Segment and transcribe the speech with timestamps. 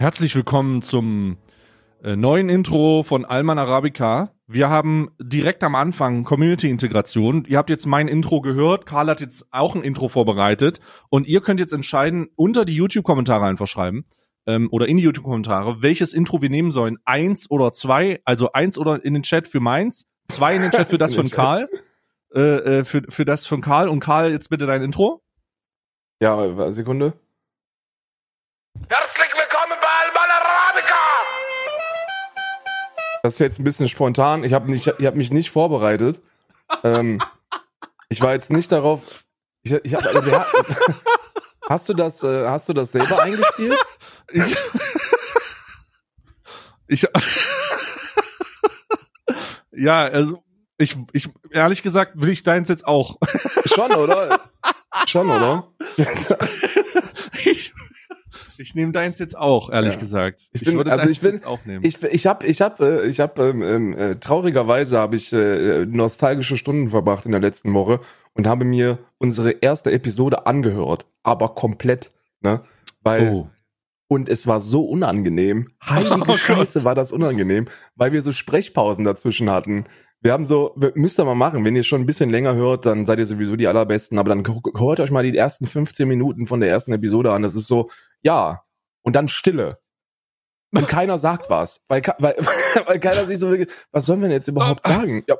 [0.00, 1.36] Herzlich willkommen zum
[2.02, 4.30] äh, neuen Intro von Alman Arabica.
[4.46, 7.44] Wir haben direkt am Anfang Community-Integration.
[7.46, 8.86] Ihr habt jetzt mein Intro gehört.
[8.86, 10.80] Karl hat jetzt auch ein Intro vorbereitet.
[11.10, 14.06] Und ihr könnt jetzt entscheiden, unter die YouTube-Kommentare einfach schreiben
[14.46, 16.96] ähm, oder in die YouTube-Kommentare, welches Intro wir nehmen sollen.
[17.04, 18.22] Eins oder zwei.
[18.24, 21.28] Also eins oder in den Chat für meins, zwei in den Chat für das von
[21.28, 21.68] Karl.
[22.34, 23.90] Äh, äh, für, für das von Karl.
[23.90, 25.20] Und Karl, jetzt bitte dein Intro.
[26.22, 27.12] Ja, Sekunde.
[28.88, 29.49] Herzlich willkommen
[33.22, 34.44] Das ist jetzt ein bisschen spontan.
[34.44, 36.22] Ich habe hab mich nicht vorbereitet.
[36.84, 37.20] ähm,
[38.08, 39.24] ich war jetzt nicht darauf.
[39.62, 40.46] Ich, ich hab, also wir,
[41.68, 42.22] hast du das?
[42.22, 43.78] Äh, hast du das selber eingespielt?
[44.32, 44.56] Ich.
[46.86, 47.06] ich
[49.72, 50.42] ja, also
[50.78, 53.18] ich, ich ehrlich gesagt will ich deins jetzt auch.
[53.66, 54.40] Schon, oder?
[55.06, 55.68] Schon, oder?
[57.44, 57.72] ich,
[58.60, 60.00] ich nehme deins jetzt auch, ehrlich Ja.
[60.00, 60.50] gesagt.
[60.52, 61.84] Ich bin- würde also deins ich bin- jetzt auch nehmen.
[61.84, 66.56] Ich, ich habe, ich habe, ich habe ähm, ähm, äh, traurigerweise habe ich äh, nostalgische
[66.56, 68.00] Stunden verbracht in der letzten Woche
[68.34, 72.62] und habe mir unsere erste Episode angehört, aber komplett, ne?
[73.02, 73.48] Weil oh.
[74.08, 75.66] und es war so unangenehm.
[75.82, 76.38] Heilige Oh Gott.
[76.38, 79.86] Scheiße, war das unangenehm, weil wir so Sprechpausen dazwischen hatten.
[80.22, 83.06] Wir haben so, müsst ihr mal machen, wenn ihr schon ein bisschen länger hört, dann
[83.06, 84.44] seid ihr sowieso die allerbesten, aber dann
[84.76, 87.42] hört euch mal die ersten 15 Minuten von der ersten Episode an.
[87.42, 87.90] Das ist so,
[88.22, 88.62] ja,
[89.02, 89.78] und dann Stille.
[90.72, 92.36] Und keiner sagt was, weil, weil,
[92.86, 95.24] weil keiner sich so wirklich, was sollen wir denn jetzt überhaupt sagen?
[95.26, 95.36] Ja,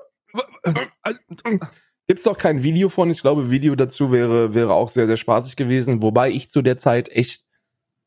[2.07, 3.11] gibt's doch kein Video von.
[3.11, 6.77] Ich glaube, Video dazu wäre, wäre auch sehr, sehr spaßig gewesen, wobei ich zu der
[6.77, 7.45] Zeit echt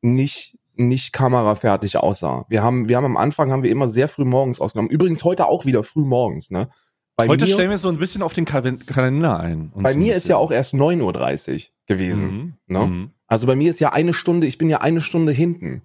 [0.02, 2.46] nicht, nicht kamerafertig aussah.
[2.50, 4.90] Wir haben, wir haben am Anfang haben wir immer sehr früh morgens ausgenommen.
[4.92, 6.70] Übrigens heute auch wieder früh morgens, ne?
[7.16, 9.72] Bei Heute mir, stellen wir so ein bisschen auf den Kal Kalender ein.
[9.76, 12.32] bei ein mir ist ja auch erst 9.30 Uhr gewesen.
[12.32, 12.54] Mhm.
[12.66, 12.80] Ne?
[12.88, 13.12] Mhm.
[13.28, 15.84] Also bei mir ist ja eine Stunde, ich bin ja eine Stunde hinten.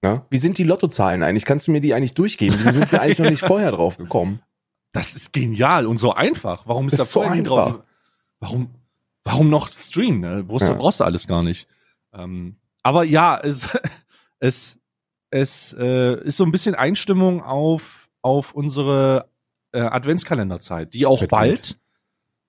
[0.00, 0.24] Ne?
[0.30, 1.44] Wie sind die Lottozahlen eigentlich?
[1.44, 2.56] Kannst du mir die eigentlich durchgeben?
[2.58, 4.40] Wieso sind wir eigentlich noch nicht vorher drauf gekommen?
[4.92, 6.62] Das ist genial und so einfach.
[6.66, 7.44] Warum ist Das da ist so einfach.
[7.72, 7.82] drauf?
[8.40, 8.70] Warum,
[9.22, 10.20] warum noch streamen?
[10.20, 10.44] Ne?
[10.44, 10.78] Brauchst, du Ja.
[10.78, 11.68] brauchst du alles gar nicht.
[12.14, 13.68] Ähm, aber ja, es,
[14.44, 14.78] es,
[15.30, 19.30] es äh, ist so ein bisschen Einstimmung auf, auf unsere
[19.72, 21.78] äh, Adventskalenderzeit, die auch bald,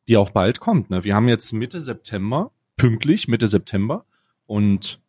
[0.09, 0.89] die auch bald kommt.
[0.89, 1.03] Ne?
[1.05, 4.05] Wir haben jetzt Mitte September, pünktlich Mitte September
[4.45, 4.99] und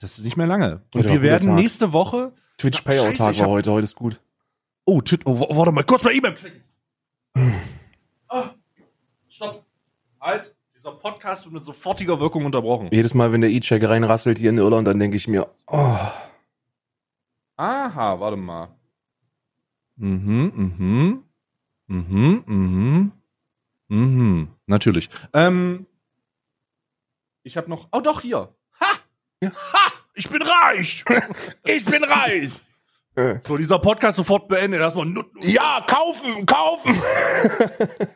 [0.00, 0.82] das ist nicht mehr lange.
[0.92, 1.56] Und Heute wir werden Tag.
[1.56, 4.20] nächste Woche Twitch Payout Tag war heute, heute ist gut.
[4.84, 6.62] Oh, Tit oh, warte mal, kurz mal E-Mail klicken.
[8.28, 8.50] Ah,
[9.28, 9.64] stopp.
[10.20, 10.54] Halt,
[10.86, 12.88] dieser Podcast wird mit sofortiger Wirkung unterbrochen.
[12.92, 15.96] Jedes Mal, wenn der E-Check reinrasselt hier in Irland, dann denke ich mir, oh,
[17.56, 18.68] Aha, warte mal.
[19.96, 21.24] Mhm, mhm.
[21.88, 23.12] Mhm, mhm.
[23.88, 25.08] Mhm, natürlich.
[25.32, 25.86] Ähm,
[27.42, 27.88] ich habe noch.
[27.92, 28.54] Oh, doch, hier.
[28.80, 28.86] Ha!
[29.44, 29.92] Ha!
[30.14, 31.04] Ich bin reich!
[31.64, 32.50] ich bin reich!
[33.44, 34.80] So, dieser Podcast sofort beendet.
[34.80, 37.00] Erstmal ja, kaufen, kaufen!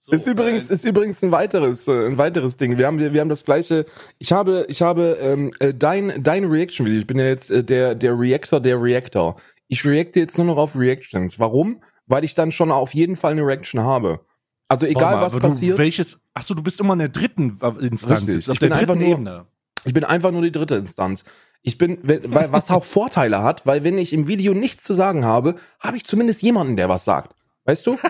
[0.00, 2.78] So, ist übrigens, äh, ist übrigens ein weiteres, äh, ein weiteres Ding.
[2.78, 3.84] Wir haben, wir, wir haben das gleiche.
[4.18, 7.00] Ich habe, ich habe ähm, äh, dein, dein Reaction-Video.
[7.00, 9.36] Ich bin ja jetzt äh, der, der Reactor, der Reactor.
[9.66, 11.38] Ich reacte jetzt nur noch auf Reactions.
[11.38, 11.82] Warum?
[12.06, 14.20] Weil ich dann schon auf jeden Fall eine Reaction habe.
[14.68, 15.78] Also egal mal, was aber du, passiert.
[15.78, 16.20] Welches?
[16.32, 18.20] Achso, du bist immer in der dritten äh, Instanz.
[18.20, 18.34] Richtig.
[18.34, 19.46] jetzt, Auf Ich der bin einfach dritten nur- Ebene.
[19.84, 21.24] Ich bin einfach nur die dritte Instanz.
[21.62, 25.24] Ich bin, weil, was auch Vorteile hat, weil wenn ich im Video nichts zu sagen
[25.24, 27.34] habe, habe ich zumindest jemanden, der was sagt.
[27.68, 27.98] Weißt du?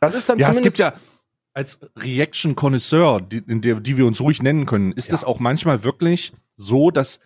[0.00, 0.92] Das ist dann Ja, es gibt ja
[1.54, 5.14] als Reaction-Connoisseur, die, in der, die wir uns ruhig nennen können, ist Ja.
[5.14, 7.18] es auch manchmal wirklich so, dass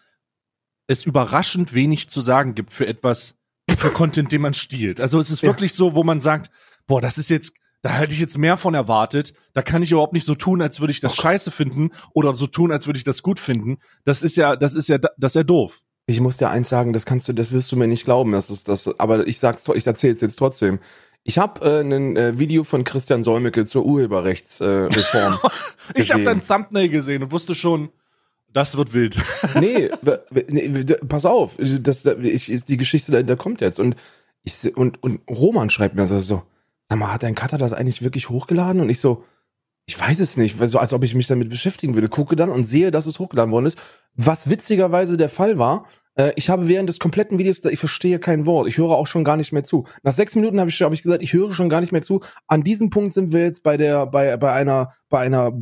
[0.86, 3.34] es überraschend wenig zu sagen gibt für etwas,
[3.76, 5.00] für Content, den man stiehlt.
[5.00, 5.48] Also es ist Ja.
[5.48, 6.50] wirklich so, wo man sagt,
[6.86, 9.34] boah, das ist jetzt, da hätte ich jetzt mehr von erwartet.
[9.52, 12.46] Da kann ich überhaupt nicht so tun, als würde ich das scheiße finden oder so
[12.46, 13.78] tun, als würde ich das gut finden.
[14.04, 15.80] Das ist ja, das ist ja, das ist ja doof.
[16.06, 18.50] Ich muss dir eins sagen, das kannst du, das wirst du mir nicht glauben, das
[18.50, 20.80] ist das, aber ich sag's, ich erzähl's jetzt trotzdem.
[21.22, 25.34] Ich habe äh, ein äh, Video von Christian Solmecke zur Urheberrechtsreform.
[25.34, 25.48] Äh,
[25.94, 27.90] Ich habe dein Thumbnail gesehen und wusste schon,
[28.52, 29.16] das wird wild.
[29.58, 29.90] nee,
[30.48, 33.96] nee, pass auf, das, ich, ist die Geschichte da, da kommt jetzt und
[34.44, 36.42] ich und und Roman schreibt mir das so,
[36.88, 38.80] sag mal, hat dein Cutter das eigentlich wirklich hochgeladen?
[38.80, 39.24] Und ich so,
[39.86, 42.08] ich weiß es nicht, so als ob ich mich damit beschäftigen würde.
[42.08, 43.78] Gucke dann und sehe, dass es hochgeladen worden ist.
[44.14, 45.86] Was witzigerweise der Fall war,
[46.20, 49.24] äh, ich habe während des kompletten Videos, ich verstehe kein Wort, ich höre auch schon
[49.24, 49.86] gar nicht mehr zu.
[50.02, 52.20] Nach sechs Minuten habe ich, hab ich gesagt, ich höre schon gar nicht mehr zu.
[52.46, 55.52] An diesem Punkt sind wir jetzt bei der, bei, bei einer, bei einer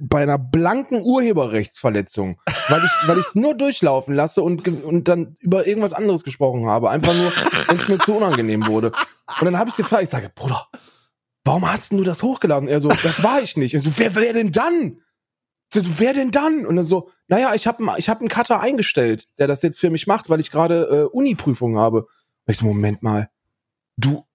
[0.00, 5.34] bei einer blanken Urheberrechtsverletzung, weil ich weil ich es nur durchlaufen lasse und und dann
[5.40, 7.32] über irgendwas anderes gesprochen habe, einfach nur,
[7.66, 8.92] wenn es mir zu unangenehm wurde.
[9.40, 10.68] Und dann habe ich gefragt, ich sage, Bruder,
[11.42, 12.68] warum hast du das hochgeladen?
[12.68, 13.74] Er so, das war ich nicht.
[13.74, 15.00] Ich so, wer wer denn dann?
[15.72, 16.66] So, wer denn dann?
[16.66, 19.88] Und dann so, naja, ich habe ich hab einen Cutter eingestellt, der das jetzt für
[19.88, 22.02] mich macht, weil ich gerade äh, Uni-Prüfung habe.
[22.02, 22.08] Und
[22.52, 23.30] ich so, Moment mal,
[23.96, 24.26] du,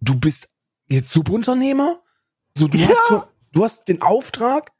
[0.00, 0.48] du bist
[0.88, 2.00] jetzt Subunternehmer?
[2.58, 3.22] So, du, hast, so,
[3.52, 4.72] du hast den Auftrag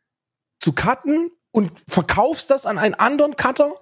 [0.59, 3.73] zu cutten und verkaufst das an einen anderen Cutter?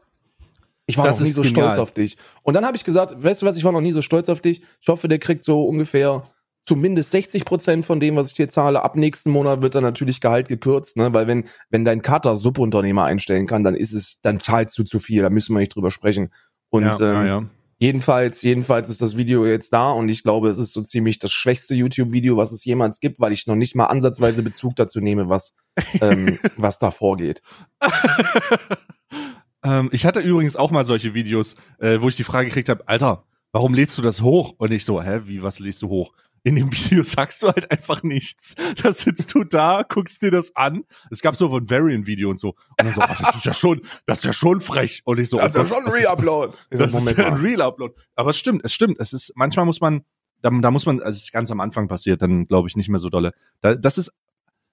[0.84, 1.64] Ich war Das noch nie so genial.
[1.66, 2.18] stolz auf dich.
[2.42, 4.42] Und dann habe ich gesagt, weißt du was, ich war noch nie so stolz auf
[4.42, 4.62] dich.
[4.80, 6.28] Ich hoffe, der kriegt so ungefähr
[6.68, 8.82] zumindest 60 Prozent von dem, was ich dir zahle.
[8.82, 11.14] Ab nächsten Monat wird dann natürlich Gehalt gekürzt, ne?
[11.14, 15.00] Weil wenn, wenn dein Cutter Subunternehmer einstellen kann, dann ist es, dann zahlst du zu
[15.00, 15.22] viel.
[15.22, 16.30] Da müssen wir nicht drüber sprechen.
[16.68, 17.44] Und ja, ähm, ja, ja.
[17.78, 21.32] Jedenfalls, jedenfalls ist das Video jetzt da und ich glaube, es ist so ziemlich das
[21.32, 25.28] schwächste YouTube-Video, was es jemals gibt, weil ich noch nicht mal ansatzweise Bezug dazu nehme,
[25.28, 25.54] was,
[26.02, 27.40] ähm, was da vorgeht.
[29.64, 32.82] ähm, ich hatte übrigens auch mal solche Videos, äh, wo ich die Frage gekriegt habe,
[32.88, 34.54] Alter, warum lädst du das hoch?
[34.58, 36.12] Und ich so, hä, wie, was lädst du hoch?
[36.48, 38.54] In dem Video sagst du halt einfach nichts.
[38.82, 40.84] Da sitzt du da, guckst dir das an.
[41.10, 42.50] Es gab so ein Variant-Video und so.
[42.50, 45.02] Und dann so, ach, das ist ja schon, das ist ja schon frech.
[45.04, 46.56] Und ich so, Das ist oh ja Gott, schon ein Reupload.
[46.70, 47.94] Das ist ja ein Real-Upload.
[48.14, 48.96] Aber es stimmt, es stimmt.
[48.98, 50.06] Es ist, manchmal muss man,
[50.40, 52.88] da, da muss man, also es ist ganz am Anfang passiert, dann glaube ich nicht
[52.88, 53.34] mehr so dolle.
[53.60, 54.10] Da, das ist,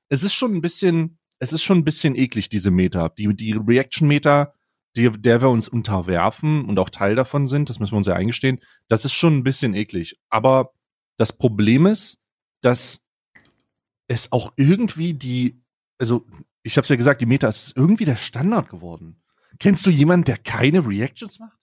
[0.07, 3.09] es ist schon ein bisschen, es ist schon ein bisschen eklig, diese Meta.
[3.09, 4.53] Die, die Reaction-Meta,
[4.95, 8.15] die, der wir uns unterwerfen und auch Teil davon sind, das müssen wir uns ja
[8.15, 10.17] eingestehen, das ist schon ein bisschen eklig.
[10.29, 10.71] Aber
[11.17, 12.19] das Problem ist,
[12.61, 13.01] dass
[14.07, 15.59] es auch irgendwie die,
[15.99, 16.25] also
[16.63, 19.21] ich habe es ja gesagt, die Meta ist irgendwie der Standard geworden.
[19.59, 21.57] Kennst du jemanden, der keine Reactions macht?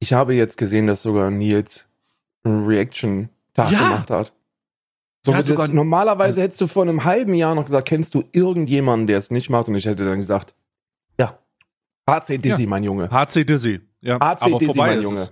[0.00, 1.88] Ich habe jetzt gesehen, dass sogar Nils
[2.44, 3.78] einen Reaction-Tag Ja.
[3.78, 4.34] gemacht hat.
[5.24, 9.06] So, Ja, sogar- normalerweise hättest du vor einem halben Jahr noch gesagt, kennst du irgendjemanden,
[9.06, 9.68] der es nicht macht?
[9.68, 10.56] Und ich hätte dann gesagt,
[11.18, 11.38] ja,
[12.10, 13.08] HC Dizzy, mein Junge.
[13.08, 13.80] HC Dizzy.
[14.00, 15.28] Ja, HC Dizzy, mein Junge.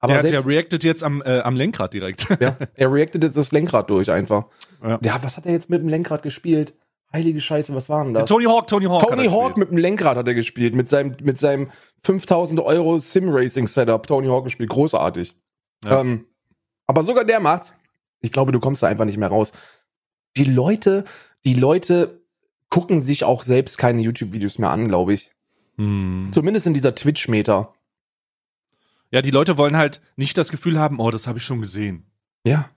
[0.00, 2.26] Aber der, der selbst, reactet jetzt am, äh, am Lenkrad direkt.
[2.40, 4.46] ja, er reactet jetzt das Lenkrad durch einfach.
[4.82, 4.98] Ja.
[5.02, 6.74] Ja, was hat er jetzt mit dem Lenkrad gespielt?
[7.12, 8.28] Heilige Scheiße, was war denn das?
[8.28, 9.06] Tony Hawk, Tony Hawk.
[9.06, 11.68] Tony Hawk mit dem Lenkrad hat er gespielt, mit seinem, mit seinem
[12.02, 14.06] 5000 Euro Sim-Racing-Setup.
[14.06, 15.34] Tony Hawk gespielt, großartig.
[15.84, 16.00] Ja.
[16.00, 16.26] Ähm,
[16.86, 17.74] aber sogar der macht's.
[18.20, 19.52] Ich glaube, du kommst da einfach nicht mehr raus.
[20.36, 21.04] Die Leute,
[21.44, 22.20] die Leute
[22.68, 25.32] gucken sich auch selbst keine YouTube-Videos mehr an, glaube ich.
[25.76, 26.28] Hm.
[26.32, 27.74] Zumindest in dieser Twitch-Meter.
[29.10, 32.06] Ja, die Leute wollen halt nicht das Gefühl haben, oh, das habe ich schon gesehen.
[32.44, 32.70] Ja.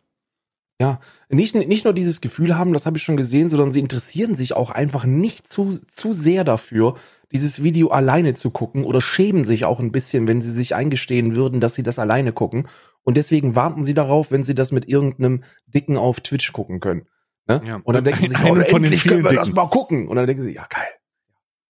[0.81, 0.99] Ja.
[1.29, 4.53] Nicht, nicht nur dieses Gefühl haben, das habe ich schon gesehen, sondern sie interessieren sich
[4.53, 6.95] auch einfach nicht zu, zu sehr dafür,
[7.31, 11.35] dieses Video alleine zu gucken oder schämen sich auch ein bisschen, wenn sie sich eingestehen
[11.35, 12.67] würden, dass sie das alleine gucken.
[13.03, 17.07] Und deswegen warten sie darauf, wenn sie das mit irgendeinem Dicken auf Twitch gucken können.
[17.47, 17.61] Ne?
[17.65, 17.81] Ja.
[17.83, 19.55] Und dann denken sie sich, oh, endlich können wir vielen das Dicken.
[19.55, 20.07] mal gucken.
[20.07, 20.87] Und dann denken sie, ja geil.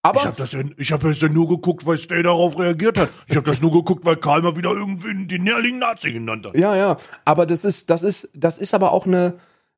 [0.05, 3.00] Aber Ich habe das ja, ich hab das ja nur geguckt, weil Stay darauf reagiert
[3.00, 3.09] hat.
[3.27, 6.57] Ich habe das nur geguckt, weil Karl mal wieder irgendwie den nährlichen Nazi genannt hat.
[6.57, 9.35] Ja, ja, aber das ist, das ist, das ist aber auch eine,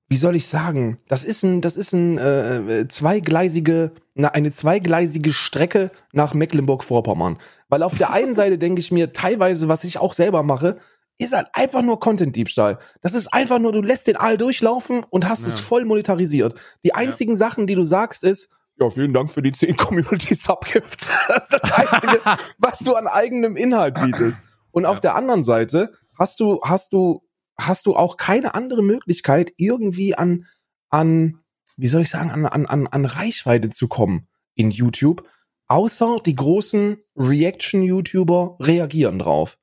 [0.10, 5.32] wie soll ich sagen, das ist ein, das ist ein äh, zweigleisige, na, eine zweigleisige
[5.32, 7.38] Strecke nach Mecklenburg-Vorpommern.
[7.70, 10.78] Weil auf der einen Seite denke ich mir, teilweise, was ich auch selber mache,
[11.20, 12.80] ist halt einfach nur Content-Diebstahl.
[13.02, 16.56] Das ist einfach nur, du lässt den Aal durchlaufen und hast es voll monetarisiert.
[16.84, 18.50] Die einzigen Sachen, die du sagst, ist,
[18.80, 21.10] ja, vielen Dank für die 10 Community-Subgifts.
[21.28, 22.22] Das ist das Einzige,
[22.58, 24.42] was du an eigenem Inhalt bietest.
[24.72, 27.22] Und auf der anderen Seite hast du, hast du,
[27.58, 30.46] hast du auch keine andere Möglichkeit, irgendwie an,
[30.90, 31.40] an,
[31.78, 35.28] wie soll ich sagen, an, an, an, an Reichweite zu kommen in YouTube,
[35.68, 39.58] außer die großen Reaction-YouTuber reagieren drauf.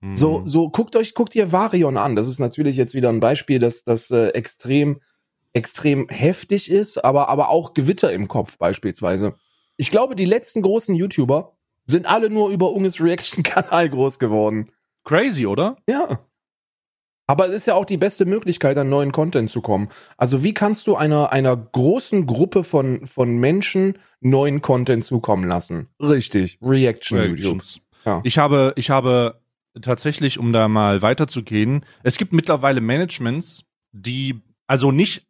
[0.00, 0.16] Hm.
[0.16, 2.16] So, so guckt euch, guckt ihr Varion an.
[2.16, 5.00] Das ist natürlich jetzt wieder ein Beispiel, das, das äh, extrem,
[5.52, 9.34] extrem heftig ist, aber, aber auch Gewitter im Kopf beispielsweise.
[9.76, 14.70] Ich glaube, die letzten großen YouTuber sind alle nur über Unges Reaction-Kanal groß geworden.
[15.04, 15.76] Crazy, oder?
[15.88, 16.20] Ja.
[17.26, 19.88] Aber es ist ja auch die beste Möglichkeit, an neuen Content zu kommen.
[20.16, 25.88] Also wie kannst du einer, einer großen Gruppe von, von Menschen neuen Content zukommen lassen?
[26.00, 27.18] Richtig, Reaction.
[27.18, 27.80] Reactions.
[28.06, 28.22] Ja.
[28.24, 29.40] Ich habe, ich habe
[29.82, 35.27] tatsächlich, um da mal weiterzugehen, es gibt mittlerweile Managements, die, also nicht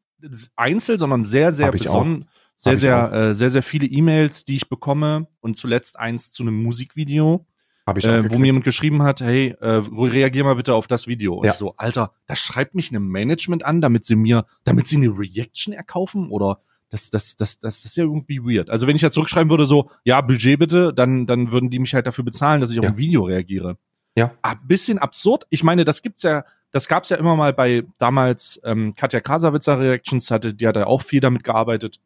[0.56, 4.56] einzeln, sondern sehr, sehr Hab besonnen, sehr, Hab sehr, äh, sehr, sehr viele E-Mails, die
[4.56, 7.46] ich bekomme und zuletzt eins zu einem Musikvideo,
[7.86, 11.06] Habe ich äh, wo mir jemand geschrieben hat, hey, äh, reagier mal bitte auf das
[11.06, 11.34] Video.
[11.34, 11.52] Und Ja.
[11.52, 15.16] ich so, Alter, da schreibt mich ein Management an, damit sie mir, damit sie eine
[15.16, 16.60] Reaction erkaufen oder
[16.90, 18.70] das, das, das, das, das ist ja irgendwie weird.
[18.70, 21.94] Also wenn ich da zurückschreiben würde, so, ja, Budget bitte, dann, dann würden die mich
[21.94, 22.90] halt dafür bezahlen, dass ich auf Ja.
[22.92, 23.76] ein Video reagiere.
[24.16, 24.32] Ja.
[24.42, 25.46] Ah, bisschen absurd.
[25.50, 29.78] Ich meine, das gibt's ja, das gab's ja immer mal bei damals ähm, Katja Krasavitzer
[29.78, 32.00] Reactions, hatte, die hat ja auch viel damit gearbeitet,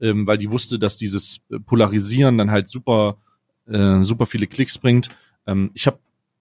[0.00, 3.16] ähm, weil die wusste, dass dieses äh, Polarisieren dann halt super,
[3.66, 5.08] äh, super viele Klicks bringt.
[5.46, 5.98] Ähm, ich habe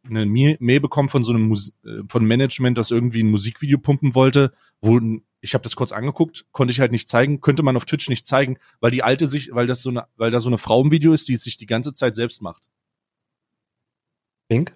[0.07, 4.13] eine Mail bekommen von so einem Mus äh, von Management, das irgendwie ein Musikvideo pumpen
[4.13, 4.99] wollte, wo
[5.41, 8.27] Ich habe das kurz angeguckt, konnte ich halt nicht zeigen, könnte man auf Twitch nicht
[8.27, 10.91] zeigen, weil die alte sich, weil das so eine, weil da so eine Frau im
[10.91, 12.69] Video ist, die sich die ganze Zeit selbst macht.
[14.47, 14.73] Pink?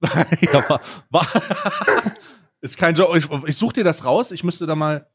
[0.40, 1.26] ja, war, war
[2.60, 3.16] ist kein Joke.
[3.16, 4.30] Ich, ich suche dir das raus.
[4.30, 5.08] Ich müsste da mal,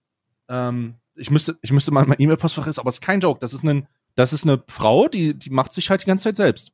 [0.50, 3.40] ähm, ich müsste, ich müsste mal mein E-Mail-Postfach ist, aber es ist kein Joke.
[3.40, 6.38] Das ist ein, das ist eine Frau, die, die macht sich halt die ganze Zeit
[6.38, 6.72] selbst.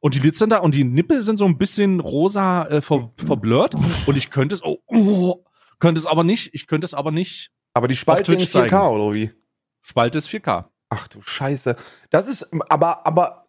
[0.00, 3.10] Und die Lids sind da und die Nippel sind so ein bisschen rosa äh, ver,
[3.16, 3.74] verblurrt.
[4.06, 5.44] Und ich könnte es, oh, oh,
[5.78, 7.52] könnte es aber nicht, ich könnte es aber nicht.
[7.72, 8.76] Aber die Spalte Twitch 4K zeigen.
[8.76, 9.32] oder wie?
[9.80, 10.66] Spalte ist 4K.
[10.90, 11.76] Ach du Scheiße.
[12.10, 13.43] Das ist, aber, aber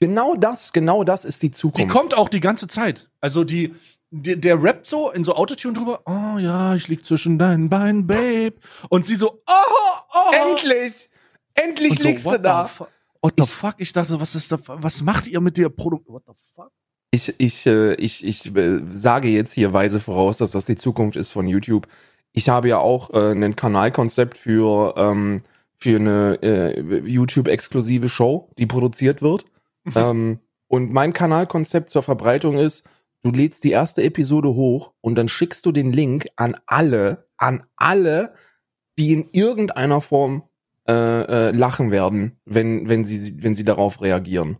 [0.00, 1.90] genau das, genau das ist die Die Zukunft.
[1.94, 3.08] kommt auch die ganze Zeit.
[3.20, 3.74] Also die,
[4.10, 6.00] die der rappt so in so Autotune drüber.
[6.06, 8.54] Oh ja, ich lieg zwischen deinen Beinen, Babe.
[8.88, 10.32] Und sie so, oh, oh.
[10.50, 11.08] Endlich!
[11.54, 12.70] Endlich so, liegst du da.
[13.22, 13.74] What the Ich- fuck?
[13.78, 16.14] Ich dachte, was ist da, was macht ihr mit der Produktion?
[16.16, 16.70] What the fuck?
[17.12, 21.16] Ich, ich, äh, ich, ich äh, sage jetzt hier weise voraus, dass das die Zukunft
[21.16, 21.86] ist von YouTube.
[22.32, 25.42] Ich habe ja auch äh, ein Kanalkonzept für, ähm,
[25.76, 29.44] für eine äh, YouTube-exklusive Show, die produziert wird.
[29.94, 32.84] Ähm, und mein Kanalkonzept zur Verbreitung ist,
[33.22, 37.64] du lädst die erste Episode hoch und dann schickst du den Link an alle, an
[37.76, 38.34] alle,
[38.98, 40.44] die in irgendeiner Form
[40.88, 44.58] äh, äh, lachen werden, wenn, wenn, sie, wenn sie darauf reagieren.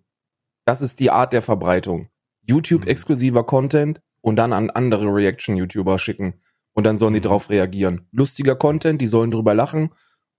[0.64, 2.08] Das ist die Art der Verbreitung.
[2.46, 6.34] YouTube-exklusiver Content und dann an andere Reaction-YouTuber schicken.
[6.72, 7.24] Und dann sollen die Mhm.
[7.24, 8.06] drauf reagieren.
[8.12, 9.90] Lustiger Content, die sollen drüber lachen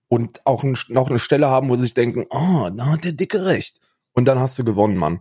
[0.08, 3.12] und auch ein, noch eine Stelle haben, wo sie sich denken, oh, da hat der
[3.12, 3.80] Dicke recht.
[4.12, 5.20] Und dann hast du gewonnen, Mann.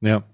[0.00, 0.24] Ja.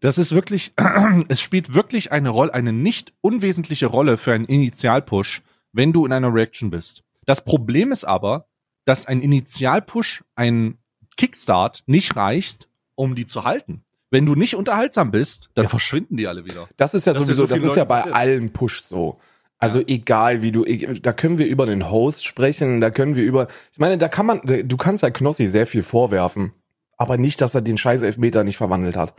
[0.00, 0.72] Das ist wirklich,
[1.28, 6.12] es spielt wirklich eine Rolle, eine nicht unwesentliche Rolle für einen Initialpush, wenn du in
[6.12, 7.02] einer Reaction bist.
[7.24, 8.46] Das Problem ist aber,
[8.84, 10.78] dass ein Initialpush, ein
[11.16, 13.82] Kickstart nicht reicht, um die zu halten.
[14.10, 16.68] Wenn du nicht unterhaltsam bist, dann verschwinden die alle wieder.
[16.76, 18.14] Das ist ja Das ist sowieso, so das vielen ist ja bei passiert.
[18.14, 19.18] allen Push so.
[19.58, 20.64] Also egal wie du,
[21.00, 24.26] da können wir über den Host sprechen, da können wir über, ich meine, da kann
[24.26, 26.52] man, du kannst ja Knossi sehr viel vorwerfen,
[26.98, 29.14] aber nicht, dass er den scheiß Elfmeter nicht verwandelt hat.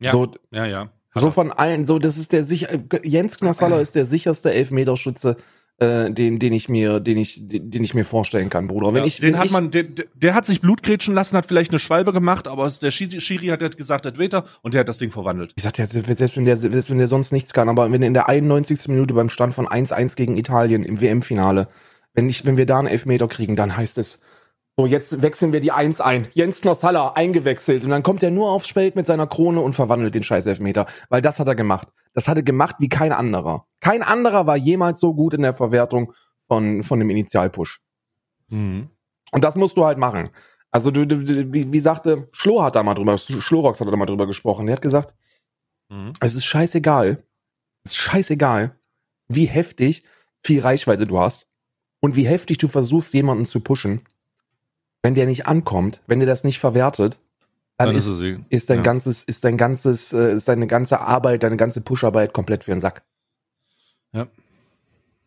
[0.00, 0.10] Ja.
[0.12, 0.90] So, Ja, ja.
[1.14, 2.68] so von allen, so, das ist der sicher,
[3.02, 5.36] Jens Knassaller ist der sicherste Elfmeterschütze,
[5.78, 8.94] äh, den, den ich mir, den ich, den, den ich mir vorstellen kann, Bruder.
[8.94, 11.36] Wenn ja, ich, den wenn hat ich, man, der, der- hat sich Blut grätschen lassen,
[11.36, 14.80] hat vielleicht eine Schwalbe gemacht, aber der Schiri, Schiri hat gesagt, das Weter und der
[14.80, 15.52] hat das Ding verwandelt.
[15.56, 18.28] Ich sagte, selbst wenn, der, selbst wenn der sonst nichts kann, aber wenn in der
[18.28, 18.88] 91.
[18.88, 21.68] Minute beim Stand von 1-1 gegen Italien im WM-Finale,
[22.14, 24.20] wenn, ich, wenn wir da einen Elfmeter kriegen, dann heißt es,
[24.78, 26.28] so jetzt wechseln wir die 1 ein.
[26.34, 30.14] Jens Knossalla eingewechselt und dann kommt er nur aufs Feld mit seiner Krone und verwandelt
[30.14, 31.88] den scheiß Elfmeter, weil das hat er gemacht.
[32.12, 33.66] Das hat er gemacht wie kein anderer.
[33.80, 36.12] Kein anderer war jemals so gut in der Verwertung
[36.46, 37.80] von, von dem Initialpush.
[38.48, 38.90] Mhm.
[39.32, 40.28] Und das musst du halt machen.
[40.70, 43.96] Also du, du du- wie, wie sagte, Schlo hat da mal drüber, Schlorox hat da
[43.96, 44.66] mal drüber gesprochen.
[44.66, 45.14] Der hat gesagt,
[45.88, 46.12] Mhm.
[46.20, 47.22] es ist scheißegal.
[47.84, 48.76] Es ist scheißegal,
[49.28, 50.02] wie heftig
[50.44, 51.46] viel Reichweite du hast
[52.00, 54.00] und wie heftig du versuchst, jemanden zu pushen.
[55.06, 57.20] Wenn der nicht ankommt, wenn der das nicht verwertet,
[57.78, 58.38] dann, ist, es sie.
[58.48, 58.82] ist dein ja.
[58.82, 62.80] ganzes, ist dein ganzes, äh, ist deine ganze Arbeit, deine ganze Pusharbeit komplett für den
[62.80, 63.04] Sack.
[64.12, 64.26] Ja.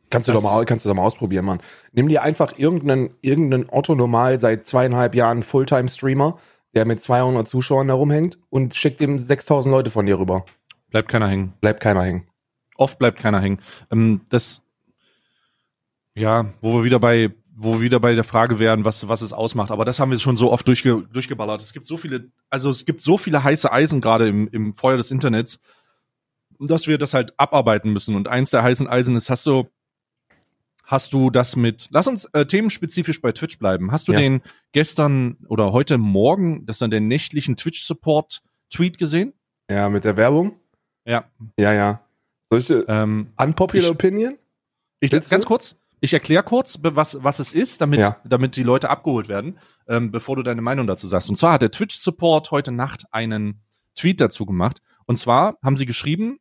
[0.09, 1.62] Kannst du doch mal, kannst du doch mal ausprobieren, Mann.
[1.93, 6.38] Nimm dir einfach irgendeinen, irgendeinen Otto normal seit zweieinhalb Jahren Fulltime-Streamer,
[6.74, 10.43] der mit 200 Zuschauern da rumhängt und schick dem 6000 Leute von dir rüber.
[10.89, 11.53] Bleibt keiner hängen.
[11.62, 12.27] Bleibt keiner hängen.
[12.75, 13.59] Oft bleibt keiner hängen.
[13.93, 14.62] Ähm, das,
[16.15, 19.33] ja, wo wir wieder bei, wo wir wieder bei der Frage wären, was, was es
[19.33, 19.69] ausmacht.
[19.71, 21.61] Aber das haben wir schon so oft durchge, durchgeballert.
[21.61, 24.95] Es gibt so viele, also es gibt so viele heiße Eisen gerade im, im Feuer
[24.97, 25.59] des Internets,
[26.59, 28.15] dass wir das halt abarbeiten müssen.
[28.15, 29.67] Und eins der heißen Eisen ist, hast du,
[30.83, 33.91] hast du das mit, lass uns äh, themenspezifisch bei Twitch bleiben.
[33.91, 34.19] Hast du Ja.
[34.19, 39.33] den gestern oder heute Morgen, das dann den nächtlichen Twitch-Support-Tweet gesehen?
[39.69, 40.59] Ja, mit der Werbung?
[41.05, 41.25] Ja.
[41.57, 42.01] Ja, ja.
[42.51, 44.37] Solche Ähm, unpopular ich- opinion?
[45.01, 45.47] Ich, Willst ganz du?
[45.47, 48.17] kurz, ich erkläre kurz, was, was es ist, damit, Ja.
[48.25, 51.29] damit die Leute abgeholt werden, ähm, bevor du deine Meinung dazu sagst.
[51.29, 53.61] Und zwar hat der Twitch-Support heute Nacht einen
[53.95, 54.81] Tweet dazu gemacht.
[55.05, 56.37] Und zwar haben sie geschrieben,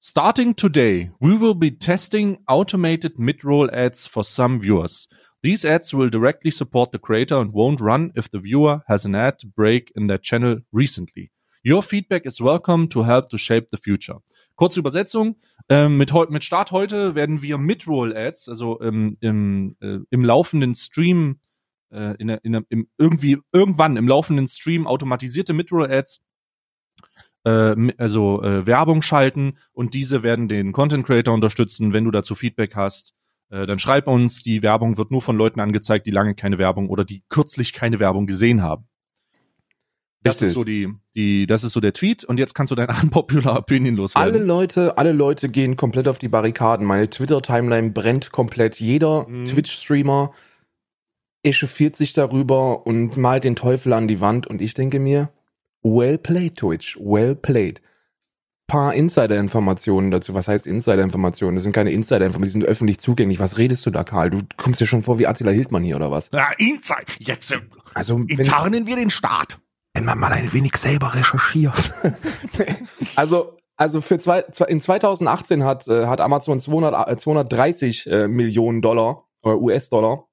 [0.00, 5.08] Starting today, we will be testing automated mid-roll ads for some viewers.
[5.42, 9.14] These ads will directly support the creator and won't run if the viewer has an
[9.14, 11.30] ad break in their channel recently.
[11.62, 14.18] Your feedback is welcome to help to shape the future.
[14.56, 15.36] Kurze Übersetzung.
[15.68, 21.40] Ähm, mit, mit Start heute werden wir Mid-Roll-Ads, also ähm, im, äh, im laufenden Stream,
[21.90, 26.20] äh, in, in, im, irgendwie, irgendwann im laufenden Stream automatisierte Mid-Roll-Ads,
[27.44, 31.92] äh, also äh, Werbung schalten und diese werden den Content Creator unterstützen.
[31.92, 33.14] Wenn du dazu Feedback hast,
[33.50, 34.42] äh, dann schreib uns.
[34.42, 38.00] Die Werbung wird nur von Leuten angezeigt, die lange keine Werbung oder die kürzlich keine
[38.00, 38.86] Werbung gesehen haben.
[40.24, 40.48] Das Richtig.
[40.48, 43.58] ist so die, die, das ist so der Tweet und jetzt kannst du dein unpopular
[43.58, 44.46] Opinion Alle loswerden.
[44.46, 46.86] Leute, alle Leute gehen komplett auf die Barrikaden.
[46.86, 48.80] Meine Twitter-Timeline brennt komplett.
[48.80, 49.44] Jeder Mhm.
[49.44, 50.32] Twitch-Streamer
[51.42, 54.46] echauffiert sich darüber und malt den Teufel an die Wand.
[54.46, 55.28] Und ich denke mir,
[55.82, 57.82] well played, Twitch, well played.
[58.66, 60.32] Paar Insider-Informationen dazu.
[60.32, 61.56] Was heißt Insider-Informationen?
[61.56, 63.38] Das sind keine Insider-Informationen, die sind öffentlich zugänglich.
[63.40, 64.30] Was redest du da, Karl?
[64.30, 66.30] Du kommst dir schon vor wie Attila Hildmann hier, oder was?
[66.32, 67.04] Ja, Inside.
[67.18, 67.60] Jetzt äh,
[67.92, 69.58] Also, wenn, tarnen wir den Staat.
[69.94, 71.94] Wenn man mal ein wenig selber recherchiert.
[73.16, 78.82] also, also für zwei, in 2018 hat, äh, hat Amazon 200, äh, 230 äh, Millionen
[78.82, 80.26] Dollar, äh, US-Dollar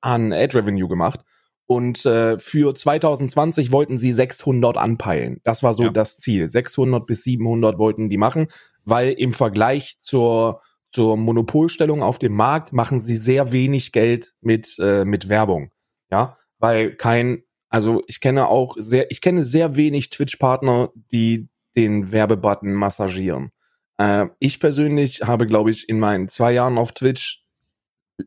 [0.00, 1.20] an Ad-Revenue gemacht.
[1.66, 5.40] Und äh, für 2020 wollten sie 600 anpeilen.
[5.44, 5.90] Das war so Ja.
[5.90, 6.48] das Ziel.
[6.48, 8.48] 600 bis 700 wollten die machen,
[8.84, 14.78] weil im Vergleich zur, zur Monopolstellung auf dem Markt machen sie sehr wenig Geld mit,
[14.80, 15.70] äh, mit Werbung.
[16.10, 22.10] Ja, weil kein, also ich kenne auch sehr, ich kenne sehr wenig Twitch-Partner, die den
[22.12, 23.50] Werbebutton massagieren.
[23.98, 27.44] Äh, ich persönlich habe, glaube ich, in meinen zwei Jahren auf Twitch,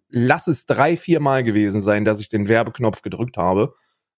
[0.09, 3.73] lass es drei, vier Mal gewesen sein, dass ich den Werbeknopf gedrückt habe.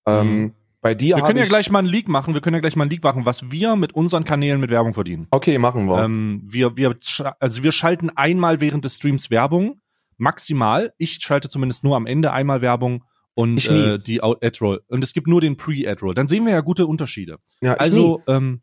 [0.05, 0.53] Ähm, Mhm.
[0.81, 2.33] bei dir Wir können ja ich, gleich mal einen Leak machen.
[2.33, 4.93] Wir können ja gleich mal einen Leak machen, was wir mit unseren Kanälen mit Werbung
[4.93, 5.27] verdienen.
[5.31, 6.03] okay, machen wir.
[6.03, 6.93] Ähm, wir, wir,
[7.39, 9.81] also wir schalten einmal während des Streams Werbung,
[10.17, 10.93] maximal.
[10.97, 14.81] Ich schalte zumindest nur am Ende einmal Werbung und äh, die Ad-Roll.
[14.87, 16.13] Und es gibt nur den Pre-Ad-Roll.
[16.13, 17.37] Dann sehen wir ja gute Unterschiede.
[17.61, 18.61] ja, Also, ähm,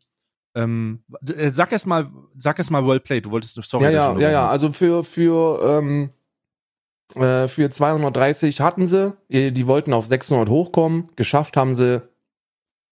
[0.55, 1.03] ähm,
[1.35, 3.25] äh, sag erst mal, sag erst mal well played.
[3.25, 3.85] Du wolltest, sorry.
[3.85, 4.47] ja, ja, ja, ja.
[4.49, 6.09] Also für für ähm,
[7.15, 11.09] äh, für 230 hatten sie, die die wollten auf 600 hochkommen.
[11.15, 12.01] Geschafft haben sie.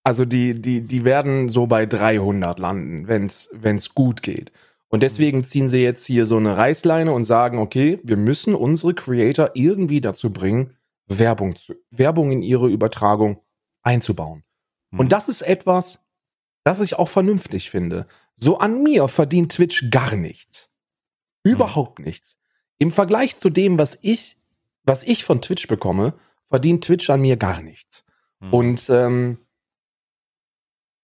[0.02, 4.52] Also die die die werden so bei 300 landen, wenn's wenn's gut geht.
[4.88, 8.92] Und deswegen ziehen sie jetzt hier so eine Reißleine und sagen, okay, wir müssen unsere
[8.92, 10.74] Creator irgendwie dazu bringen,
[11.10, 13.42] Werbung zu, Werbung in ihre Übertragung
[13.82, 14.44] einzubauen.
[14.90, 15.00] Mhm.
[15.00, 15.98] Und das ist etwas,
[16.64, 18.06] das ich auch vernünftig finde.
[18.36, 20.70] So an mir verdient Twitch gar nichts.
[21.42, 22.36] Überhaupt nichts.
[22.78, 24.36] Im Vergleich zu dem, was ich,
[24.84, 26.14] was ich von Twitch bekomme,
[26.46, 28.04] verdient Twitch an mir gar nichts.
[28.40, 28.52] Mhm.
[28.54, 29.38] Und ähm,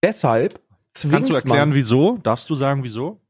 [0.02, 0.60] deshalb
[0.92, 2.18] zwingt Kannst du erklären, man, wieso?
[2.18, 3.20] Darfst du sagen, wieso?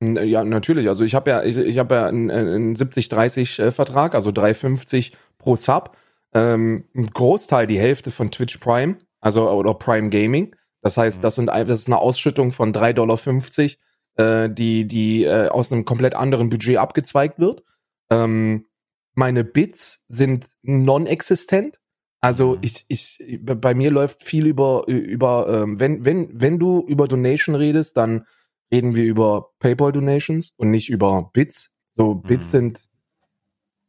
[0.00, 0.88] N- Ja, natürlich.
[0.88, 5.96] Also ich habe ja, ich, ich habe ja einen, einen 70-30-Vertrag, also 3,50 pro Sub.
[6.34, 10.54] Ähm, ein Großteil, die Hälfte von Twitch Prime, also oder Prime Gaming.
[10.82, 11.22] Das heißt, Mhm.
[11.22, 13.78] das sind das ist eine Ausschüttung von 3,50
[14.16, 17.62] Dollar, äh, die, die äh, aus einem komplett anderen Budget abgezweigt wird.
[18.10, 18.66] Ähm,
[19.14, 21.78] meine Bits sind non-existent.
[22.20, 22.58] Also Mhm.
[22.62, 27.54] ich, ich, bei mir läuft viel über, über, ähm, wenn, wenn, wenn du über Donation
[27.54, 28.26] redest, dann
[28.72, 31.72] reden wir über PayPal-Donations und nicht über Bits.
[31.90, 32.50] So, Bits Mhm.
[32.50, 32.88] sind,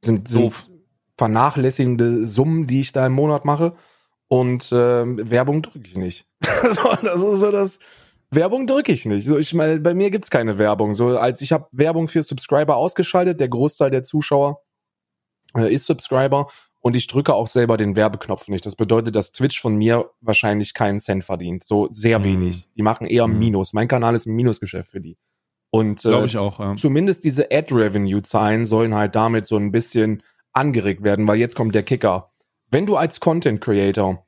[0.03, 0.67] sind, sind Doof.
[1.17, 3.73] Vernachlässigende Summen, die ich da im Monat mache.
[4.27, 6.25] Und ähm, Werbung drücke ich nicht.
[6.41, 7.79] das ist so das.
[8.31, 9.25] Werbung drücke ich nicht.
[9.25, 10.93] So, ich meine, bei mir gibt's keine Werbung.
[10.95, 14.61] So, als ich habe Werbung für Subscriber ausgeschaltet, der Großteil der Zuschauer
[15.55, 16.47] äh, ist Subscriber
[16.81, 18.65] und ich drücke auch selber den Werbeknopf nicht.
[18.65, 21.63] Das bedeutet, dass Twitch von mir wahrscheinlich keinen Cent verdient.
[21.63, 22.23] So sehr Mhm.
[22.23, 22.67] wenig.
[22.75, 23.37] Die machen eher Mhm.
[23.39, 23.73] Minus.
[23.73, 25.17] Mein Kanal ist ein Minusgeschäft für die.
[25.69, 26.59] Und Glaube äh, ich auch.
[26.59, 26.75] Ja.
[26.75, 30.23] zumindest diese Ad-Revenue-Zahlen sollen halt damit so ein bisschen
[30.55, 32.31] angeregt werden, weil jetzt kommt der Kicker.
[32.71, 34.25] Wenn du als Content Creator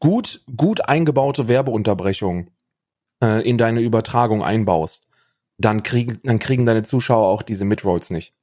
[0.00, 2.50] gut, gut eingebaute Werbeunterbrechungen
[3.22, 5.06] äh, in deine Übertragung einbaust,
[5.58, 8.34] dann kriegen, dann kriegen deine Zuschauer auch diese Midrolls nicht.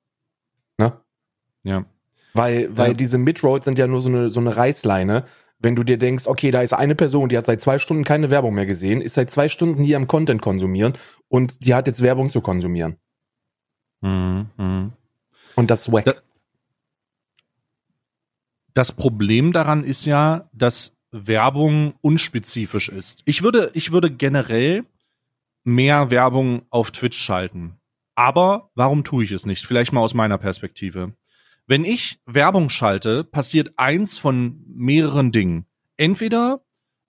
[0.78, 0.94] Ne?
[1.64, 1.86] ja.
[2.34, 2.94] Weil, weil Ja.
[2.94, 5.26] diese Midrolls sind ja nur so eine, so eine Reißleine.
[5.58, 8.30] Wenn du dir denkst, okay, da ist eine Person, die hat seit zwei Stunden keine
[8.30, 10.94] Werbung mehr gesehen, ist seit zwei Stunden hier am Content konsumieren
[11.30, 12.98] und die hat jetzt Werbung zu konsumieren.
[14.02, 14.52] Mhm.
[14.58, 14.94] Mhm.
[15.56, 15.86] Und das.
[15.86, 16.14] Da-
[18.78, 23.24] Das Problem daran ist ja, dass Werbung unspezifisch ist.
[23.26, 24.86] Ich würde, ich würde generell
[25.64, 27.80] mehr Werbung auf Twitch schalten.
[28.14, 29.66] Aber warum tue ich es nicht?
[29.66, 31.14] Vielleicht mal aus meiner Perspektive.
[31.66, 35.66] Wenn ich Werbung schalte, passiert eins von mehreren Dingen.
[35.98, 36.62] Entweder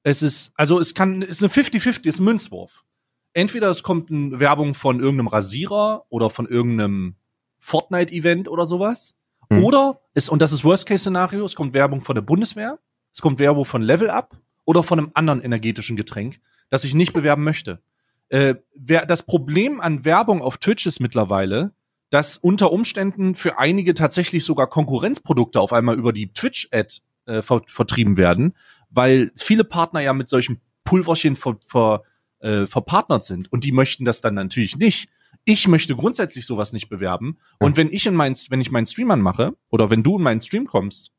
[0.04, 2.86] es ist, also es kann, es ist eine 50-50, ist ein Münzwurf.
[3.34, 7.16] Entweder es kommt eine Werbung von irgendeinem Rasierer oder von irgendeinem
[7.58, 9.17] Fortnite-Event oder sowas.
[9.50, 9.64] Hm.
[9.64, 12.78] Oder es, und das ist Worst-Case-Szenario, es kommt Werbung von der Bundeswehr,
[13.12, 17.12] es kommt Werbung von Level Up oder von einem anderen energetischen Getränk, das ich nicht
[17.12, 17.80] bewerben möchte.
[18.28, 21.72] Äh, wer, das Problem an Werbung auf Twitch ist mittlerweile,
[22.10, 27.62] dass unter Umständen für einige tatsächlich sogar Konkurrenzprodukte auf einmal über die Twitch-Ad äh, ver
[27.66, 28.54] vertrieben werden,
[28.90, 32.02] weil viele Partner ja mit solchen Pulverchen ver ver
[32.40, 35.10] äh, verpartnert sind und die möchten das dann natürlich nicht.
[35.50, 37.38] Ich möchte grundsätzlich sowas nicht bewerben.
[37.58, 40.42] Und wenn ich in mein, wenn ich meinen Stream anmache oder wenn du in meinen
[40.42, 41.12] Stream kommst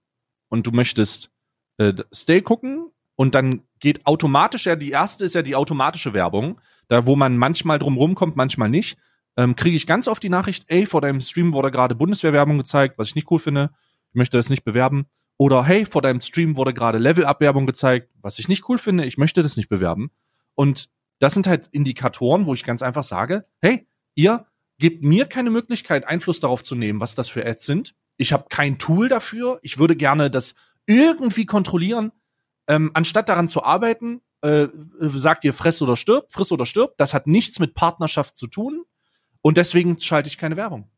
[0.49, 1.31] und du möchtest
[1.79, 6.61] äh, Stay gucken und dann geht automatisch ja, die erste ist ja die automatische Werbung,
[6.89, 8.99] da wo man manchmal drum rumkommt, manchmal nicht,
[9.35, 12.99] ähm, kriege ich ganz oft die Nachricht, ey, vor deinem Stream wurde gerade Bundeswehrwerbung gezeigt,
[12.99, 13.71] was ich nicht cool finde,
[14.11, 15.07] ich möchte das nicht bewerben.
[15.37, 19.17] Oder hey, vor deinem Stream wurde gerade Level-Up-Werbung gezeigt, was ich nicht cool finde, ich
[19.17, 20.11] möchte das nicht bewerben.
[20.53, 23.88] Und das sind halt Indikatoren, wo ich ganz einfach sage, hey,
[24.19, 24.45] ihr
[24.77, 27.95] gebt mir keine Möglichkeit, Einfluss darauf zu nehmen, was das für Ads sind.
[28.17, 29.59] Ich habe kein Tool dafür.
[29.61, 30.55] Ich würde gerne das
[30.85, 32.11] irgendwie kontrollieren.
[32.67, 34.67] Ähm, anstatt daran zu arbeiten, äh,
[34.99, 36.95] sagt ihr friss oder stirb, friss oder stirb.
[36.97, 38.83] Das hat nichts mit Partnerschaft zu tun.
[39.41, 40.89] Und deswegen schalte ich keine Werbung.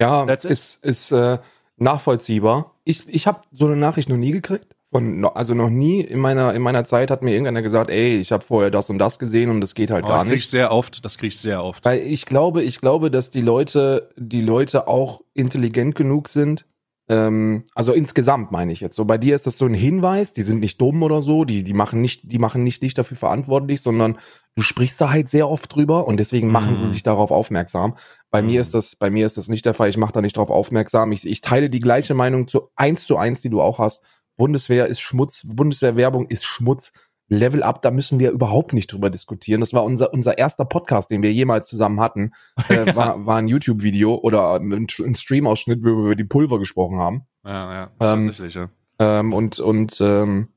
[0.00, 1.38] Ja, ist, ist äh,
[1.76, 2.74] nachvollziehbar.
[2.84, 4.76] Ich, ich habe so eine Nachricht noch nie gekriegt.
[4.90, 8.32] Von, also noch nie in meiner, in meiner Zeit hat mir irgendeiner gesagt, ey, ich
[8.32, 10.44] habe vorher das und das gesehen und das geht halt Oh, gar das krieg ich
[10.44, 10.50] nicht.
[10.50, 11.04] sehr oft.
[11.04, 11.84] Das kriege ich sehr oft.
[11.84, 16.64] Weil ich glaube, ich glaube, dass die Leute, die Leute auch intelligent genug sind.
[17.10, 18.96] Ähm, also insgesamt meine ich jetzt.
[18.96, 21.62] So bei dir ist das so ein Hinweis, die sind nicht dumm oder so, die,
[21.62, 24.18] die machen nicht, die machen nicht dich dafür verantwortlich, sondern
[24.56, 26.90] du sprichst da halt sehr oft drüber und deswegen machen sie Mhm.
[26.90, 27.94] sich darauf aufmerksam.
[28.30, 28.60] Bei mir Mhm.
[28.60, 29.88] ist das, bei mir ist das nicht der Fall.
[29.90, 31.12] Ich mache da nicht drauf aufmerksam.
[31.12, 34.02] Ich, ich teile die gleiche Meinung zu eins zu eins, die du auch hast.
[34.38, 36.92] Bundeswehr ist Schmutz, Bundeswehrwerbung ist Schmutz.
[37.30, 39.60] Level Up, da müssen wir überhaupt nicht drüber diskutieren.
[39.60, 42.32] Das war unser, unser erster Podcast, den wir jemals zusammen hatten.
[42.68, 46.98] Äh, war, war ein YouTube-Video oder ein, ein Stream-Ausschnitt, wo wir über die Pulver gesprochen
[46.98, 47.22] haben.
[47.44, 48.68] Ja, ja, Ähm, tatsächlich, ja.
[48.98, 50.48] Ähm, und und ähm,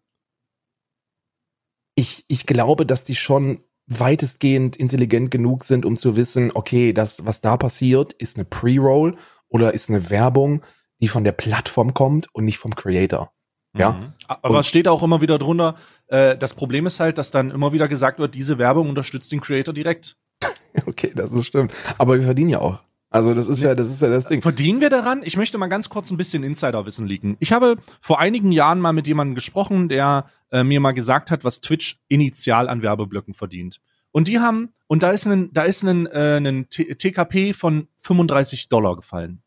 [1.96, 7.26] ich, ich glaube, dass die schon weitestgehend intelligent genug sind, um zu wissen, okay, das,
[7.26, 9.16] was da passiert, ist eine Pre-Roll
[9.48, 10.64] oder ist eine Werbung,
[11.02, 13.34] die von der Plattform kommt und nicht vom Creator.
[13.74, 13.92] Ja.
[13.92, 14.14] Mhm.
[14.28, 15.76] Aber es steht auch immer wieder drunter,
[16.08, 19.42] äh, das Problem ist halt, dass dann immer wieder gesagt wird, diese Werbung unterstützt den
[19.42, 20.18] Creator direkt.
[20.86, 21.74] Okay, das ist stimmt.
[21.98, 22.82] Aber wir verdienen ja auch.
[23.10, 24.42] Also das ist ja, das ist ja das Ding.
[24.42, 25.22] Verdienen wir daran?
[25.26, 27.36] Ich möchte mal ganz kurz ein bisschen Insiderwissen liegen.
[27.42, 31.44] Ich habe vor einigen Jahren mal mit jemandem gesprochen, der äh, mir mal gesagt hat,
[31.44, 33.82] was Twitch initial an Werbeblöcken verdient.
[34.12, 38.70] Und die haben, und da ist ein, da ist ein, äh, ein TKP von 35
[38.70, 39.44] Dollar gefallen.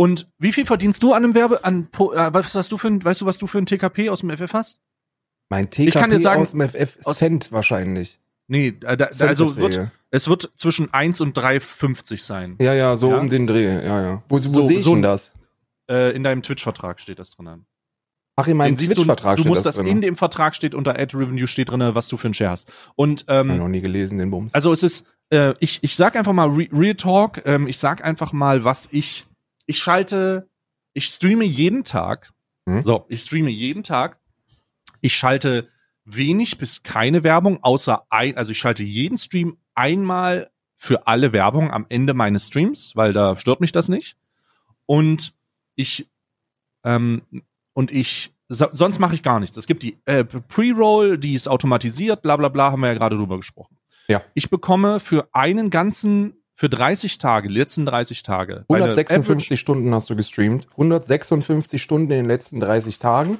[0.00, 3.04] Und wie viel verdienst du an einem Werbe, an, äh, was hast du für ein,
[3.04, 4.78] weißt du, was du für ein TKP aus dem FF hast?
[5.48, 8.20] Mein TKP kann dir sagen- aus dem FF Cent wahrscheinlich.
[8.46, 12.54] Nee, äh, da, da, also wird, es wird zwischen 1 und 3,50 sein.
[12.60, 13.18] Ja, ja, so Ja?
[13.18, 13.84] um den Dreh.
[13.84, 14.22] Ja, ja.
[14.28, 15.34] Wo, wo So- sehe ich so denn ein- das?
[15.90, 17.64] Äh, in deinem Twitch-Vertrag steht das drin.
[18.36, 19.92] Ach, in meinem Den siehst du, Twitch-Vertrag du steht musst das das, drin.
[19.96, 22.72] in dem Vertrag steht unter Ad Revenue steht drin, was du für einen Share hast.
[22.94, 24.54] Und Hab ich ähm, noch nie gelesen, den Bums.
[24.54, 27.42] also es ist, äh, ich ich sag einfach mal Re Real Talk.
[27.46, 29.26] Ähm, ich sag einfach mal, was ich
[29.68, 30.48] ich schalte,
[30.94, 32.32] ich streame jeden Tag.
[32.64, 32.82] Mhm.
[32.82, 34.18] So, ich streame jeden Tag.
[35.00, 35.68] Ich schalte
[36.04, 41.70] wenig bis keine Werbung, außer ein, also ich schalte jeden Stream einmal für alle Werbung
[41.70, 44.16] am Ende meines Streams, weil da stört mich das nicht.
[44.86, 45.34] Und
[45.74, 46.08] ich
[46.84, 47.22] ähm,
[47.74, 49.56] und ich so, sonst mache ich gar nichts.
[49.58, 53.16] Es gibt die äh, Pre-Roll, die ist automatisiert, bla bla bla, haben wir ja gerade
[53.16, 53.76] drüber gesprochen.
[54.08, 54.22] Ja.
[54.32, 59.94] Ich bekomme für einen ganzen, für 30 Tage, die letzten 30 Tage, eine 156 Stunden
[59.94, 60.66] hast du gestreamt.
[60.72, 63.38] 156 Stunden in den letzten 30 Tagen.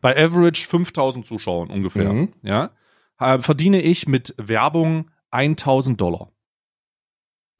[0.00, 2.32] bei Average 5000 Zuschauern ungefähr, Mhm.
[2.42, 2.70] ja,
[3.20, 6.32] äh, verdiene ich mit Werbung 1000 Dollar.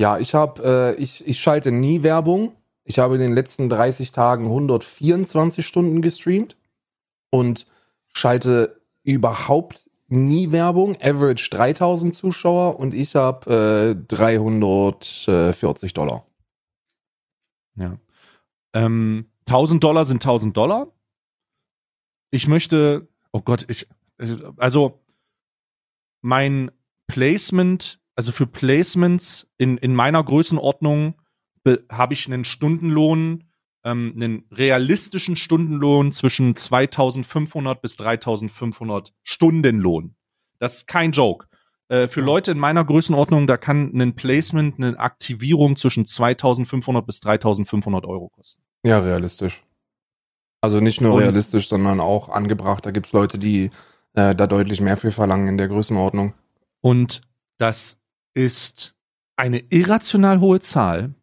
[0.01, 2.57] Ja, ich habe, äh, ich, ich schalte nie Werbung.
[2.85, 6.57] Ich habe in den letzten 30 Tagen 124 Stunden gestreamt
[7.31, 7.67] und
[8.13, 10.97] schalte überhaupt nie Werbung.
[11.01, 16.27] Average 3000 Zuschauer und ich habe äh, 340 Dollar.
[17.77, 17.97] Ja.
[18.75, 20.93] Ähm, 1000 Dollar sind 1000 Dollar.
[22.31, 23.89] Ich möchte, oh Gott, ich,
[24.57, 25.03] also
[26.23, 26.71] mein
[27.07, 31.15] Placement, also für Placements in, in meiner Größenordnung
[31.65, 33.45] be- habe ich einen Stundenlohn,
[33.85, 40.15] ähm, einen realistischen Stundenlohn zwischen 2500 bis 3500 Stundenlohn.
[40.59, 41.47] Das ist kein Joke.
[41.89, 47.21] Äh, für Leute in meiner Größenordnung, da kann ein Placement, eine Aktivierung zwischen 2500 bis
[47.21, 48.63] 3500 Euro kosten.
[48.85, 49.63] Ja, realistisch.
[50.61, 52.87] Also nicht nur Und- realistisch, sondern auch angebracht.
[52.87, 53.71] Da gibt's Leute, die
[54.15, 56.35] äh, da deutlich mehr für verlangen in der Größenordnung.
[56.81, 57.23] Und
[57.59, 58.01] das
[58.35, 58.95] ist
[59.37, 61.15] eine irrational hohe Zahl.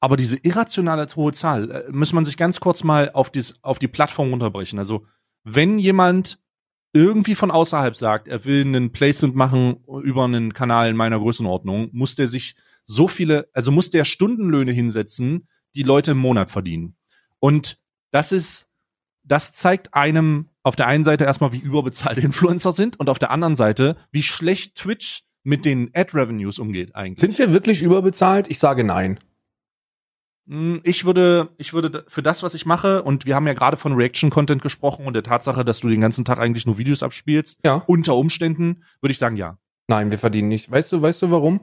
[0.00, 3.78] Aber diese irrationale hohe Zahl äh, muss man sich ganz kurz mal auf, dies, auf
[3.78, 4.78] die Plattform runterbrechen.
[4.78, 5.04] Also,
[5.44, 6.38] wenn jemand
[6.92, 11.90] irgendwie von außerhalb sagt, er will einen Placement machen über einen Kanal in meiner Größenordnung,
[11.92, 16.96] muss der sich so viele, also muss der Stundenlöhne hinsetzen, die Leute im Monat verdienen.
[17.40, 17.78] Und
[18.10, 18.68] das ist,
[19.22, 23.30] das zeigt einem auf der einen Seite erstmal, wie überbezahlte Influencer sind und auf der
[23.30, 27.20] anderen Seite, wie schlecht Twitch mit den Ad-Revenues umgeht eigentlich.
[27.20, 28.48] Sind wir wirklich überbezahlt?
[28.50, 29.18] Ich sage nein.
[30.48, 33.76] Mm, Ich würde, ich würde für das, was ich mache, und wir haben ja gerade
[33.76, 37.60] von Reaction-Content gesprochen und der Tatsache, dass du den ganzen Tag eigentlich nur Videos abspielst,
[37.64, 37.82] Ja.
[37.86, 39.58] unter Umständen, würde ich sagen, ja.
[39.88, 40.70] Nein, wir verdienen nicht.
[40.70, 41.60] Weißt du, weißt du warum?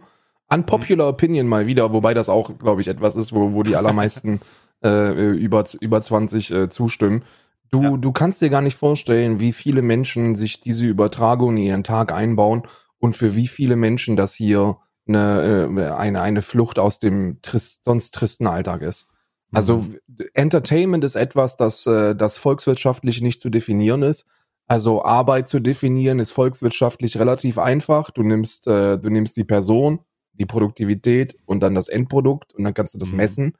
[0.48, 4.40] Unpopular Opinion mal wieder, wobei das auch, glaube ich, etwas ist, wo, wo die allermeisten
[4.84, 7.24] äh, über, über 20 äh, zustimmen.
[7.72, 7.98] Du, Ja.
[7.98, 12.12] du kannst dir gar nicht vorstellen, wie viele Menschen sich diese Übertragung in ihren Tag
[12.12, 12.64] einbauen
[13.00, 17.84] und für wie viele Menschen das hier eine, äh, eine, eine Flucht aus dem trist,
[17.84, 19.08] sonst tristen Alltag ist.
[19.54, 20.00] Also Mhm.
[20.34, 24.26] Entertainment ist etwas, das, äh, das volkswirtschaftlich nicht zu definieren ist.
[24.68, 28.10] Also Arbeit zu definieren ist volkswirtschaftlich relativ einfach.
[28.12, 30.00] Du nimmst, äh, du nimmst die Person,
[30.34, 33.18] die Produktivität und dann das Endprodukt und dann kannst du das Mhm.
[33.18, 33.58] messen.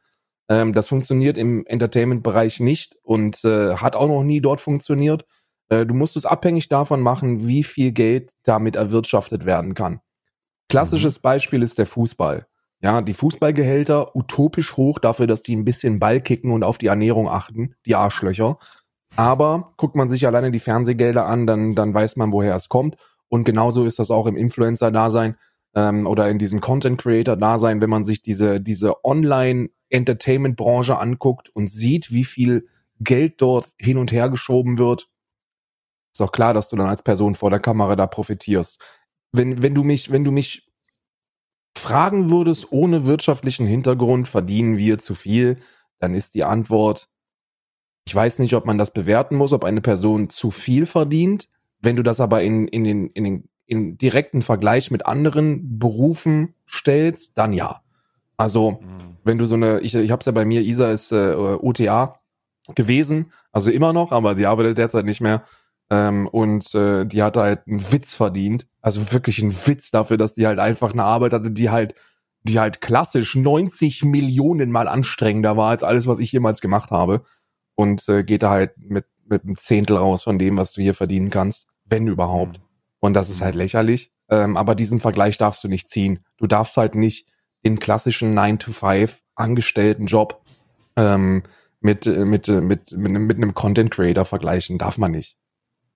[0.50, 5.26] Ähm, das funktioniert im Entertainment-Bereich nicht und hat auch noch nie dort funktioniert.
[5.70, 10.00] Du musst es abhängig davon machen, wie viel Geld damit erwirtschaftet werden kann.
[10.70, 12.48] Klassisches Beispiel ist der Fußball.
[12.82, 16.88] Ja, die Fußballgehälter utopisch hoch dafür, dass die ein bisschen Ball kicken und auf die
[16.88, 18.58] Ernährung achten, die Arschlöcher.
[19.16, 22.98] Aber guckt man sich alleine die Fernsehgelder an, dann, dann weiß man, woher es kommt.
[23.30, 25.36] Und genauso ist das auch im Influencer-Dasein
[25.74, 32.26] ähm, oder in diesem Content-Creator-Dasein, wenn man sich diese, diese Online-Entertainment-Branche anguckt und sieht, wie
[32.26, 32.68] viel
[33.00, 35.10] Geld dort hin und her geschoben wird,
[36.14, 38.80] ist doch klar, dass du dann als Person vor der Kamera da profitierst.
[39.36, 40.72] Wenn, wenn du mich, wenn du mich
[41.78, 45.58] fragen würdest, ohne wirtschaftlichen Hintergrund verdienen wir zu viel,
[46.00, 47.10] dann ist die Antwort,
[48.08, 51.50] ich weiß nicht, ob man das bewerten muss, ob eine Person zu viel verdient.
[51.82, 56.54] Wenn du das aber in, in den, in den in direkten Vergleich mit anderen Berufen
[56.68, 57.82] stellst, dann ja.
[58.38, 58.80] Also,
[59.24, 62.20] wenn du so eine, ich, ich habe es ja bei mir, Isa ist äh, OTA
[62.76, 65.44] gewesen, also immer noch, aber sie arbeitet derzeit nicht mehr.
[65.90, 68.68] Ähm, und äh, die hat halt einen Witz verdient.
[68.82, 71.96] Also wirklich einen Witz dafür, dass die halt einfach eine Arbeit hatte, die halt,
[72.44, 77.24] die halt klassisch 90 Millionen mal anstrengender war als alles, was ich jemals gemacht habe.
[77.76, 80.94] Und äh, geht da halt mit, mit einem Zehntel raus von dem, was du hier
[80.94, 82.62] verdienen kannst, wenn überhaupt.
[83.00, 84.12] Und das ist halt lächerlich.
[84.30, 86.20] Ähm, aber diesen Vergleich darfst du nicht ziehen.
[86.38, 87.28] Du darfst halt nicht
[87.64, 90.42] den klassischen 9-to-5 angestellten Job
[90.96, 91.44] ähm,
[91.80, 94.78] mit, äh, mit, äh, mit, mit, mit einem Content Creator vergleichen.
[94.78, 95.38] Darf man nicht.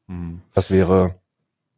[0.09, 0.41] Mhm.
[0.53, 1.19] Das wäre,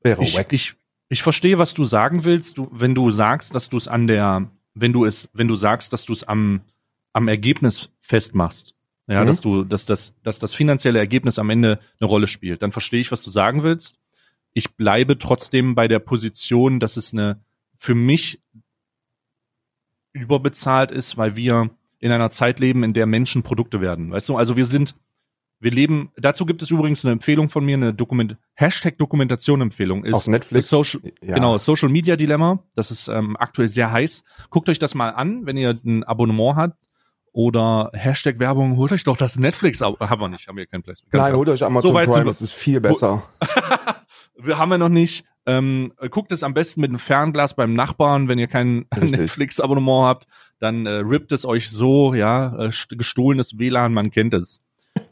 [0.01, 0.51] wäre Ich, wack.
[0.53, 0.75] ich,
[1.09, 2.57] ich verstehe, was du sagen willst.
[2.57, 5.93] Du, wenn du sagst, dass du es an der, wenn du es, wenn du sagst,
[5.93, 6.61] dass du es am,
[7.13, 8.73] am Ergebnis festmachst.
[9.07, 9.27] Ja, Mhm.
[9.27, 12.61] dass du, dass das, dass das finanzielle Ergebnis am Ende eine Rolle spielt.
[12.61, 13.97] Dann verstehe ich, was du sagen willst.
[14.53, 17.39] Ich bleibe trotzdem bei der Position, dass es eine
[17.77, 18.39] für mich
[20.13, 24.11] überbezahlt ist, weil wir in einer Zeit leben, in der Menschen Produkte werden.
[24.11, 24.95] Weißt du, also wir sind,
[25.61, 30.13] wir leben, dazu gibt es übrigens eine Empfehlung von mir, eine Dokument, Hashtag Dokumentation-Empfehlung ist
[30.15, 30.69] Auf Netflix.
[30.69, 31.35] Social, Ja.
[31.35, 32.59] Genau, Social Media Dilemma.
[32.75, 34.23] Das ist ähm, aktuell sehr heiß.
[34.49, 36.77] Guckt euch das mal an, wenn ihr ein Abonnement habt.
[37.33, 39.81] Oder Hashtag Werbung, holt euch doch das Netflix.
[39.81, 41.13] Abo- Haben wir nicht, haben wir kein Placement.
[41.13, 41.37] Nein, klar.
[41.37, 43.23] holt euch Amazon So Prime, das ist viel besser.
[44.37, 45.23] wir haben wir noch nicht.
[45.45, 48.85] Ähm, guckt es am besten mit einem Fernglas beim Nachbarn, wenn ihr kein.
[48.95, 50.27] Netflix-Abonnement habt,
[50.59, 54.61] dann äh, rippt es euch so, ja, äh, st- gestohlenes WLAN, man kennt es.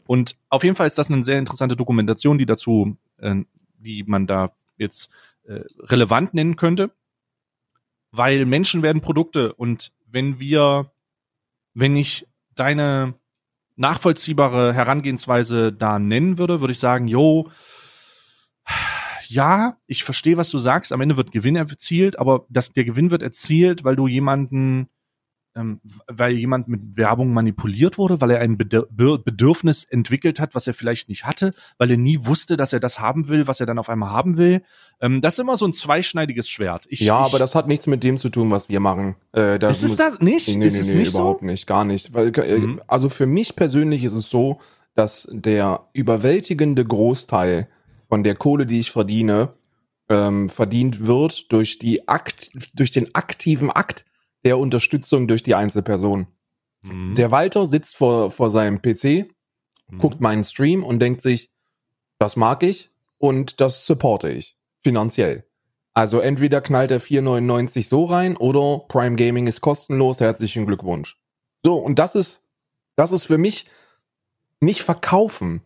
[0.06, 3.36] Und auf jeden Fall ist das eine sehr interessante Dokumentation, die dazu, äh,
[3.78, 5.10] die man da jetzt
[5.44, 6.90] äh, relevant nennen könnte,
[8.10, 10.90] weil Menschen werden Produkte und wenn wir,
[11.74, 13.14] wenn ich deine
[13.76, 17.50] nachvollziehbare Herangehensweise da nennen würde, würde ich sagen, jo,
[19.28, 20.92] ja, ich verstehe, was du sagst.
[20.92, 24.88] Am Ende wird Gewinn erzielt, aber dass der Gewinn wird erzielt, weil du jemanden,
[25.56, 30.74] ähm, weil jemand mit Werbung manipuliert wurde, weil er ein Bedürfnis entwickelt hat, was er
[30.74, 33.78] vielleicht nicht hatte, weil er nie wusste, dass er das haben will, was er dann
[33.78, 34.62] auf einmal haben will.
[35.00, 36.86] Ähm, das ist immer so ein zweischneidiges Schwert.
[36.88, 39.16] Ich, ja, ich, aber das hat nichts mit dem zu tun, was wir machen.
[39.32, 40.48] Äh, da ist es muss- das nicht?
[40.48, 41.46] Nee, nee, ist nee, es nee, nicht überhaupt so?
[41.46, 42.14] nicht, gar nicht.
[42.14, 42.80] Weil, äh, Mhm.
[42.86, 44.60] Also für mich persönlich ist es so,
[44.94, 47.68] dass der überwältigende Großteil
[48.08, 49.54] von der Kohle, die ich verdiene,
[50.08, 54.04] ähm, verdient wird durch die Akt, durch den aktiven Akt
[54.44, 56.26] der Unterstützung durch die Einzelperson.
[56.82, 57.14] Mhm.
[57.14, 59.28] Der Walter sitzt vor, vor seinem PC,
[59.90, 59.98] Mhm.
[59.98, 61.50] guckt meinen Stream und denkt sich,
[62.18, 65.44] das mag ich und das supporte ich finanziell.
[65.92, 71.18] Also entweder knallt er 4,99 so rein oder Prime Gaming ist kostenlos, herzlichen Glückwunsch.
[71.64, 72.42] So, und das ist,
[72.96, 73.66] das ist für mich
[74.60, 75.62] nicht verkaufen.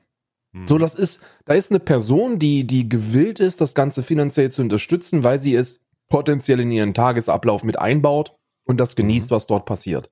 [0.53, 0.67] Mhm.
[0.67, 4.63] So, das ist, da ist eine Person, die, die gewillt ist, das Ganze finanziell zu
[4.63, 8.35] unterstützen, weil sie es potenziell in ihren Tagesablauf mit einbaut
[8.65, 10.11] und das genießt, was dort passiert.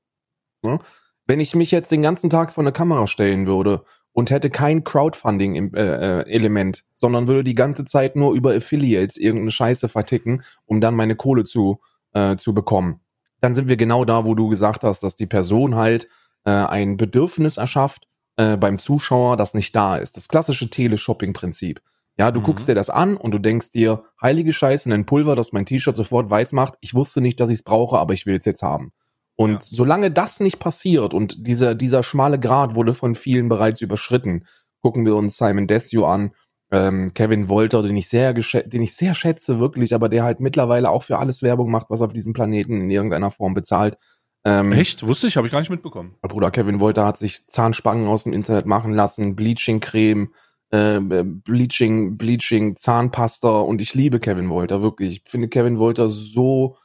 [0.63, 0.79] Ne?
[1.27, 4.85] Wenn ich mich jetzt den ganzen Tag vor eine Kamera stellen würde und hätte kein
[4.85, 11.17] Crowdfunding-Element, sondern würde die ganze Zeit nur über Affiliates irgendeine Scheiße verticken, um dann meine
[11.17, 11.81] Kohle zu,
[12.13, 13.01] äh, zu bekommen,
[13.41, 16.09] dann sind wir genau da, wo du gesagt hast, dass die Person halt
[16.45, 20.17] äh, ein Bedürfnis erschafft äh, beim Zuschauer, das nicht da ist.
[20.17, 21.81] Das klassische Teleshopping-Prinzip.
[22.19, 22.45] Ja, du Mhm.
[22.45, 25.97] guckst dir das an und du denkst dir, heilige Scheiße, ein Pulver, das mein T-Shirt
[25.97, 26.75] sofort weiß macht.
[26.81, 28.93] Ich wusste nicht, dass ich es brauche, aber ich will es jetzt haben.
[29.35, 29.59] Und Ja.
[29.63, 34.45] solange das nicht passiert und dieser, dieser schmale Grat wurde von vielen bereits überschritten,
[34.83, 36.33] gucken wir uns Simon Desue an,
[36.71, 40.91] ähm, Kevin Wolter, den ich sehr den ich sehr schätze, wirklich, aber der halt mittlerweile
[40.91, 43.97] auch für alles Werbung macht, was auf diesem Planeten in irgendeiner Form bezahlt.
[44.45, 45.07] Ähm, Echt?
[45.07, 46.17] Wusste ich, habe ich gar nicht mitbekommen.
[46.23, 50.33] Bruder Kevin Wolter hat sich Zahnspangen aus dem Internet machen lassen, Bleaching-Creme,
[50.73, 55.23] äh, Bleaching, Bleaching, Zahnpasta und ich liebe Kevin Wolter, wirklich.
[55.25, 56.77] Ich finde Kevin Wolter so,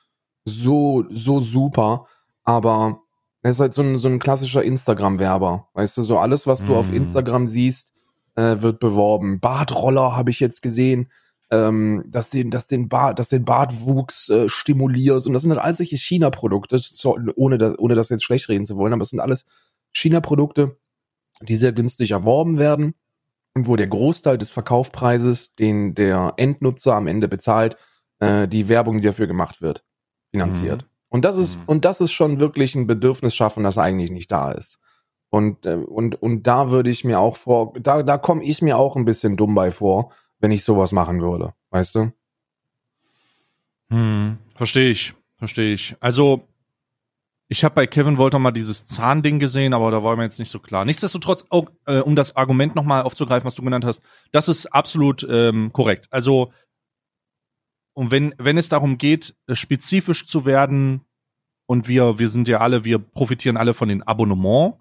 [0.45, 2.05] so, so super,
[2.43, 3.01] aber
[3.43, 5.69] er ist halt so ein, so ein klassischer Instagram-Werber.
[5.73, 6.95] Weißt du, so alles, was du auf Mm.
[6.95, 7.93] Instagram siehst,
[8.35, 9.39] äh, wird beworben.
[9.39, 11.09] Bartroller habe ich jetzt gesehen,
[11.49, 15.25] ähm, dass den, dass den Bart, dass den Bartwuchs äh, stimuliert.
[15.25, 18.65] Und das sind halt all solche China-Produkte, so, ohne das, ohne das jetzt schlecht reden
[18.65, 19.45] zu wollen, aber es sind alles
[19.93, 20.77] China-Produkte,
[21.41, 22.95] die sehr günstig erworben werden
[23.57, 27.75] und wo der Großteil des Verkaufspreises, den der Endnutzer am Ende bezahlt,
[28.19, 29.83] äh, die Werbung, die dafür gemacht wird,
[30.31, 30.85] finanziert.
[31.09, 31.63] Und das ist, Mhm.
[31.65, 34.79] und das ist schon wirklich ein Bedürfnis schaffen, das eigentlich nicht da ist.
[35.29, 38.77] Und, äh, und, und da würde ich mir auch vor, da, da komme ich mir
[38.77, 41.53] auch ein bisschen dumm bei vor, wenn ich sowas machen würde.
[41.71, 42.11] Weißt du?
[43.89, 45.95] Hm, verstehe ich, verstehe ich.
[45.99, 46.46] Also,
[47.49, 50.51] ich habe bei Kevin Wolter mal dieses Zahnding gesehen, aber da war mir jetzt nicht
[50.51, 50.85] so klar.
[50.85, 55.25] Nichtsdestotrotz, auch, äh, um das Argument nochmal aufzugreifen, was du genannt hast, das ist absolut
[55.29, 56.07] ähm, korrekt.
[56.11, 56.51] Also,
[57.93, 61.01] und wenn, wenn es darum geht, spezifisch zu werden,
[61.67, 64.75] und wir, wir sind ja alle, wir profitieren alle von den Abonnement,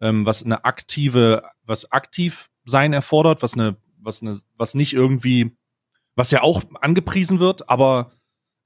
[0.00, 5.56] ähm, was eine aktive, was aktiv sein erfordert, was eine, was eine, was nicht irgendwie,
[6.16, 8.10] was ja auch angepriesen wird, aber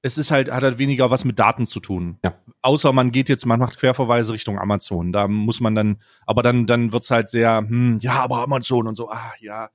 [0.01, 2.19] es ist halt, hat halt weniger was mit Daten zu tun.
[2.23, 2.33] Ja.
[2.61, 5.11] Außer man geht jetzt, man macht Querverweise Richtung Amazon.
[5.11, 8.95] Da muss man dann, aber dann, dann wird's halt sehr, hm, ja, aber Amazon und
[8.95, 9.69] so, ah, ja.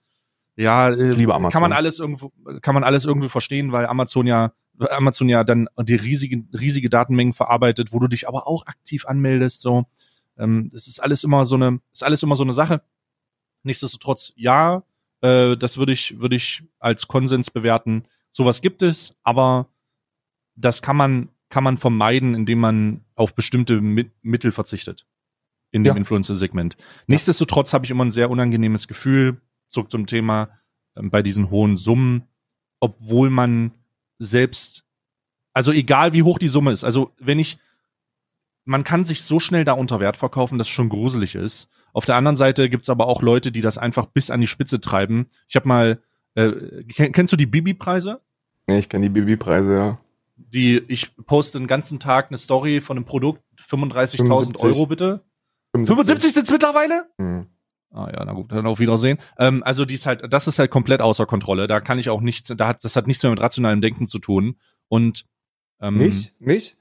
[0.57, 1.53] Ja, äh, liebe Amazon.
[1.53, 2.33] kann man alles irgendwo,
[2.63, 7.33] kann man alles irgendwie verstehen, weil Amazon ja, Amazon ja dann die riesige, riesige Datenmengen
[7.33, 9.85] verarbeitet, wo du dich aber auch aktiv anmeldest, so.
[10.37, 12.83] Ähm, das ist alles immer so eine, ist alles immer so eine Sache.
[13.63, 14.85] Nichtsdestotrotz, ja,
[15.23, 18.05] äh, das würde ich, würde ich als Konsens bewerten.
[18.31, 19.69] Sowas gibt es, aber
[20.57, 25.07] das kann man, kann man vermeiden, indem man auf bestimmte Mi Mittel verzichtet.
[25.71, 25.97] In dem Ja.
[25.97, 26.77] Influencer-Segment.
[27.09, 30.51] Nichtsdestotrotz habe ich immer ein sehr unangenehmes Gefühl, zurück zum Thema,
[30.97, 32.29] ähm, bei diesen hohen Summen,
[32.79, 33.73] obwohl man
[34.19, 34.85] selbst,
[35.53, 37.59] also egal wie hoch die Summe ist, also wenn ich,
[38.65, 41.69] man kann sich so schnell da unter Wert verkaufen, dass es schon gruselig ist.
[41.93, 44.81] Auf der anderen Seite gibt's aber auch Leute, die das einfach bis an die Spitze
[44.81, 45.27] treiben.
[45.49, 46.01] Ich habe mal,
[46.35, 48.21] äh, kenn, kennst du die Bibi-Preise?
[48.69, 49.99] Ja, ich kenne die Bibi-Preise, ja.
[50.37, 54.63] Die, ich poste den ganzen Tag eine Story von einem Produkt, 35.000 75.
[54.65, 55.25] Euro bitte.
[55.75, 57.07] 75 sind's mittlerweile?
[57.19, 57.47] Hm.
[57.91, 59.19] Ah ja, na gut, dann auf Wiedersehen.
[59.39, 61.69] Ähm, also die ist halt, das ist halt komplett außer Kontrolle.
[61.69, 64.19] Da kann ich auch nichts, da hat, das hat nichts mehr mit rationalem Denken zu
[64.19, 64.57] tun.
[64.89, 65.27] Und
[65.81, 66.35] ähm, Nicht?
[66.41, 66.77] Nicht?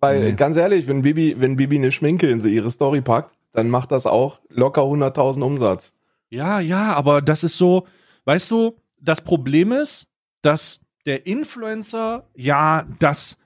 [0.00, 0.32] Weil, Nee.
[0.32, 3.92] ganz ehrlich, wenn Bibi, wenn Bibi eine Schminke in sie ihre Story packt, dann macht
[3.92, 5.92] das auch locker 100.000 Umsatz.
[6.30, 7.86] Ja, ja, aber das ist so,
[8.24, 10.08] weißt du, das Problem ist,
[10.42, 13.38] dass der Influencer, ja, das,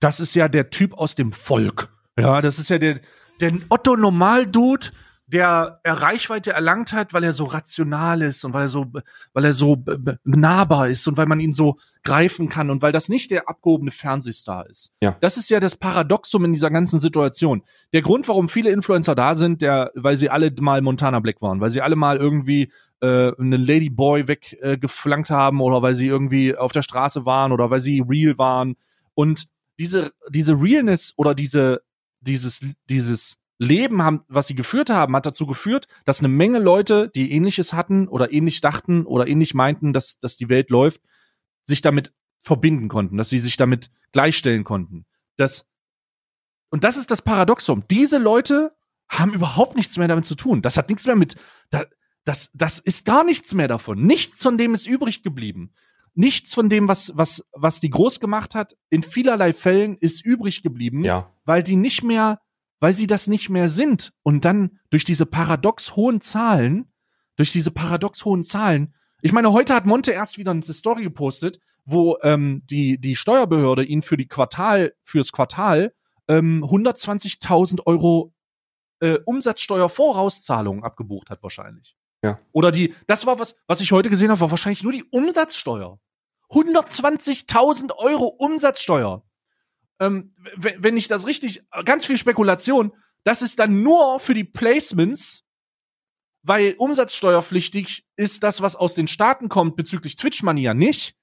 [0.00, 1.88] das ist ja der Typ aus dem Volk.
[2.18, 3.00] Ja, das ist ja der,
[3.40, 4.88] der Otto Normal-Dude,
[5.32, 8.86] der er Reichweite erlangt hat, weil er so rational ist und weil er so,
[9.32, 9.82] weil er so
[10.24, 13.92] nahbar ist und weil man ihn so greifen kann und weil das nicht der abgehobene
[13.92, 14.92] Fernsehstar ist.
[15.00, 15.16] Ja.
[15.20, 17.62] Das ist ja das Paradoxum in dieser ganzen Situation.
[17.94, 21.60] Der Grund, warum viele Influencer da sind, der, weil sie alle mal Montana Black waren,
[21.60, 22.70] weil sie alle mal irgendwie
[23.02, 27.68] äh, einen Ladyboy weggeflankt äh, haben oder weil sie irgendwie auf der Straße waren oder
[27.70, 28.76] weil sie real waren.
[29.14, 31.82] Und diese, diese Realness oder diese,
[32.20, 37.10] dieses, dieses Leben haben, was sie geführt haben, hat dazu geführt, dass eine Menge Leute,
[37.14, 41.00] die ähnliches hatten oder ähnlich dachten oder ähnlich meinten, dass, dass die Welt läuft,
[41.64, 45.06] sich damit verbinden konnten, dass sie sich damit gleichstellen konnten.
[45.36, 45.68] Das,
[46.70, 47.84] und das ist das Paradoxum.
[47.90, 48.74] Diese Leute
[49.08, 50.62] haben überhaupt nichts mehr damit zu tun.
[50.62, 51.36] Das hat nichts mehr mit,
[51.70, 51.84] da,
[52.24, 54.00] das, das ist gar nichts mehr davon.
[54.00, 55.72] Nichts von dem ist übrig geblieben.
[56.14, 60.62] Nichts von dem, was, was, was die groß gemacht hat, in vielerlei Fällen ist übrig
[60.62, 61.32] geblieben, Ja.
[61.44, 62.40] weil die nicht mehr,
[62.80, 64.12] weil sie das nicht mehr sind.
[64.22, 66.92] Und dann durch diese paradox hohen Zahlen,
[67.36, 71.60] durch diese paradox hohen Zahlen, ich meine, heute hat Monte erst wieder eine Story gepostet,
[71.84, 75.94] wo ähm, die, die Steuerbehörde ihn für die Quartal, fürs Quartal
[76.28, 78.34] ähm, 120.000 Euro
[79.00, 81.96] äh, Umsatzsteuervorauszahlungen abgebucht hat wahrscheinlich.
[82.22, 82.40] Ja.
[82.52, 85.98] Oder die, das war was, was ich heute gesehen habe, war wahrscheinlich nur die Umsatzsteuer.
[86.50, 89.24] 120.000 Euro Umsatzsteuer.
[90.00, 92.92] Ähm, wenn ich das richtig, ganz viel Spekulation,
[93.24, 95.44] das ist dann nur für die Placements,
[96.42, 101.16] weil umsatzsteuerpflichtig ist das, was aus den Staaten kommt, bezüglich Twitch Money ja nicht,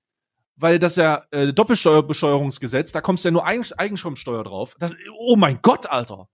[0.55, 4.75] weil das ja äh, Doppelsteuerbesteuerungsgesetz, da kommst ja nur Eigen Eigenstromsteuer drauf.
[4.79, 6.29] Das, oh mein Gott, Alter.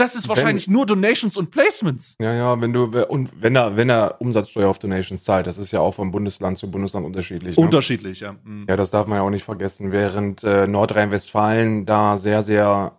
[0.00, 2.16] Das ist Wenn- wahrscheinlich nur Donations und Placements.
[2.20, 5.72] Ja, ja, wenn du, und wenn er, wenn er Umsatzsteuer auf Donations zahlt, das ist
[5.72, 7.56] ja auch von Bundesland zu Bundesland unterschiedlich.
[7.58, 7.62] Ne?
[7.62, 8.34] Unterschiedlich, ja.
[8.42, 8.64] Mhm.
[8.66, 12.92] Ja, das darf man ja auch nicht vergessen, während äh, Nordrhein-Westfalen da sehr, sehr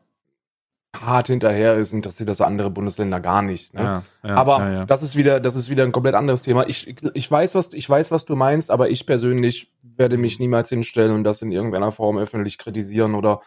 [0.99, 3.73] hart hinterher ist, interessiert das andere Bundesländer gar nicht.
[3.73, 3.81] Ne?
[3.81, 4.85] Ja, ja, aber ja.
[4.85, 6.67] das ist wieder, das ist wieder ein komplett anderes Thema.
[6.67, 10.69] Ich, ich weiß, was, ich weiß, was du meinst, aber ich persönlich werde mich niemals
[10.69, 13.41] hinstellen und das in irgendeiner Form öffentlich kritisieren oder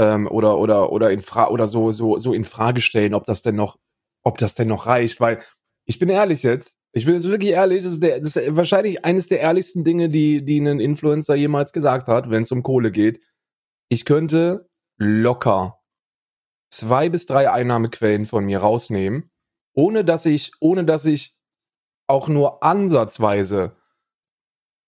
[0.00, 3.42] ähm, oder oder oder in Fra oder so so so in Frage stellen, ob das
[3.42, 3.78] denn noch,
[4.24, 5.42] ob das denn noch reicht, weil
[5.84, 6.74] ich bin ehrlich jetzt.
[6.92, 10.08] Ich bin jetzt wirklich ehrlich, das ist, der, das ist wahrscheinlich eines der ehrlichsten Dinge,
[10.08, 13.20] die, die ein Influencer jemals gesagt hat, wenn es um Kohle geht.
[13.88, 15.78] Ich könnte locker
[16.68, 19.30] zwei bis drei Einnahmequellen von mir rausnehmen,
[19.72, 21.36] ohne dass ich, ohne dass ich
[22.08, 23.76] auch nur ansatzweise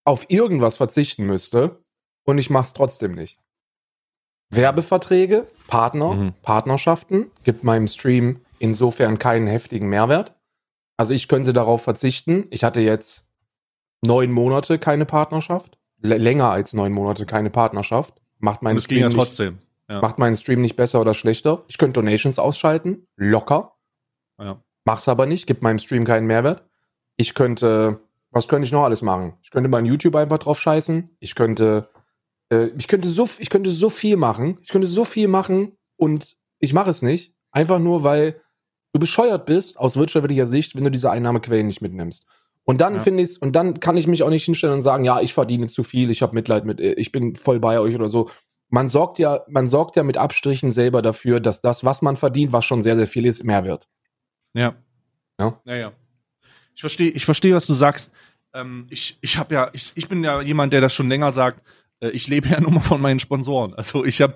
[0.04, 1.84] auf irgendwas verzichten müsste
[2.24, 3.38] und ich mache es trotzdem nicht.
[4.52, 6.32] Werbeverträge, Partner, Mhm.
[6.42, 10.34] Partnerschaften gibt meinem Stream insofern keinen heftigen Mehrwert.
[10.96, 12.46] Also ich könnte darauf verzichten.
[12.50, 13.28] Ich hatte jetzt
[14.04, 18.14] neun Monate keine Partnerschaft, länger als neun Monate keine Partnerschaft.
[18.38, 19.58] Macht meinen ging ja Stream nicht, trotzdem.
[19.88, 20.00] Ja.
[20.00, 21.62] macht meinen Stream nicht besser oder schlechter.
[21.68, 23.74] Ich könnte Donations ausschalten, locker.
[24.38, 24.62] Ja.
[24.84, 26.64] Mach's aber nicht, gibt meinem Stream keinen Mehrwert.
[27.16, 28.00] Ich könnte,
[28.30, 29.34] was könnte ich noch alles machen?
[29.42, 31.10] Ich könnte meinen YouTube einfach drauf scheißen.
[31.20, 31.88] Ich könnte,
[32.52, 34.58] äh, ich könnte so, ich könnte so viel machen.
[34.62, 37.32] Ich könnte so viel machen und ich mache es nicht.
[37.50, 38.40] Einfach nur, weil
[38.92, 42.24] du bescheuert bist aus wirtschaftlicher Sicht, wenn du diese Einnahmequellen nicht mitnimmst.
[42.64, 43.00] Und dann Ja.
[43.00, 45.66] finde ich und dann kann ich mich auch nicht hinstellen und sagen, ja, ich verdiene
[45.68, 48.30] zu viel, ich habe Mitleid mit, äh, ich bin voll bei euch oder so.
[48.68, 52.52] Man sorgt ja, man sorgt ja mit Abstrichen selber dafür, dass das, was man verdient,
[52.52, 53.88] was schon sehr, sehr viel ist, mehr wird.
[54.54, 54.74] Ja.
[55.40, 55.60] Ja.
[55.64, 55.92] Ja, ja.
[56.74, 58.12] Ich verstehe, ich verstehe, was du sagst.
[58.54, 61.62] Ähm, ich, ich habe ja, ich, ich bin ja jemand, der das schon länger sagt.
[62.02, 63.74] Äh, ich lebe ja nur mal von meinen Sponsoren.
[63.74, 64.34] Also ich habe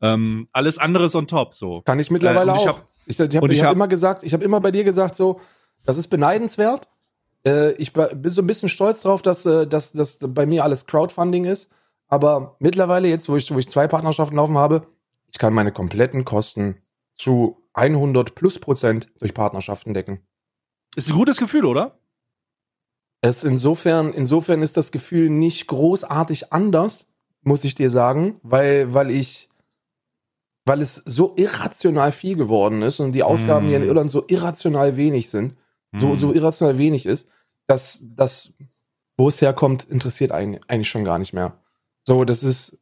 [0.00, 1.54] ähm, alles andere on top.
[1.54, 1.82] So.
[1.82, 2.78] Kann ich mittlerweile Äh, ich auch.
[2.78, 5.40] hab- ich ich habe hab hab- immer gesagt, ich habe immer bei dir gesagt, so,
[5.84, 6.88] das ist beneidenswert.
[7.46, 10.86] Äh, ich bin so ein bisschen stolz drauf, dass, äh, dass, dass bei mir alles
[10.86, 11.68] Crowdfunding ist.
[12.08, 14.82] Aber mittlerweile, jetzt, wo ich, wo ich zwei Partnerschaften laufen habe,
[15.32, 16.76] ich kann meine kompletten Kosten
[17.14, 20.20] zu 100 plus Prozent durch Partnerschaften decken.
[20.96, 21.98] Ist ein gutes Gefühl, oder?
[23.20, 27.06] Es insofern, insofern ist das Gefühl nicht großartig anders,
[27.42, 29.48] muss ich dir sagen, weil, weil ich,
[30.64, 33.68] weil es so irrational viel geworden ist und die Ausgaben Mm.
[33.68, 35.54] hier in Irland so irrational wenig sind,
[35.96, 36.18] so, Hm.
[36.18, 37.28] so irrational wenig ist,
[37.66, 38.52] dass das,
[39.16, 41.56] wo es herkommt, interessiert eigentlich, eigentlich schon gar nicht mehr.
[42.04, 42.78] So, das ist,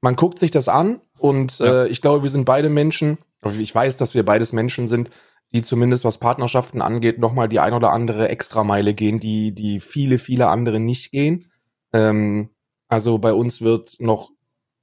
[0.00, 1.84] man guckt sich das an und Ja.
[1.84, 3.18] äh, ich glaube, wir sind beide Menschen,
[3.58, 5.10] ich weiß, dass wir beides Menschen sind,
[5.52, 10.18] die zumindest was Partnerschaften angeht, nochmal die ein oder andere Extrameile gehen, die, die viele,
[10.18, 11.44] viele andere nicht gehen.
[11.92, 12.50] Ähm,
[12.88, 14.30] also bei uns wird noch,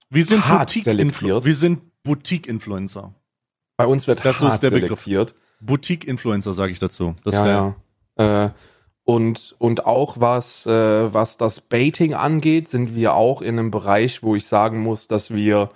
[0.09, 1.45] Wir sind hart Boutique-Influ selektiert.
[1.45, 3.13] wir sind Boutique-Influencer.
[3.77, 5.01] bei uns wird Das hart ist der Begriff.
[5.01, 5.35] selektiert.
[5.61, 7.15] Boutique-Influencer sage ich dazu.
[7.23, 7.75] Das ja,
[8.17, 8.45] ja.
[8.45, 8.51] Äh,
[9.03, 14.21] und, und auch was, äh, was das Baiting angeht, sind wir auch in einem Bereich,
[14.21, 15.71] wo ich sagen muss, dass wir,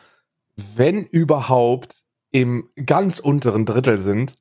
[0.75, 4.33] wenn überhaupt, im ganz unteren Drittel sind.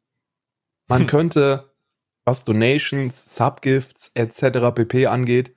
[0.89, 1.73] Man könnte,
[2.25, 4.73] was Donations, Subgifts etc.
[4.75, 5.07] pp.
[5.07, 5.55] angeht,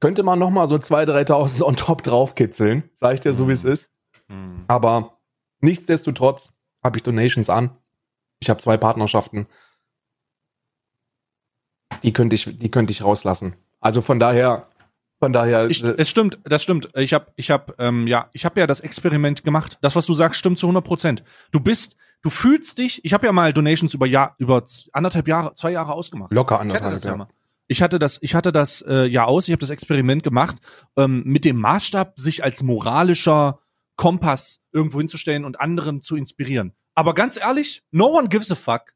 [0.00, 3.52] könnte man noch mal so 2.000, 3.000 on top draufkitzeln, sag ich dir so, wie
[3.52, 3.70] es Hm.
[3.72, 3.90] ist.
[4.28, 4.64] Hm.
[4.68, 5.18] Aber
[5.60, 6.52] nichtsdestotrotz
[6.82, 7.76] habe ich Donations an.
[8.40, 9.46] Ich habe zwei Partnerschaften.
[12.02, 13.54] Die könnte ich, die könnte ich rauslassen.
[13.80, 14.68] Also von daher,
[15.20, 16.88] von daher, Ich, äh, es stimmt, das stimmt.
[16.96, 19.78] Ich habe, ich habe, ähm, ja, ich habe ja das Experiment gemacht.
[19.82, 21.22] Das, was du sagst, stimmt zu 100 Prozent.
[21.52, 23.04] Du bist, du fühlst dich.
[23.04, 26.32] Ich habe ja mal Donations über Jahr, über anderthalb Jahre, zwei Jahre ausgemacht.
[26.32, 26.94] locker Ich hatte anderthalb.
[26.94, 27.28] das ja.
[27.68, 29.48] Ich hatte das, ich hatte das äh, ja aus.
[29.48, 30.56] Ich habe das Experiment gemacht
[30.96, 33.60] ähm, mit dem Maßstab, sich als moralischer
[33.96, 36.72] Kompass irgendwo hinzustellen und anderen zu inspirieren.
[36.94, 38.94] Aber ganz ehrlich, no one gives a fuck.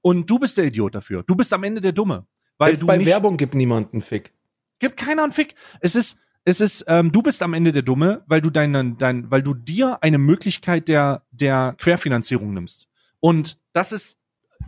[0.00, 1.22] Und du bist der Idiot dafür.
[1.22, 2.26] Du bist am Ende der Dumme,
[2.58, 4.34] weil Selbst du bei Werbung gibt niemand einen Fick.
[4.78, 5.54] gibt keiner einen Fick.
[5.80, 9.30] Es ist, es ist, ähm, du bist am Ende der Dumme, weil du deinen, dein,
[9.30, 12.88] weil du dir eine Möglichkeit der, der Querfinanzierung nimmst.
[13.20, 14.18] Und das ist,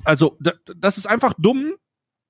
[0.05, 1.75] also, da, das ist einfach dumm.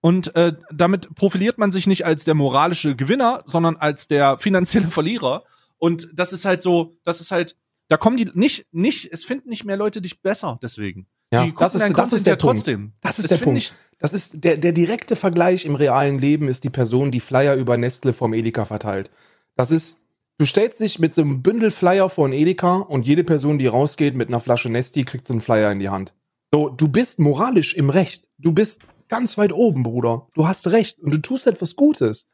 [0.00, 4.88] Und äh, damit profiliert man sich nicht als der moralische Gewinner, sondern als der finanzielle
[4.88, 5.42] Verlierer.
[5.78, 7.56] Und das ist halt so, das ist halt,
[7.88, 11.06] da kommen die nicht, nicht, es finden nicht mehr Leute dich besser deswegen.
[11.32, 12.56] Ja, die das ist- das Content ist der ja Punkt.
[12.58, 12.92] trotzdem.
[13.00, 13.58] Das ist Das der find Punkt.
[13.58, 17.54] ich- Das ist der, der direkte Vergleich im realen Leben ist die Person, die Flyer
[17.56, 19.10] über Nestle vom Edeka verteilt.
[19.56, 19.98] Das ist,
[20.38, 23.66] du stellst dich mit so einem Bündel Flyer vor ein Edeka und jede Person, die
[23.66, 26.14] rausgeht mit einer Flasche Nesti, kriegt so einen Flyer in die Hand.
[26.52, 28.28] So, du bist moralisch im Recht.
[28.38, 30.28] Du bist ganz weit oben, Bruder.
[30.34, 32.28] Du hast recht und du tust etwas Gutes.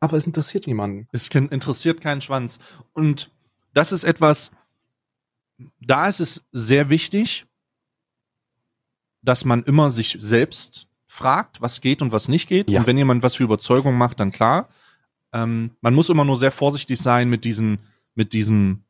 [0.00, 1.06] Aber es interessiert niemanden.
[1.12, 2.58] Es interessiert keinen Schwanz.
[2.92, 3.30] Und
[3.72, 4.50] das ist etwas,
[5.80, 7.46] da ist es sehr wichtig,
[9.22, 12.68] dass man immer sich selbst fragt, was geht und was nicht geht.
[12.68, 12.80] Ja.
[12.80, 14.68] Und wenn jemand was für Überzeugung macht, dann klar.
[15.32, 17.78] Ähm, man muss immer nur sehr vorsichtig sein mit diesen,
[18.14, 18.84] mit diesen,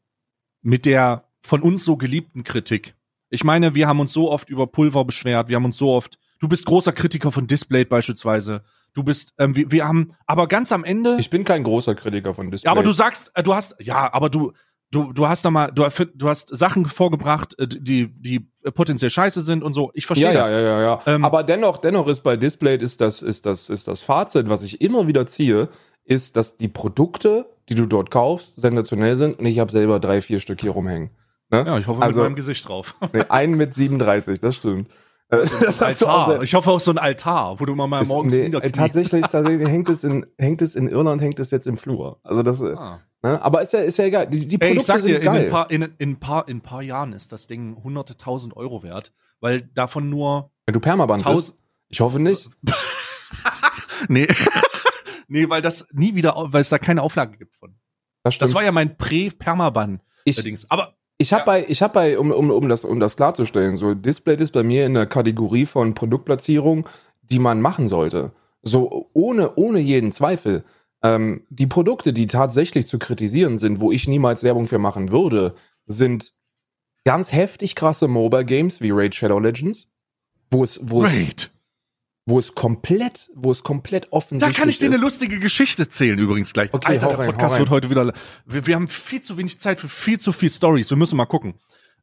[0.63, 2.95] mit der von uns so geliebten Kritik.
[3.31, 6.19] Ich meine, wir haben uns so oft über Pulver beschwert, wir haben uns so oft,
[6.39, 8.63] du bist großer Kritiker von Display beispielsweise.
[8.95, 11.17] Du bist, ähm, wir, wir haben, aber ganz am Ende.
[11.19, 12.69] Ich bin kein großer Kritiker von Display.
[12.69, 14.53] Ja, aber du sagst, äh, du hast, ja, aber du,
[14.91, 15.85] du, du hast da mal, du,
[16.15, 19.91] du hast Sachen vorgebracht, äh, die, die potenziell scheiße sind und so.
[19.95, 20.51] Ich verstehe ja, das.
[20.51, 21.01] ja, ja, ja, ja.
[21.07, 24.63] Ähm, aber dennoch, dennoch ist bei Display ist das, ist das, ist das Fazit, was
[24.63, 25.71] ich immer wieder ziehe,
[26.05, 30.21] ist, dass die Produkte, die du dort kaufst, sensationell sind und ich habe selber drei,
[30.23, 31.11] vier Stück hier rumhängen.
[31.51, 31.65] Ne?
[31.67, 32.95] Ja, ich hoffe Also- mit meinem Gesicht drauf.
[33.13, 34.91] Nee, einen mit 37, das stimmt.
[35.31, 36.43] Auch Altar.
[36.43, 38.75] Ich hoffe auch so ein Altar, wo du mal, mal morgens nee, niederkniest.
[38.77, 42.21] tatsächlich, tatsächlich hängt es in hängt es in Irland, hängt es jetzt im Flur.
[42.23, 43.01] Also das, äh, Ah.
[43.23, 43.41] ne?
[43.43, 44.27] aber ist ja ist ja egal.
[44.27, 46.61] Die, die Ey, ich sag dir, in ein, paar, in, in, ein paar, in ein
[46.61, 51.23] paar Jahren ist das Ding hunderte tausend Euro wert, weil davon nur Wenn du Permaband
[51.25, 51.59] bist, tausend.
[51.89, 52.51] ich hoffe nicht.
[54.09, 54.27] Nee.
[55.33, 57.75] Nee, weil das nie wieder, weil es da keine Auflage gibt von.
[58.23, 58.39] Das.
[58.39, 60.01] Das war ja mein Prä-Permaban.
[60.25, 60.71] ich, Dings.
[60.71, 61.45] Aber Ich habe Ja.
[61.47, 64.63] bei, ich habe bei, um, um, um das, um das klarzustellen, so Display ist bei
[64.63, 66.89] mir in der Kategorie von Produktplatzierung,
[67.23, 68.33] die man machen sollte.
[68.63, 70.65] So ohne, ohne jeden Zweifel.
[71.03, 75.55] Ähm, die Produkte, die tatsächlich zu kritisieren sind, wo ich niemals Werbung für machen würde,
[75.87, 76.33] sind
[77.05, 79.89] ganz heftig krasse Mobile Games wie Raid Shadow Legends,
[80.51, 81.51] wo es, wo es, Raid.
[82.25, 85.01] Wo es komplett, wo es komplett Da offensichtlich kann ich dir eine ist.
[85.03, 86.73] lustige Geschichte erzählen übrigens gleich.
[86.73, 88.13] Okay, Alter, der rein, Podcast wird heute wieder.
[88.47, 90.91] Wir, wir haben viel zu wenig Zeit für viel zu viel Stories.
[90.91, 91.55] Wir müssen mal gucken.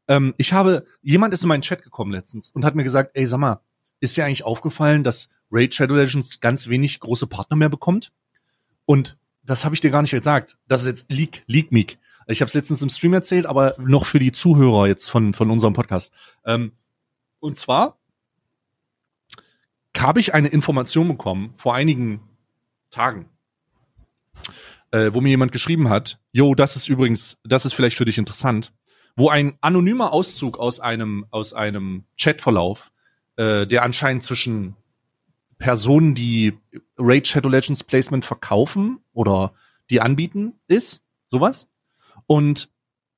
[0.08, 3.26] Ähm, ich habe jemand ist in meinen Chat gekommen letztens und hat mir gesagt, ey,
[3.26, 3.62] sag mal,
[4.02, 8.12] ist dir eigentlich aufgefallen, dass Raid Shadow Legends ganz wenig große Partner mehr bekommt?
[8.86, 10.58] Und das habe ich dir gar nicht gesagt.
[10.68, 11.98] Das ist jetzt Leak, Leak Meek.
[12.28, 15.50] Ich habe es letztens im Stream erzählt, aber noch für die Zuhörer jetzt von von
[15.50, 16.12] unserem Podcast.
[16.46, 16.74] Ähm,
[17.40, 17.99] und zwar
[20.02, 22.22] habe ich eine Information bekommen vor einigen
[22.90, 23.30] Tagen,
[24.92, 28.18] äh, wo mir jemand geschrieben hat, jo, das ist übrigens, das ist vielleicht für dich
[28.18, 28.74] interessant,
[29.16, 32.92] wo ein anonymer Auszug aus einem aus einem Chatverlauf,
[33.36, 34.76] äh, der anscheinend zwischen
[35.58, 36.58] Personen, die
[36.98, 39.54] Raid Shadow Legends Placement verkaufen oder
[39.90, 41.68] die anbieten, ist sowas.
[42.28, 42.70] Und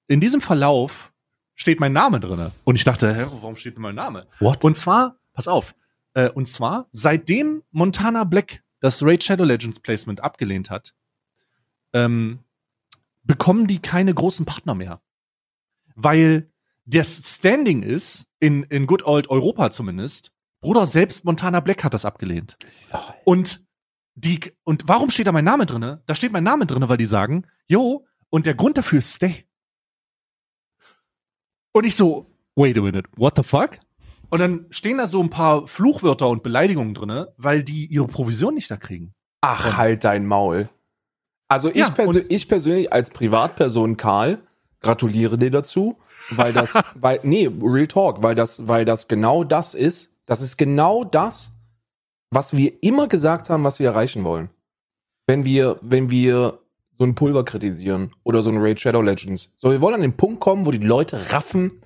[0.07, 1.13] in diesem Verlauf
[1.55, 2.51] steht mein Name drinne.
[2.63, 4.25] Und ich dachte, hä, warum steht denn mein Name?
[4.39, 4.63] What?
[4.63, 5.75] Und zwar, pass auf,
[6.13, 10.95] äh, und zwar, seitdem Montana Black das Raid Shadow Legends Placement abgelehnt hat,
[11.93, 12.43] ähm,
[13.23, 15.01] bekommen die keine großen Partner mehr.
[15.95, 16.51] Weil
[16.85, 20.31] das Standing ist, in, in Good Old Europa zumindest,
[20.61, 22.57] Bruder, selbst Montana Black hat das abgelehnt.
[23.23, 23.65] Und
[24.15, 26.03] die, und warum steht da mein Name drinne?
[26.05, 29.45] Da steht mein Name drinne, weil die sagen, jo, und der Grund dafür ist Stay.
[31.73, 33.79] Und ich so, wait a minute, what the fuck?
[34.31, 38.53] Und dann stehen da so ein paar Fluchwörter und Beleidigungen drinne, weil die ihre Provision
[38.55, 39.13] nicht da kriegen.
[39.41, 40.69] Ach, halt dein Maul.
[41.49, 44.39] Also ich, Ja, persö und- ich persönlich als Privatperson Karl
[44.79, 45.97] gratuliere dir dazu,
[46.29, 50.13] weil das, weil, nee, Real Talk, weil das, weil das genau das ist.
[50.25, 51.51] Das ist genau das,
[52.29, 54.49] was wir immer gesagt haben, was wir erreichen wollen.
[55.27, 56.59] Wenn wir, wenn wir
[56.97, 59.51] so ein Pulver kritisieren oder so ein Raid Shadow Legends.
[59.57, 61.81] So, wir wollen an den Punkt kommen, wo die Leute raffen,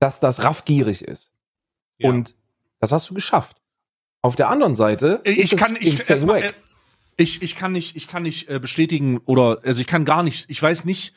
[0.00, 1.32] dass das raffgierig ist.
[1.98, 2.10] Ja.
[2.10, 2.34] Und
[2.80, 3.56] das hast du geschafft.
[4.22, 6.42] Auf der anderen Seite Ich ist es kann, ich, wack.
[6.44, 6.52] äh,
[7.16, 10.50] ich, ich kann nicht, ich kann nicht äh, bestätigen oder, also ich kann gar nicht,
[10.50, 11.14] ich weiß nicht,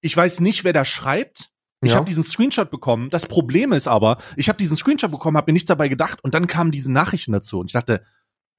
[0.00, 1.50] ich weiß nicht, wer da schreibt.
[1.82, 1.96] Ich Ja.
[1.96, 3.10] habe diesen Screenshot bekommen.
[3.10, 6.34] Das Problem ist aber, ich habe diesen Screenshot bekommen, habe mir nichts dabei gedacht und
[6.34, 8.02] dann kamen diese Nachrichten dazu und ich dachte,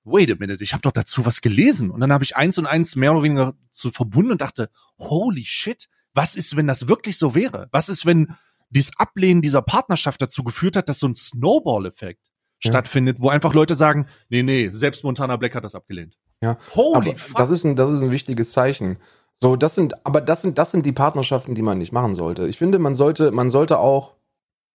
[0.03, 2.65] wait a minute, ich habe doch dazu was gelesen und dann habe ich eins und
[2.67, 7.17] eins mehr oder weniger zu verbunden und dachte, holy shit, was ist, wenn das wirklich
[7.17, 7.67] so wäre?
[7.71, 8.35] Was ist, wenn
[8.69, 12.27] dieses Ablehnen dieser Partnerschaft dazu geführt hat, dass so ein Snowball-Effekt
[12.63, 12.69] Ja.
[12.71, 16.17] stattfindet, wo einfach Leute sagen, nee, nee, selbst Montana Black hat das abgelehnt.
[16.41, 16.57] Ja.
[16.75, 17.37] Holy aber fuck.
[17.37, 18.97] das ist ein, das ist ein wichtiges Zeichen.
[19.39, 22.47] So, das sind, aber das sind, das sind die Partnerschaften, die man nicht machen sollte.
[22.47, 24.15] Ich finde, man sollte, man sollte auch,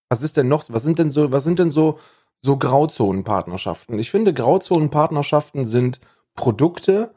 [0.09, 1.99] was ist denn noch, was sind denn so, was sind denn so,
[2.43, 3.99] so Grauzonenpartnerschaften?
[3.99, 6.01] Ich finde, Grauzonenpartnerschaften sind
[6.35, 7.15] Produkte,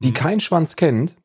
[0.00, 0.14] die Mhm.
[0.14, 1.16] kein Schwanz kennt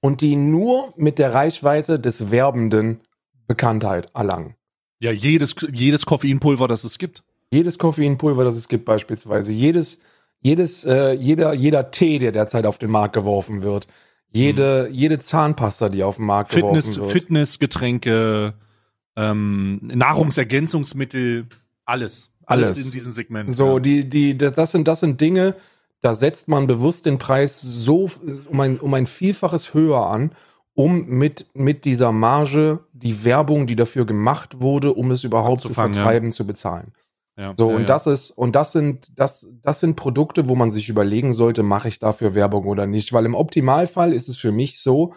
[0.00, 3.00] und die nur mit der Reichweite des Werbenden
[3.46, 4.54] Bekanntheit erlangen.
[4.98, 7.22] ja, jedes, jedes Koffeinpulver, das es gibt.
[7.52, 9.98] Jedes Koffeinpulver, das es gibt, beispielsweise, jedes,
[10.40, 13.86] jedes, äh, jeder, jeder Tee, der derzeit auf den Markt geworfen wird,
[14.32, 17.22] jede, jede Zahnpasta, die auf den Markt Fitness, geworfen wird.
[17.22, 18.54] Fitnessgetränke,
[19.16, 21.46] ähm, Nahrungsergänzungsmittel,
[21.84, 22.32] Alles.
[22.44, 22.86] Alles, Alles.
[22.86, 23.54] in diesem Segment.
[23.54, 23.80] So, ja.
[23.80, 25.56] die, die, das das sind, das sind Dinge,
[26.00, 28.10] da setzt man bewusst den Preis so
[28.48, 30.32] um ein, um ein Vielfaches höher an,
[30.76, 35.68] um mit, mit dieser Marge die Werbung, die dafür gemacht wurde, um es überhaupt zu
[35.68, 36.02] Abzufangen, ja.
[36.02, 36.92] vertreiben, zu bezahlen.
[37.38, 37.54] ja.
[37.58, 40.90] So, ja, und das ist, und das sind, das, das sind Produkte, wo man sich
[40.90, 43.12] überlegen sollte, mache ich dafür Werbung oder nicht.
[43.14, 45.14] Weil im Optimalfall ist es für mich so,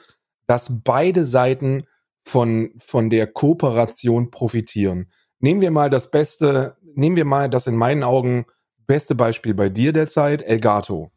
[0.48, 1.84] dass beide Seiten
[2.24, 5.12] von, von der Kooperation profitieren.
[5.40, 8.46] Nehmen wir mal das beste, nehmen wir mal das in meinen Augen
[8.88, 11.12] beste Beispiel bei dir derzeit, Elgato.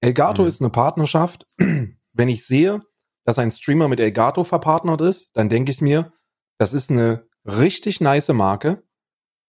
[0.00, 0.48] Elgato Mhm.
[0.48, 1.46] ist eine Partnerschaft.
[2.12, 2.80] Wenn ich sehe,
[3.26, 6.12] dass ein Streamer mit Elgato verpartnert ist, dann denke ich mir,
[6.58, 8.84] das ist eine richtig nice Marke.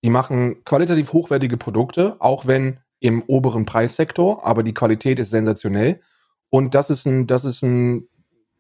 [0.04, 6.02] Die machen qualitativ hochwertige Produkte, auch wenn im oberen Preissektor, aber die Qualität ist sensationell.
[6.50, 8.08] Und das ist ein, das ist ein,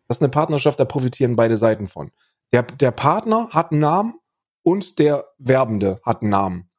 [0.07, 2.11] das ist eine Partnerschaft, da profitieren beide Seiten von.
[2.53, 4.19] Der, der Partner hat einen Namen
[4.61, 6.69] und der Werbende hat einen Namen.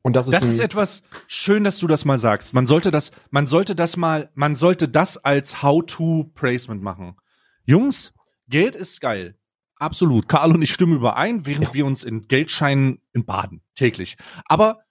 [0.00, 2.54] Und das ist, Das ist etwas schön, dass du das mal sagst.
[2.54, 7.16] Man sollte das, man sollte das mal, man sollte das als How-to-Placement machen.
[7.64, 8.12] Jungs,
[8.48, 9.36] Geld ist geil.
[9.76, 10.28] Absolut.
[10.28, 13.62] Karl und ich stimmen überein, während wir uns in Geldscheinen in baden.
[13.74, 14.16] Täglich.
[14.44, 14.84] Aber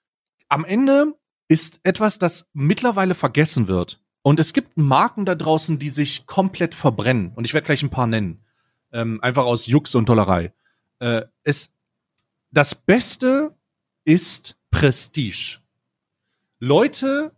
[0.50, 1.14] am Ende
[1.48, 4.02] ist etwas, das mittlerweile vergessen wird.
[4.22, 7.32] Und es gibt Marken da draußen, die sich komplett verbrennen.
[7.36, 8.44] Und ich werde gleich ein paar nennen.
[8.92, 10.54] Ähm, einfach aus Jux und Tollerei.
[11.00, 11.74] Äh, es,
[12.52, 13.56] das Beste
[14.04, 15.60] ist Prestige.
[16.60, 17.32] Leute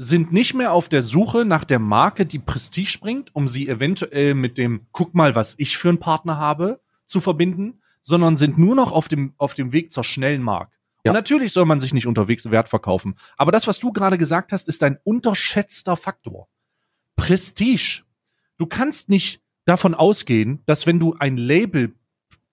[0.00, 4.34] sind nicht mehr auf der Suche nach der Marke, die Prestige bringt, um sie eventuell
[4.34, 8.76] mit dem guck mal, was ich für einen Partner habe, zu verbinden, sondern sind nur
[8.76, 10.72] noch auf dem, auf dem Weg zur schnellen Mark.
[11.04, 11.10] Ja.
[11.10, 13.16] Und natürlich soll man sich nicht unterwegs Wert verkaufen.
[13.36, 16.48] Aber das, was du gerade gesagt hast, ist ein unterschätzter Faktor.
[17.16, 18.04] Prestige.
[18.56, 21.96] Du kannst nicht davon ausgehen, dass wenn du ein Label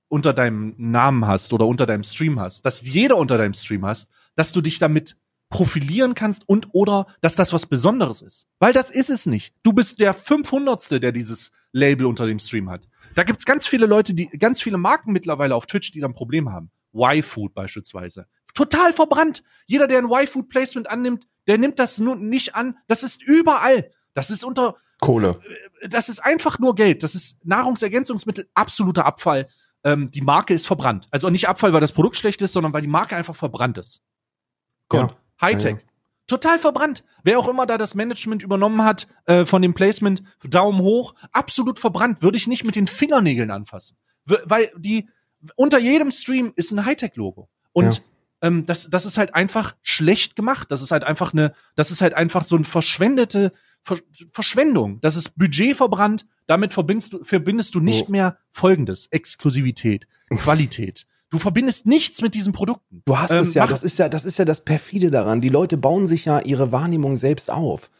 [0.08, 4.10] unter deinem Namen hast oder unter deinem Stream hast, dass jeder unter deinem Stream hast,
[4.34, 5.16] dass du dich damit
[5.56, 8.48] profilieren kannst und oder dass das was Besonderes ist.
[8.60, 9.54] Weil das ist es nicht.
[9.64, 11.02] Du bist der 500.
[11.02, 12.90] der dieses Label unter dem Stream hat.
[13.16, 16.14] Da gibt's ganz viele Leute, die ganz viele Marken mittlerweile auf Twitch, die da ein
[16.14, 16.72] Problem haben.
[16.94, 18.28] Y-Food beispielsweise.
[18.54, 19.44] Total verbrannt.
[19.66, 22.78] Jeder, der ein Y-Food-Placement annimmt, der nimmt das nur nicht an.
[22.88, 23.90] Das ist überall.
[24.14, 25.40] Das ist unter, Kohle.
[25.88, 27.02] das ist einfach nur Geld.
[27.02, 29.48] Das ist Nahrungsergänzungsmittel, absoluter Abfall.
[29.86, 31.08] Ähm, die Marke ist verbrannt.
[31.12, 34.02] Also nicht Abfall, weil das Produkt schlecht ist, sondern weil die Marke einfach verbrannt ist.
[34.90, 35.12] Gott.
[35.12, 35.18] Ja.
[35.42, 35.78] Hightech.
[35.78, 35.84] Ja,
[36.28, 37.04] Total verbrannt.
[37.24, 41.78] Wer auch immer da das Management übernommen hat äh, von dem Placement, Daumen hoch, absolut
[41.78, 42.24] verbrannt.
[42.24, 43.96] Würde ich nicht mit den Fingernägeln anfassen.
[44.26, 45.08] W weil die
[45.56, 47.48] unter jedem Stream ist ein Hightech-Logo.
[47.74, 48.02] Und Ja.
[48.48, 50.72] ähm, das, das ist halt einfach schlecht gemacht.
[50.72, 53.52] Das ist halt einfach eine, das ist halt einfach so ein verschwendete
[53.84, 54.00] Ver
[54.32, 55.00] Verschwendung.
[55.02, 56.26] Das ist Budget verbrannt.
[56.48, 58.12] Damit verbindest du, verbindest du nicht Oh.
[58.12, 60.08] mehr Folgendes: Exklusivität,
[60.38, 61.06] Qualität.
[61.36, 63.02] Du verbindest nichts mit diesen Produkten.
[63.04, 65.42] Du hast Ähm, es ja, das ist ja, das ist ja das perfide daran.
[65.42, 67.92] Die Leute bauen sich ja ihre Wahrnehmung selbst auf.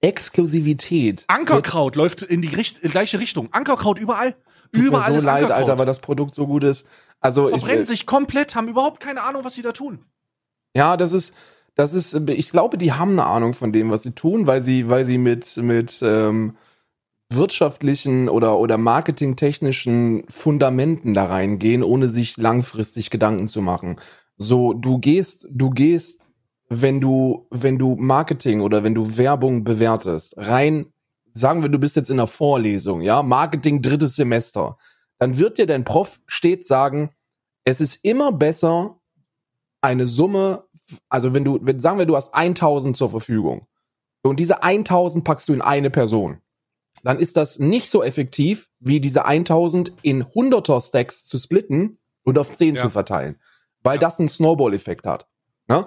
[0.00, 1.24] Exklusivität.
[1.26, 3.48] Ankerkraut läuft in die richt gleiche Richtung.
[3.52, 4.36] Ankerkraut überall.
[4.72, 5.62] Tut überall mir ist so leid, Ankerkraut.
[5.62, 6.86] Alter, weil das Produkt so gut ist.
[7.20, 9.98] Also ich, verbrennen sich komplett, haben überhaupt keine Ahnung, was sie da tun.
[10.76, 11.34] ja, das ist,
[11.74, 14.88] das ist, ich glaube, die haben eine Ahnung von dem, was sie tun, weil sie,
[14.88, 16.56] weil sie mit, mit ähm,
[17.30, 23.96] wirtschaftlichen oder, oder marketingtechnischen Fundamenten da reingehen, ohne sich langfristig Gedanken zu machen.
[24.36, 26.30] So, du gehst, du gehst,
[26.68, 30.86] wenn du, wenn du Marketing oder wenn du Werbung bewertest, rein,
[31.32, 34.76] sagen wir, du bist jetzt in einer Vorlesung, ja, Marketing drittes Semester,
[35.18, 37.10] dann wird dir dein Prof stets sagen,
[37.64, 39.00] es ist immer besser,
[39.80, 40.64] eine Summe,
[41.08, 43.66] also wenn du, wenn, sagen wir, du hast 1000 zur Verfügung
[44.22, 46.38] und diese 1000 packst du in eine Person,
[47.04, 52.38] dann ist das nicht so effektiv, wie diese 1000 in 100er Stacks zu splitten und
[52.38, 52.82] auf 10 Ja.
[52.82, 53.36] zu verteilen,
[53.82, 54.00] weil Ja.
[54.00, 55.28] das einen Snowball-Effekt hat.
[55.68, 55.86] Ne?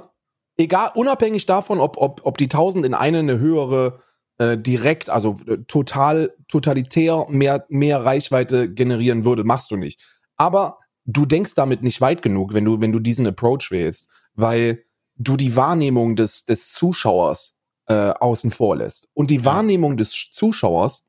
[0.58, 4.02] Egal, unabhängig davon, ob, ob, ob die 1000 in eine eine höhere
[4.40, 10.00] äh, direkt, also äh, total, totalitär mehr, mehr Reichweite generieren würde, machst du nicht.
[10.36, 14.84] Aber du denkst damit nicht weit genug, wenn du, wenn du diesen Approach wählst, weil
[15.16, 17.56] du die Wahrnehmung des, des Zuschauers
[17.88, 19.08] äh, außen vor lässt.
[19.16, 21.04] Und die Wahrnehmung des Zuschauers,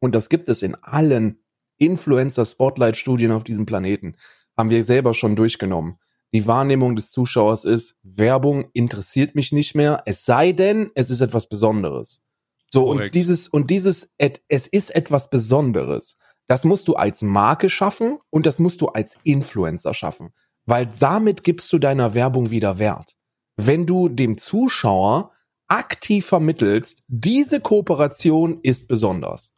[0.00, 1.38] und das gibt es in allen
[1.78, 4.16] Influencer-Spotlight-Studien auf diesem Planeten,
[4.56, 5.98] haben wir selber schon durchgenommen.
[6.32, 11.20] Die Wahrnehmung des Zuschauers ist, Werbung interessiert mich nicht mehr, es sei denn, es ist
[11.20, 12.22] etwas Besonderes.
[12.68, 13.14] So, und Korrekt.
[13.14, 16.18] dieses, und dieses, et, es ist etwas Besonderes.
[16.46, 20.32] Das musst du als Marke schaffen und das musst du als Influencer schaffen.
[20.66, 23.16] Weil damit gibst du deiner Werbung wieder Wert.
[23.56, 25.32] Wenn du dem Zuschauer
[25.66, 29.52] aktiv vermittelst, diese Kooperation ist besonders.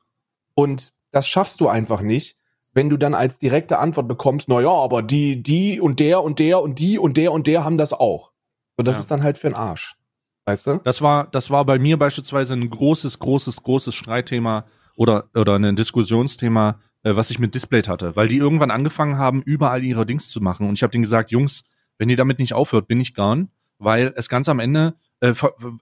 [0.55, 2.36] Und das schaffst du einfach nicht,
[2.74, 6.38] wenn du dann als direkte Antwort bekommst, na ja, aber die, die und der und
[6.38, 8.32] der und die und der und der haben das auch.
[8.76, 9.00] So, das Ja.
[9.00, 9.96] ist dann halt für den Arsch.
[10.46, 10.80] Weißt du?
[10.82, 14.64] Das war, das war bei mir beispielsweise ein großes, großes, großes Streitthema
[14.96, 19.42] oder, oder ein Diskussionsthema, äh, was ich mit Displayed hatte, weil die irgendwann angefangen haben,
[19.42, 20.68] überall ihre Dings zu machen.
[20.68, 21.64] Und ich habe denen gesagt, Jungs,
[21.98, 23.48] wenn ihr damit nicht aufhört, bin ich gone,
[23.78, 25.35] weil es ganz am Ende, äh,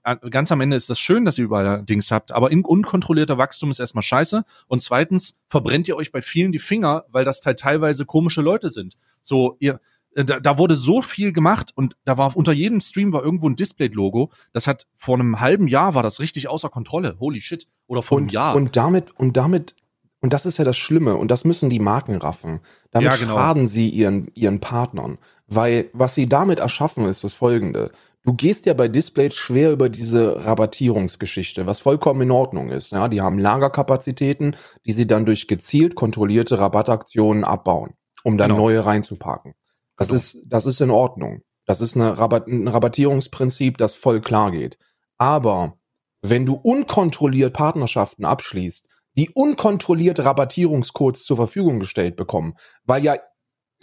[0.03, 3.39] äh, ganz am Ende ist das schön, dass ihr überall Dings habt, aber in unkontrollierter
[3.39, 4.43] Wachstum ist erstmal scheiße.
[4.67, 8.69] Und zweitens verbrennt ihr euch bei vielen die Finger, weil das halt teilweise komische Leute
[8.69, 8.93] sind.
[9.19, 9.79] So, ihr,
[10.13, 13.49] äh, da, da wurde so viel gemacht und da war unter jedem Stream war irgendwo
[13.49, 14.31] ein Displayed-Logo.
[14.53, 17.17] Das hat vor einem halben Jahr war das richtig außer Kontrolle.
[17.19, 17.67] Holy shit.
[17.87, 18.55] Oder vor einem Und, Jahr.
[18.55, 19.75] und damit, und damit,
[20.19, 22.59] und das ist ja das Schlimme, und das müssen die Marken raffen.
[22.91, 23.37] Damit Ja, genau.
[23.37, 25.17] schaden sie ihren, ihren Partnern.
[25.47, 27.91] Weil was sie damit erschaffen, ist das folgende.
[28.23, 32.91] Du gehst ja bei Displays schwer über diese Rabattierungsgeschichte, was vollkommen in Ordnung ist.
[32.91, 34.55] Ja, die haben Lagerkapazitäten,
[34.85, 38.61] die sie dann durch gezielt kontrollierte Rabattaktionen abbauen, um dann Genau.
[38.63, 39.53] neue reinzupacken.
[39.97, 40.17] Das Genau.
[40.17, 41.41] ist, das ist in Ordnung.
[41.65, 44.77] Das ist eine Rabatt, ein Rabattierungsprinzip, das voll klar geht.
[45.17, 45.77] Aber
[46.21, 52.53] wenn du unkontrolliert Partnerschaften abschließt, die unkontrolliert Rabattierungscodes zur Verfügung gestellt bekommen,
[52.83, 53.17] weil ja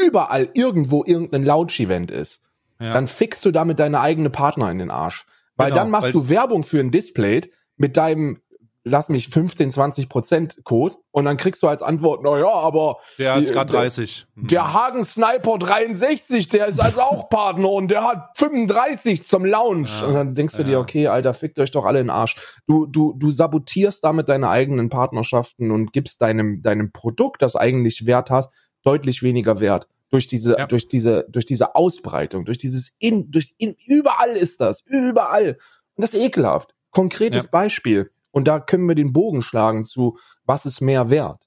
[0.00, 2.40] überall irgendwo irgendein Launch-Event ist,
[2.80, 2.92] ja.
[2.92, 5.26] dann fixst du damit deine eigene Partner in den Arsch.
[5.56, 7.40] Weil Genau, dann machst weil- du Werbung für ein Display
[7.76, 8.38] mit deinem,
[8.84, 12.98] lass mich 15, 20 Prozent Code und dann kriegst du als Antwort, na ja, aber
[13.18, 14.26] der hat gerade der- 30.
[14.34, 14.46] Hm.
[14.46, 20.00] der Hagen Sniper 63, der ist also auch Partner und der hat 35 zum Launch.
[20.00, 20.68] Ja, und dann denkst du ja.
[20.68, 22.36] dir, okay, Alter, fickt euch doch alle in den Arsch.
[22.66, 28.06] Du, du, du sabotierst damit deine eigenen Partnerschaften und gibst deinem, deinem Produkt, das eigentlich
[28.06, 28.50] Wert hast,
[28.84, 29.88] deutlich weniger Wert.
[30.10, 30.66] Durch diese, Ja.
[30.66, 35.58] durch diese, durch diese Ausbreitung, durch dieses in, durch in, überall ist das, überall.
[35.94, 36.74] Und das ist ekelhaft.
[36.90, 37.50] Konkretes Ja.
[37.50, 38.10] Beispiel.
[38.30, 41.46] Und da können wir den Bogen schlagen zu, was ist mehr wert?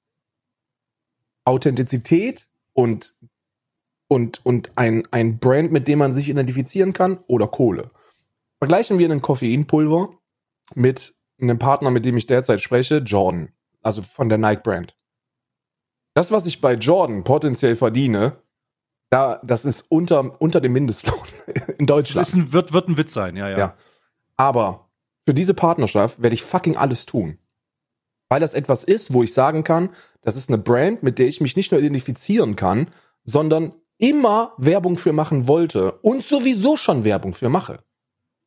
[1.45, 3.15] Authentizität und,
[4.07, 7.89] und, und ein, ein Brand, mit dem man sich identifizieren kann oder Kohle.
[8.59, 10.13] Vergleichen wir einen Koffeinpulver
[10.75, 13.51] mit einem Partner, mit dem ich derzeit spreche, Jordan,
[13.81, 14.95] also von der Nike Brand.
[16.13, 18.37] Das, was ich bei Jordan potenziell verdiene,
[19.11, 21.19] da, das ist unter, unter dem Mindestlohn
[21.77, 22.27] in Das Deutschland.
[22.27, 23.57] ist ein, wird, wird ein Witz sein, ja, ja.
[23.57, 23.77] Ja.
[24.37, 24.89] Aber
[25.25, 27.37] für diese Partnerschaft werde ich fucking alles tun.
[28.29, 29.89] Weil das etwas ist, wo ich sagen kann,
[30.21, 32.89] das ist eine Brand, mit der ich mich nicht nur identifizieren kann,
[33.25, 37.83] sondern immer Werbung für machen wollte und sowieso schon Werbung für mache.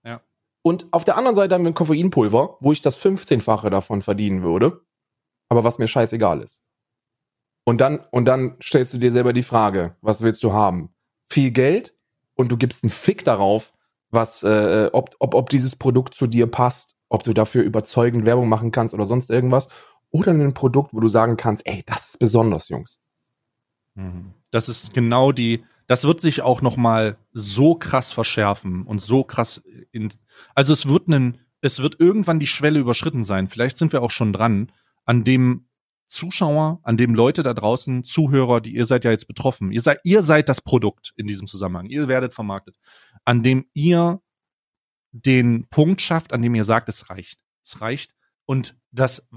[0.03, 0.23] Ja.
[0.63, 4.43] Und auf der anderen Seite haben wir ein Koffeinpulver, wo ich das 15-fache davon verdienen
[4.43, 4.81] würde,
[5.51, 6.65] aber was mir scheißegal ist.
[7.65, 10.91] Und dann, und dann stellst du dir selber die Frage, was willst du haben?
[11.31, 11.95] Viel Geld
[12.35, 13.73] und du gibst einen Fick darauf,
[14.11, 18.49] was, äh, ob, ob, ob dieses Produkt zu dir passt, ob du dafür überzeugend Werbung
[18.49, 19.69] machen kannst oder sonst irgendwas.
[20.11, 23.01] Oder ein Produkt, wo du sagen kannst, ey, das ist besonders, Jungs.
[23.95, 24.35] Mhm.
[24.51, 29.25] Das ist genau die, das wird sich auch noch mal so krass verschärfen und so
[29.25, 30.09] krass in,
[30.55, 33.49] also es wird einen, es wird irgendwann die Schwelle überschritten sein.
[33.49, 34.71] Vielleicht sind wir auch schon dran,
[35.05, 35.67] an dem
[36.15, 39.73] Zuschauer, an dem Leute da draußen, Zuhörer, die ihr seid ja jetzt betroffen.
[39.73, 41.87] Ihr seid, ihr seid das Produkt in diesem Zusammenhang.
[41.87, 42.77] Ihr werdet vermarktet,
[43.25, 44.23] an dem ihr
[45.11, 47.41] den Punkt schafft, an dem ihr sagt, es reicht.
[47.65, 48.15] Es reicht.
[48.47, 49.29] Und das,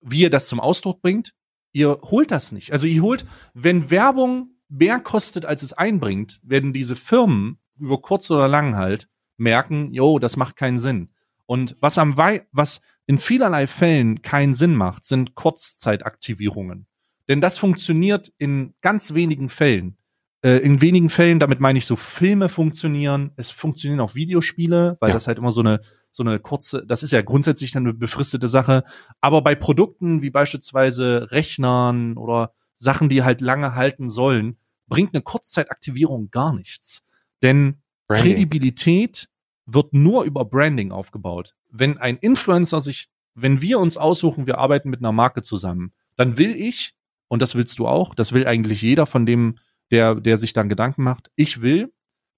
[0.00, 1.34] wie ihr das zum Ausdruck bringt,
[1.72, 2.72] ihr holt das nicht.
[2.72, 8.30] Also ihr holt, wenn Werbung mehr kostet, als es einbringt, werden diese Firmen über kurz
[8.30, 11.10] oder lang halt merken, jo, das macht keinen Sinn.
[11.46, 12.80] Und was am Wei was
[13.10, 16.86] in vielerlei Fällen keinen Sinn macht, sind Kurzzeitaktivierungen.
[17.28, 19.96] Denn das funktioniert in ganz wenigen Fällen.
[20.42, 25.08] Äh, in wenigen Fällen, damit meine ich so Filme funktionieren, es funktionieren auch Videospiele, weil
[25.10, 25.14] Ja.
[25.14, 25.80] das halt immer so eine
[26.12, 28.84] so eine kurze, das ist ja grundsätzlich eine befristete Sache,
[29.20, 34.56] aber bei Produkten wie beispielsweise Rechnern oder Sachen, die halt lange halten sollen,
[34.86, 37.04] bringt eine Kurzzeitaktivierung gar nichts.
[37.42, 38.34] Denn Branding.
[38.34, 39.28] Kredibilität
[39.72, 41.54] wird nur über Branding aufgebaut.
[41.68, 46.36] Wenn ein Influencer sich, wenn wir uns aussuchen, wir arbeiten mit einer Marke zusammen, dann
[46.36, 46.94] will ich,
[47.28, 49.58] und das willst du auch, das will eigentlich jeder von dem,
[49.90, 51.92] der, der sich dann Gedanken macht, ich will,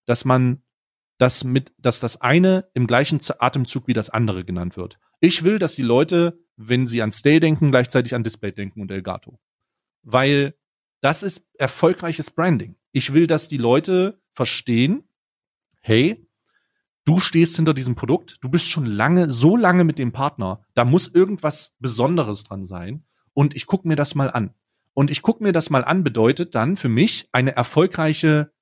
[0.05, 0.63] dass man
[1.19, 4.99] das mit, dass das eine im gleichen Atemzug wie das andere genannt wird.
[5.21, 8.91] Ich will, dass die Leute, wenn sie an Stay denken, gleichzeitig an Display denken und
[8.91, 9.39] Elgato.
[10.03, 10.55] Weil
[11.01, 12.77] das ist erfolgreiches Branding.
[12.91, 15.05] Ich will, dass die Leute verstehen,
[15.81, 16.27] hey,
[17.05, 20.85] du stehst hinter diesem Produkt, du bist schon lange, so lange mit dem Partner, da
[20.85, 23.05] muss irgendwas Besonderes dran sein.
[23.35, 24.55] Und ich guck mir das mal an.
[24.95, 28.53] Und ich guck mir das mal an bedeutet dann für mich eine erfolgreiche,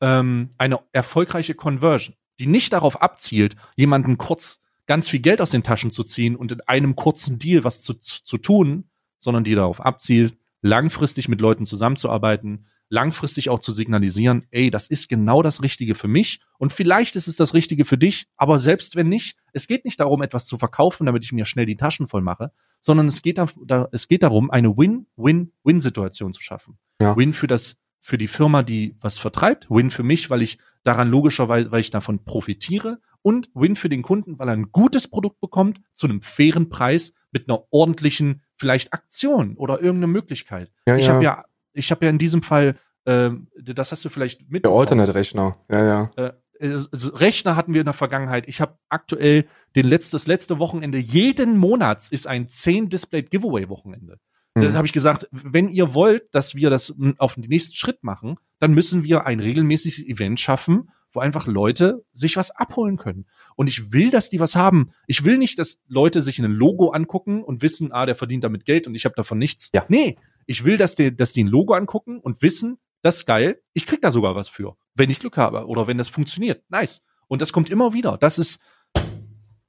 [0.00, 5.62] ähm, eine erfolgreiche Conversion, die nicht darauf abzielt, jemanden kurz ganz viel Geld aus den
[5.62, 8.88] Taschen zu ziehen und in einem kurzen Deal was zu, zu, zu tun,
[9.18, 15.08] sondern die darauf abzielt, langfristig mit Leuten zusammenzuarbeiten, langfristig auch zu signalisieren, ey, das ist
[15.08, 18.96] genau das Richtige für mich und vielleicht ist es das Richtige für dich, aber selbst
[18.96, 22.08] wenn nicht, es geht nicht darum, etwas zu verkaufen, damit ich mir schnell die Taschen
[22.08, 26.78] voll mache, sondern es geht, da, es geht darum, eine Win-Win-Win-Situation zu schaffen.
[27.00, 27.16] Ja.
[27.16, 31.08] Win für das, für die Firma, die was vertreibt, Win für mich, weil ich daran
[31.08, 35.40] logischerweise, weil ich davon profitiere und Win für den Kunden, weil er ein gutes Produkt
[35.40, 40.72] bekommt zu einem fairen Preis mit einer ordentlichen vielleicht Aktion oder irgendeine Möglichkeit.
[40.86, 41.14] Ja, ich ja.
[41.14, 44.72] habe ja, ich habe ja in diesem Fall, ähm, das hast du vielleicht mit Der
[44.72, 45.52] Alternate-Rechner.
[45.70, 46.10] Ja, ja.
[46.16, 48.46] äh, Rechner hatten wir in der Vergangenheit.
[48.48, 49.46] Ich habe aktuell
[49.76, 54.18] den letztes letzte Wochenende jeden Monats ist ein 10 Display Giveaway Wochenende.
[54.54, 54.62] Mhm.
[54.62, 58.36] Da habe ich gesagt, wenn ihr wollt, dass wir das auf den nächsten Schritt machen,
[58.58, 63.26] dann müssen wir ein regelmäßiges Event schaffen, wo einfach Leute sich was abholen können.
[63.56, 64.90] Und ich will, dass die was haben.
[65.06, 68.64] Ich will nicht, dass Leute sich ein Logo angucken und wissen, ah, der verdient damit
[68.64, 69.70] Geld und ich habe davon nichts.
[69.72, 69.84] Ja.
[69.88, 73.60] Nee, ich will, dass die, dass die ein Logo angucken und wissen, das ist geil,
[73.72, 76.62] ich krieg da sogar was für, wenn ich Glück habe oder wenn das funktioniert.
[76.68, 77.02] Nice.
[77.28, 78.18] Und das kommt immer wieder.
[78.18, 78.60] Das ist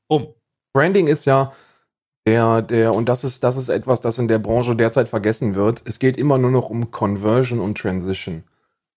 [0.08, 0.34] um.
[0.74, 1.52] Branding ist ja
[2.26, 5.82] der, der, und das ist, das ist etwas, das in der Branche derzeit vergessen wird.
[5.86, 8.44] Es geht immer nur noch um Conversion und Transition.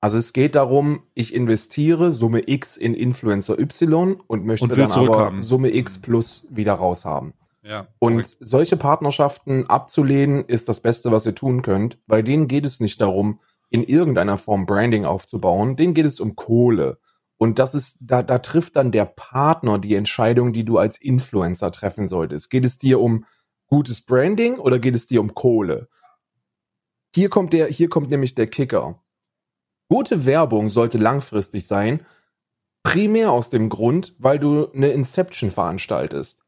[0.05, 4.93] Also es geht darum, ich investiere Summe X in Influencer Y und möchte Und dann
[4.93, 5.41] aber.
[5.41, 7.33] Summe X plus wieder raushaben.
[7.63, 7.89] Ja.
[8.01, 12.81] Und solche Partnerschaften abzulehnen, ist das Beste, was ihr tun könnt, weil denen geht es
[12.81, 13.41] nicht darum,
[13.71, 16.99] in irgendeiner Form Branding aufzubauen, denen geht es um Kohle.
[17.39, 21.71] Und das ist, da, da trifft dann der Partner die Entscheidung, die du als Influencer
[21.71, 22.51] treffen solltest.
[22.51, 23.25] Geht es dir um
[23.69, 25.89] gutes Branding oder geht es dir um Kohle?
[27.15, 29.01] Hier kommt der, hier kommt nämlich der Kicker.
[29.89, 32.05] Gute Werbung sollte langfristig sein,
[32.83, 36.45] primär aus dem Grund, weil du eine Inception veranstaltest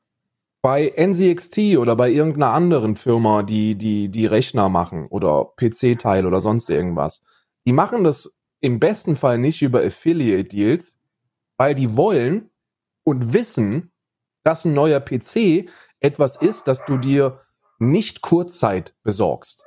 [0.66, 6.40] bei NZXT oder bei irgendeiner anderen Firma, die, die, die Rechner machen oder PC-Teil oder
[6.40, 7.22] sonst irgendwas,
[7.66, 10.98] die machen das im besten Fall nicht über Affiliate-Deals,
[11.56, 12.50] weil die wollen
[13.04, 13.92] und wissen,
[14.42, 15.70] dass ein neuer PC
[16.00, 17.42] etwas ist, das du dir
[17.78, 19.65] nicht Kurzzeit besorgst.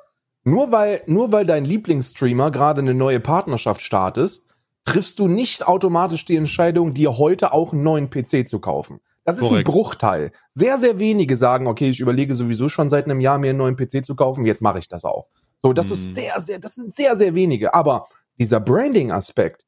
[0.50, 4.46] Nur weil, nur weil dein Lieblingsstreamer gerade eine neue Partnerschaft startest,
[4.86, 9.00] triffst du nicht automatisch die Entscheidung, dir heute auch einen neuen PC zu kaufen.
[9.26, 9.68] Das ist Korrekt.
[9.68, 10.32] ein Bruchteil.
[10.50, 13.76] Sehr, sehr wenige sagen, okay, ich überlege sowieso schon seit einem Jahr, mir einen neuen
[13.76, 15.28] PC zu kaufen, jetzt mache ich das auch.
[15.62, 16.14] So, das ist Mhm.
[16.16, 17.74] sehr, sehr, das sind sehr, sehr wenige.
[17.74, 18.06] Aber
[18.40, 19.66] dieser Branding-Aspekt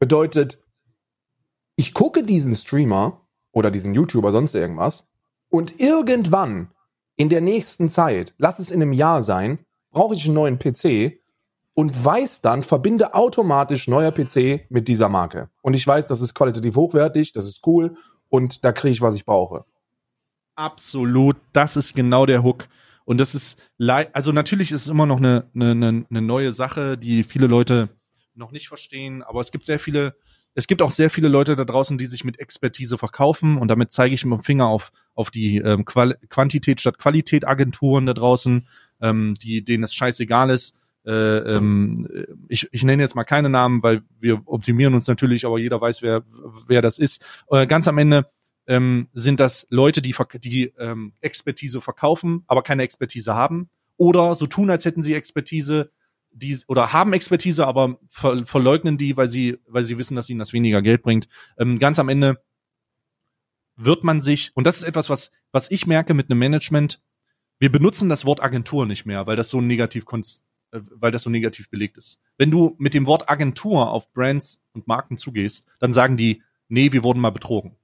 [0.00, 0.58] bedeutet,
[1.76, 3.20] ich gucke diesen Streamer
[3.52, 5.08] oder diesen YouTuber, sonst irgendwas,
[5.48, 6.70] und irgendwann
[7.16, 9.58] in der nächsten Zeit, lass es in einem Jahr sein,
[9.94, 11.20] brauche ich einen neuen PC
[11.72, 15.48] und weiß dann, verbinde automatisch neuer PC mit dieser Marke.
[15.62, 17.96] Und ich weiß, das ist qualitativ hochwertig, das ist cool
[18.28, 19.64] und da kriege ich, was ich brauche.
[20.54, 22.68] Absolut, das ist genau der Hook.
[23.04, 23.58] Und das ist,
[24.12, 27.90] also natürlich ist es immer noch eine, eine, eine neue Sache, die viele Leute
[28.34, 30.16] noch nicht verstehen, aber es gibt sehr viele,
[30.54, 33.92] es gibt auch sehr viele Leute da draußen, die sich mit Expertise verkaufen und damit
[33.92, 38.14] zeige ich mit dem Finger auf, auf die ähm, Qual Quantität statt Qualität Agenturen da
[38.14, 38.66] draußen,
[39.00, 40.76] ähm, die, denen es scheißegal ist.
[41.04, 42.08] Äh, ähm,
[42.48, 46.02] ich, ich nenne jetzt mal keine Namen, weil wir optimieren uns natürlich, aber jeder weiß,
[46.02, 46.22] wer,
[46.66, 47.24] wer das ist.
[47.50, 48.26] Äh, ganz am Ende
[48.66, 53.68] ähm, sind das Leute, die, die ähm, Expertise verkaufen, aber keine Expertise haben.
[53.96, 55.90] Oder so tun, als hätten sie Expertise,
[56.34, 60.40] die oder haben Expertise, aber ver verleugnen die, weil sie, weil sie wissen, dass ihnen
[60.40, 61.28] das weniger Geld bringt.
[61.58, 62.42] Ähm, ganz am Ende
[63.76, 67.00] wird man sich, und das ist etwas, was, was ich merke mit einem Management,
[67.58, 70.22] wir benutzen das Wort Agentur nicht mehr, weil das so negativ äh,
[70.72, 72.20] weil das so negativ belegt ist.
[72.36, 76.92] Wenn du mit dem Wort Agentur auf Brands und Marken zugehst, dann sagen die, nee,
[76.92, 77.76] wir wurden mal betrogen.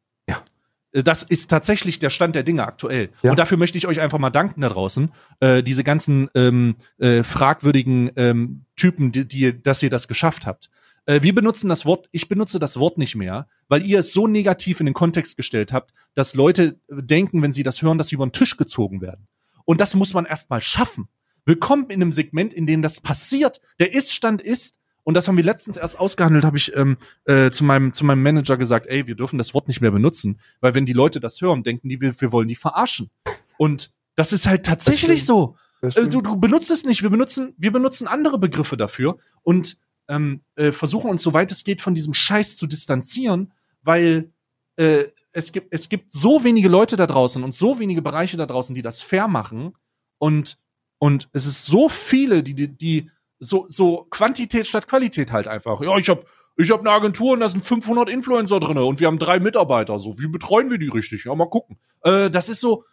[0.93, 3.11] Äh, Das ist tatsächlich der Stand der Dinge aktuell.
[3.23, 3.31] Ja.
[3.31, 5.13] Und dafür möchte ich euch einfach mal danken da draußen.
[5.41, 10.71] Äh, diese ganzen ähm, äh, fragwürdigen ähm, Typen, die, die, dass ihr das geschafft habt.
[11.07, 14.27] Äh, wir benutzen das Wort, ich benutze das Wort nicht mehr, weil ihr es so
[14.27, 18.17] negativ in den Kontext gestellt habt, dass Leute denken, wenn sie das hören, dass sie
[18.17, 19.27] über den Tisch gezogen werden.
[19.65, 21.09] Und das muss man erstmal schaffen.
[21.47, 23.61] Willkommen in einem Segment, in dem das passiert.
[23.79, 27.65] Der Ist-Stand ist, und das haben wir letztens erst ausgehandelt, habe ich ähm, äh, zu,
[27.65, 30.87] meinem, zu meinem Manager gesagt, ey, wir dürfen das Wort nicht mehr benutzen, weil wenn
[30.87, 33.11] die Leute das hören, denken die, wir, wir wollen die verarschen.
[33.57, 35.57] Und das ist halt tatsächlich so.
[35.83, 37.03] Äh, du, du benutzt es nicht.
[37.03, 39.79] Wir benutzen, wir benutzen andere Begriffe dafür und
[40.09, 44.33] ähm, äh, versuchen uns, soweit es geht, von diesem Scheiß zu distanzieren, weil
[44.77, 48.47] äh, es gibt, es gibt so wenige Leute da draußen und so wenige Bereiche da
[48.47, 49.73] draußen, die das fair machen
[50.19, 50.59] und,
[50.99, 53.11] und es ist so viele, die, die, die
[53.41, 55.81] so, so Quantität statt Qualität halt einfach.
[55.81, 56.27] Ja, ich hab,
[56.57, 59.99] ich hab eine Agentur und da sind 500 Influencer drinne und wir haben drei Mitarbeiter.
[59.99, 61.25] So, wie betreuen wir die richtig?
[61.25, 61.79] Ja, mal gucken.
[62.03, 62.85] Äh, das ist so,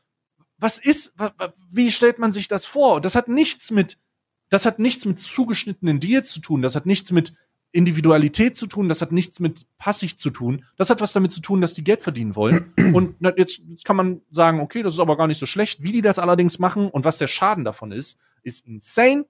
[0.57, 1.13] was ist,
[1.69, 2.99] wie stellt man sich das vor?
[2.99, 3.99] Das hat nichts mit
[4.49, 7.33] das hat nichts mit zugeschnittenen Deals zu tun, das hat nichts mit
[7.71, 11.41] Individualität zu tun, das hat nichts mit passig zu tun, das hat was damit zu
[11.41, 12.73] tun, dass die Geld verdienen wollen.
[12.93, 15.83] Und jetzt kann man sagen, okay, das ist aber gar nicht so schlecht.
[15.83, 19.25] Wie die das allerdings machen und was der Schaden davon ist, ist insane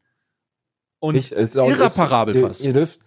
[1.00, 2.62] und Ich- es ist auch- irreparabel ist, fast.
[2.62, 3.00] Ihr, ihr dürft,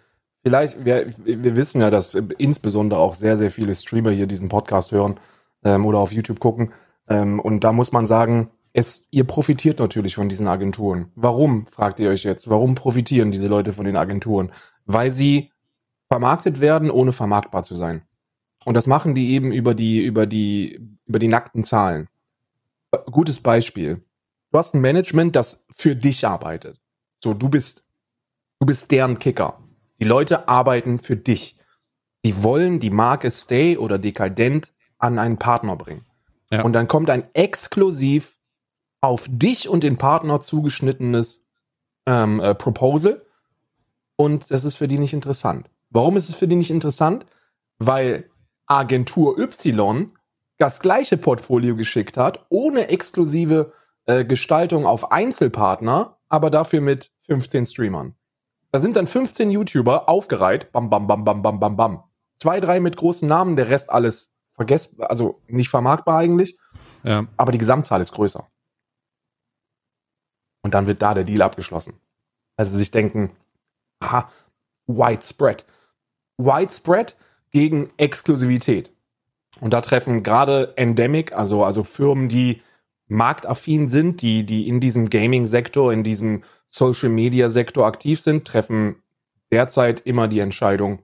[0.42, 4.92] vielleicht, wir, wir wissen ja, dass insbesondere auch sehr, sehr viele Streamer hier diesen Podcast
[4.92, 5.18] hören
[5.64, 6.72] ähm, oder auf YouTube gucken.
[7.08, 11.10] Ähm, und da muss man sagen, es, ihr profitiert natürlich von diesen Agenturen.
[11.16, 14.52] Warum, fragt ihr euch jetzt, warum profitieren diese Leute von den Agenturen?
[14.86, 15.50] Weil sie
[16.08, 18.02] vermarktet werden, ohne vermarktbar zu sein.
[18.64, 22.08] Und das machen die eben über die, über die, über die nackten Zahlen.
[23.10, 24.02] Gutes Beispiel.
[24.52, 26.79] Du hast ein Management, das für dich arbeitet.
[27.22, 27.84] So, du bist,
[28.58, 29.58] du bist deren Kicker.
[30.00, 31.58] Die Leute arbeiten für dich.
[32.24, 36.04] Die wollen die Marke Stay oder Dekadent an einen Partner bringen.
[36.50, 36.62] Ja.
[36.62, 38.38] Und dann kommt ein exklusiv
[39.00, 41.44] auf dich und den Partner zugeschnittenes
[42.06, 43.24] ähm, äh, Proposal
[44.20, 45.70] und das ist für die nicht interessant.
[45.88, 47.24] Warum ist es für die nicht interessant?
[47.78, 48.28] Weil
[48.66, 50.10] Agentur Y
[50.58, 53.72] das gleiche Portfolio geschickt hat, ohne exklusive
[54.04, 58.14] äh, Gestaltung auf Einzelpartner, aber dafür mit 15 Streamern.
[58.72, 62.04] Da sind dann 15 YouTuber aufgereiht, bam, bam, bam, bam, bam, bam, bam.
[62.38, 66.56] Zwei, drei mit großen Namen, der Rest alles vergessbar, also nicht vermarktbar eigentlich,
[67.02, 67.26] Ja.
[67.36, 68.46] aber die Gesamtzahl ist größer.
[70.62, 71.94] Und dann wird da der Deal abgeschlossen.
[72.56, 73.32] Also sich denken,
[74.00, 74.30] aha,
[74.86, 75.64] widespread.
[76.38, 77.16] Widespread
[77.50, 78.92] gegen Exklusivität.
[79.60, 82.62] Und da treffen gerade Endemic, also, also Firmen, die
[83.10, 88.96] marktaffin sind, die, die in diesem Gaming-Sektor, in diesem Social-Media-Sektor aktiv sind, treffen
[89.50, 91.00] derzeit immer die Entscheidung,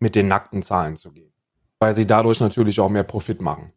[0.00, 1.32] mit den nackten Zahlen zu gehen.
[1.78, 3.72] Weil sie dadurch natürlich auch mehr Profit machen.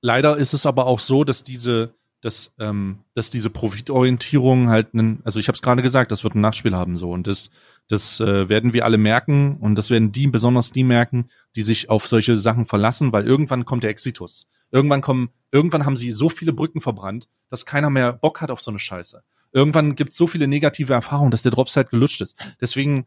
[0.00, 5.20] Leider ist es aber auch so, dass diese, dass, ähm, dass diese Profitorientierung halt einen,
[5.24, 7.50] also ich habe es gerade gesagt, das wird ein Nachspiel haben so und das,
[7.88, 11.90] das äh, werden wir alle merken und das werden die, besonders die merken, die sich
[11.90, 14.46] auf solche Sachen verlassen, weil irgendwann kommt der Exitus.
[14.70, 18.60] Irgendwann kommen, irgendwann haben sie so viele Brücken verbrannt, dass keiner mehr Bock hat auf
[18.60, 19.22] so eine Scheiße.
[19.52, 22.36] Irgendwann gibt es so viele negative Erfahrungen, dass der Drops halt gelutscht ist.
[22.60, 23.06] Deswegen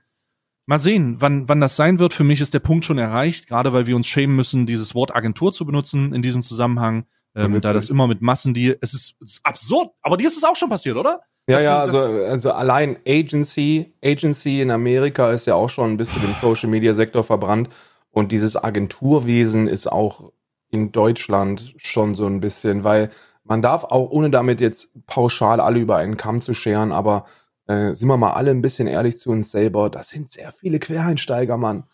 [0.66, 2.14] mal sehen, wann, wann das sein wird.
[2.14, 5.16] Für mich ist der Punkt schon erreicht, gerade weil wir uns schämen müssen, dieses Wort
[5.16, 7.06] Agentur zu benutzen in diesem Zusammenhang.
[7.36, 10.38] Ähm, da das immer mit Massen, die, es ist, es ist absurd, aber dir ist
[10.38, 11.20] es auch schon passiert, oder?
[11.48, 15.92] Ja, Das- ja, das- also, also allein Agency, Agency in Amerika ist ja auch schon
[15.92, 17.70] ein bisschen im Social Media Sektor verbrannt
[18.12, 20.32] und dieses Agenturwesen ist auch
[20.70, 23.10] in Deutschland schon so ein bisschen, weil
[23.44, 27.26] man darf auch, ohne damit jetzt pauschal alle über einen Kamm zu scheren, aber
[27.68, 30.80] äh, sind wir mal alle ein bisschen ehrlich zu uns selber, das sind sehr viele
[30.80, 31.86] Quereinsteiger, Mann.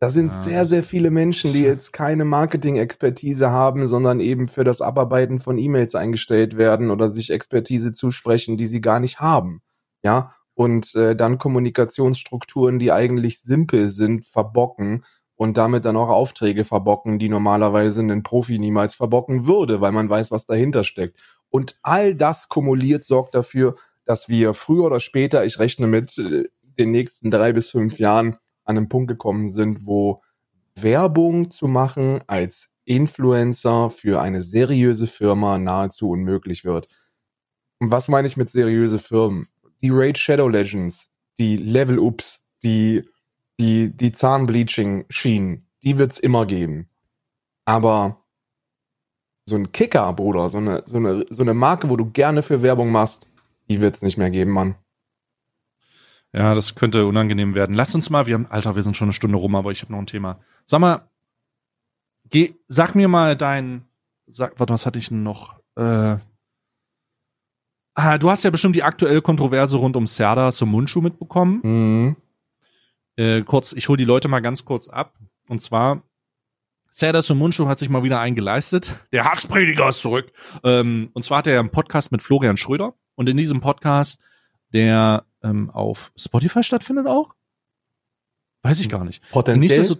[0.00, 4.64] Da sind Ja, sehr, sehr viele Menschen, die jetzt keine Marketing-Expertise haben, sondern eben für
[4.64, 9.62] das Abarbeiten von E-Mails eingestellt werden oder sich Expertise zusprechen, die sie gar nicht haben.
[10.02, 15.04] Ja, und äh, dann Kommunikationsstrukturen, die eigentlich simpel sind, verbocken
[15.42, 20.08] und damit dann auch Aufträge verbocken, die normalerweise ein Profi niemals verbocken würde, weil man
[20.08, 21.18] weiß, was dahinter steckt.
[21.50, 23.74] Und all das kumuliert sorgt dafür,
[24.04, 26.44] dass wir früher oder später, ich rechne mit äh,
[26.78, 30.22] den nächsten drei bis fünf Jahren, an einen Punkt gekommen sind, wo
[30.76, 36.86] Werbung zu machen als Influencer für eine seriöse Firma nahezu unmöglich wird.
[37.80, 39.48] Und was meine ich mit seriöse Firmen?
[39.82, 43.02] Die Raid Shadow Legends, die Level Ups, die,
[43.62, 46.88] die, die Zahnbleaching-Schienen, die wird's immer geben.
[47.64, 48.24] Aber
[49.44, 52.62] so ein Kicker, Bruder, so eine, so eine, so eine Marke, wo du gerne für
[52.62, 53.28] Werbung machst,
[53.68, 54.74] die wird's nicht mehr geben, Mann.
[56.32, 57.76] Ja, das könnte unangenehm werden.
[57.76, 59.92] Lass uns mal, wir haben, Alter, wir sind schon eine Stunde rum, aber ich habe
[59.92, 60.40] noch ein Thema.
[60.64, 61.08] Sag mal,
[62.30, 63.84] geh, sag mir mal dein,
[64.26, 65.60] sag, warte, was hatte ich denn noch?
[65.76, 66.16] Äh,
[67.94, 71.60] ah, du hast ja bestimmt die aktuelle Kontroverse rund um Serda zum Mundschuh mitbekommen.
[71.62, 72.16] Mhm.
[73.16, 75.14] Äh, kurz, ich hole die Leute mal ganz kurz ab.
[75.48, 76.02] Und zwar,
[76.90, 78.94] Serda Mundschuh hat sich mal wieder eingeleistet.
[79.12, 80.32] Der Hassprediger ist zurück.
[80.64, 82.94] Ähm, und zwar hat er einen Podcast mit Florian Schröder.
[83.14, 84.20] Und in diesem Podcast,
[84.72, 87.34] der ähm, auf Spotify stattfindet auch?
[88.62, 89.22] Weiß ich gar nicht.
[89.30, 89.96] Potenziell.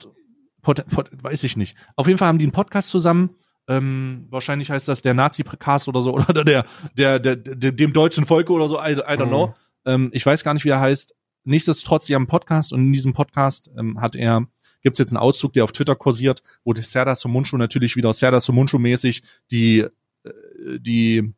[0.63, 1.77] Pot, pot, weiß ich nicht.
[1.97, 3.31] Auf jeden Fall haben die einen Podcast zusammen.
[3.69, 6.65] Ähm, wahrscheinlich heißt das der Nazi-Cast oder so oder der,
[6.97, 8.79] der, der, der, dem deutschen Volke oder so.
[8.79, 9.29] I, I don't Mhm.
[9.29, 9.55] know.
[9.85, 11.15] Ähm, ich weiß gar nicht, wie er heißt.
[11.45, 14.47] Nichtsdestotrotz, sie haben einen Podcast und in diesem Podcast ähm, hat er,
[14.83, 18.41] gibt's jetzt einen Auszug, der auf Twitter kursiert, wo der Serdar Somuncu natürlich wieder Serdar
[18.41, 19.79] Somuncu-mäßig die,
[20.25, 20.31] äh,
[20.79, 21.33] die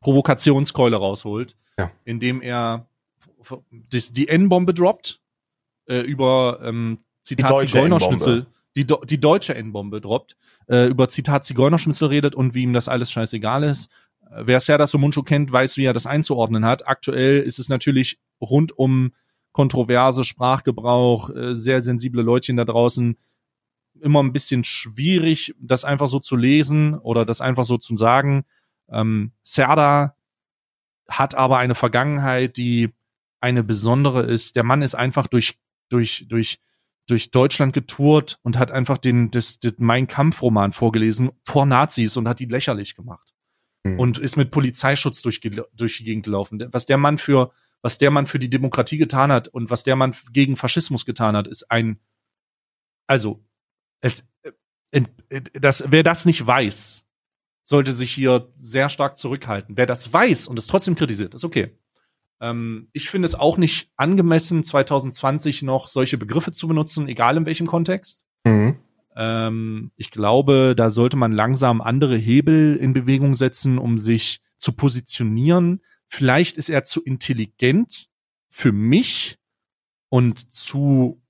[0.00, 1.90] Provokationskeule rausholt, Ja.
[2.04, 2.86] indem er
[3.70, 5.20] das, die N-Bombe droppt,
[5.88, 8.46] äh, über ähm, Zitat Zigeunerschnitzel,
[8.76, 10.36] die, die deutsche N-Bombe droppt,
[10.68, 13.90] äh, über Zitat Zigeunerschnitzel redet und wie ihm das alles scheißegal ist.
[14.30, 16.86] Äh, Wer Serdar Somuncu kennt, weiß, wie er das einzuordnen hat.
[16.86, 19.12] Aktuell ist es natürlich rund um
[19.52, 23.16] kontroverse Sprachgebrauch, äh, sehr sensible Leutchen da draußen
[24.00, 28.44] immer ein bisschen schwierig, das einfach so zu lesen oder das einfach so zu sagen.
[28.88, 30.16] Ähm, Serdar
[31.08, 32.90] hat aber eine Vergangenheit, die
[33.40, 34.56] eine besondere ist.
[34.56, 35.58] Der Mann ist einfach durch,
[35.88, 36.58] durch, durch,
[37.06, 42.28] durch Deutschland getourt und hat einfach den, das, das Mein Kampf-Roman vorgelesen vor Nazis und
[42.28, 43.35] hat die lächerlich gemacht.
[43.92, 44.00] Mhm.
[44.00, 46.66] Und ist mit Polizeischutz durch, durch die Gegend gelaufen.
[46.72, 49.96] Was der Mann für, was der Mann für die Demokratie getan hat und was der
[49.96, 52.00] Mann gegen Faschismus getan hat, ist ein,
[53.06, 53.44] also,
[54.00, 54.26] es,
[54.90, 57.06] äh, das, wer das nicht weiß,
[57.62, 59.76] sollte sich hier sehr stark zurückhalten.
[59.76, 61.76] Wer das weiß und es trotzdem kritisiert, ist okay.
[62.40, 67.46] Ähm, ich finde es auch nicht angemessen, 2020 noch solche Begriffe zu benutzen, egal in
[67.46, 68.24] welchem Kontext.
[68.44, 68.78] Mhm.
[69.16, 74.72] Ähm, ich glaube, da sollte man langsam andere Hebel in Bewegung setzen, um sich zu
[74.72, 75.80] positionieren.
[76.06, 78.08] Vielleicht ist er zu intelligent
[78.50, 79.38] für mich
[80.08, 81.22] und zu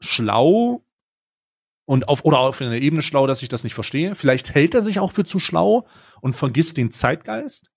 [0.00, 0.84] schlau
[1.84, 4.14] und auf oder auf einer Ebene schlau, dass ich das nicht verstehe.
[4.14, 5.86] Vielleicht hält er sich auch für zu schlau
[6.20, 7.70] und vergisst den Zeitgeist.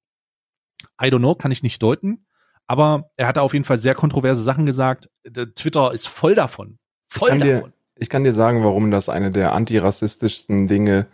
[1.02, 2.26] I don't know, kann ich nicht deuten.
[2.68, 5.10] Aber er hat auf jeden Fall sehr kontroverse Sachen gesagt.
[5.26, 6.80] Der Twitter ist voll davon.
[7.08, 7.74] Voll kann dir- davon.
[8.02, 11.06] Ich kann dir sagen, warum das eine der antirassistischsten Dinge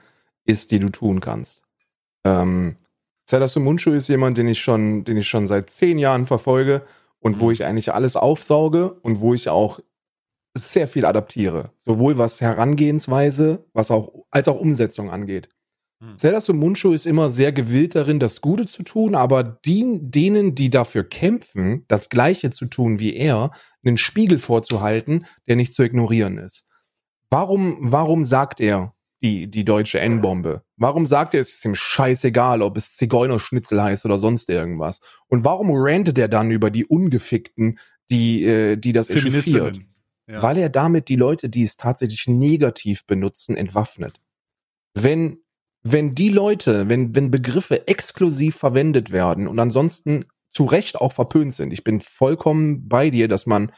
[0.45, 1.63] ist, die du tun kannst.
[2.23, 2.77] Ähm,
[3.29, 6.83] Serdar Sumuncu ist jemand, den ich schon, den ich schon seit zehn Jahren verfolge
[7.19, 7.51] und wo Mhm.
[7.51, 9.81] ich eigentlich alles aufsauge und wo ich auch
[10.57, 11.71] sehr viel adaptiere.
[11.77, 15.49] Sowohl was Herangehensweise, was auch, als auch Umsetzung angeht.
[15.99, 16.17] Mhm.
[16.17, 20.69] Serdar Sumuncu ist immer sehr gewillt darin, das Gute zu tun, aber die, denen, die
[20.69, 23.51] dafür kämpfen, das Gleiche zu tun wie er,
[23.83, 26.66] einen Spiegel vorzuhalten, der nicht zu ignorieren ist.
[27.29, 30.63] Warum, warum sagt er die, die deutsche N-Bombe?
[30.77, 35.01] Warum sagt er, es ist ihm scheißegal, ob es Zigeunerschnitzel heißt oder sonst irgendwas?
[35.27, 39.79] Und warum rantet er dann über die Ungefickten, die, äh, die das echauffiert?
[40.27, 40.41] Ja.
[40.41, 44.19] Weil er damit die Leute, die es tatsächlich negativ benutzen, entwaffnet.
[44.93, 45.39] Wenn,
[45.83, 51.53] wenn die Leute, wenn, wenn Begriffe exklusiv verwendet werden und ansonsten zu Recht auch verpönt
[51.53, 53.71] sind, ich bin vollkommen bei dir, dass man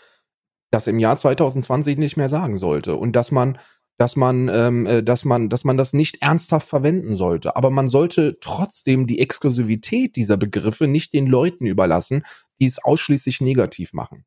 [0.72, 3.58] das im Jahr 2020 nicht mehr sagen sollte und dass man
[4.00, 7.58] dass man, ähm, äh, dass man, dass man das nicht ernsthaft verwenden sollte.
[7.58, 12.24] Aber man sollte trotzdem die Exklusivität dieser Begriffe nicht den Leuten überlassen,
[12.62, 14.24] die es ausschließlich negativ machen.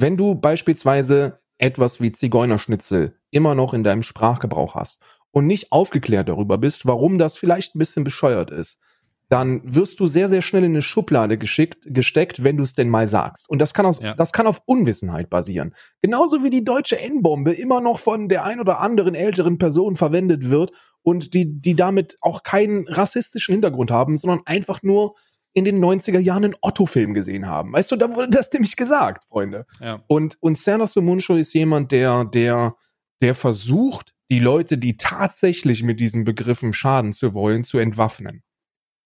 [0.00, 5.00] Wenn du beispielsweise etwas wie Zigeunerschnitzel immer noch in deinem Sprachgebrauch hast
[5.30, 8.80] und nicht aufgeklärt darüber bist, warum das vielleicht ein bisschen bescheuert ist,
[9.28, 12.88] dann wirst du sehr, sehr schnell in eine Schublade geschickt, gesteckt, wenn du es denn
[12.88, 13.48] mal sagst.
[13.48, 14.14] Und das kann, aus, Ja.
[14.14, 15.74] das kann auf Unwissenheit basieren.
[16.00, 20.48] Genauso wie die deutsche N-Bombe immer noch von der ein oder anderen älteren Person verwendet
[20.48, 20.70] wird
[21.02, 25.14] und die, die damit auch keinen rassistischen Hintergrund haben, sondern einfach nur
[25.54, 27.72] in den 90er Jahren einen Otto-Film gesehen haben.
[27.72, 29.66] Weißt du, da wurde das nämlich gesagt, Freunde.
[29.80, 30.02] Ja.
[30.06, 32.76] Und, und Serdar Somuncu ist jemand, der, der,
[33.22, 38.42] der versucht, die Leute, die tatsächlich mit diesen Begriffen schaden zu wollen, zu entwaffnen.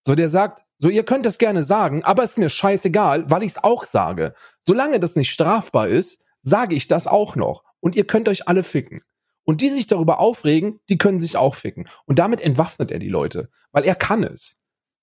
[0.02, 3.52] So, der sagt, so, ihr könnt es gerne sagen, aber ist mir scheißegal, weil ich
[3.52, 4.34] es auch sage.
[4.62, 7.64] Solange das nicht strafbar ist, sage ich das auch noch.
[7.80, 9.02] Und ihr könnt euch alle ficken.
[9.44, 11.88] Und die sich darüber aufregen, die können sich auch ficken.
[12.06, 14.56] Und damit entwaffnet er die Leute, weil er kann es.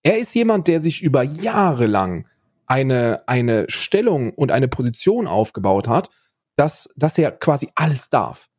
[0.03, 2.27] Er ist jemand, der sich über Jahre lang
[2.65, 6.09] eine, eine Stellung und eine Position aufgebaut hat,
[6.55, 8.49] dass, dass er quasi alles darf.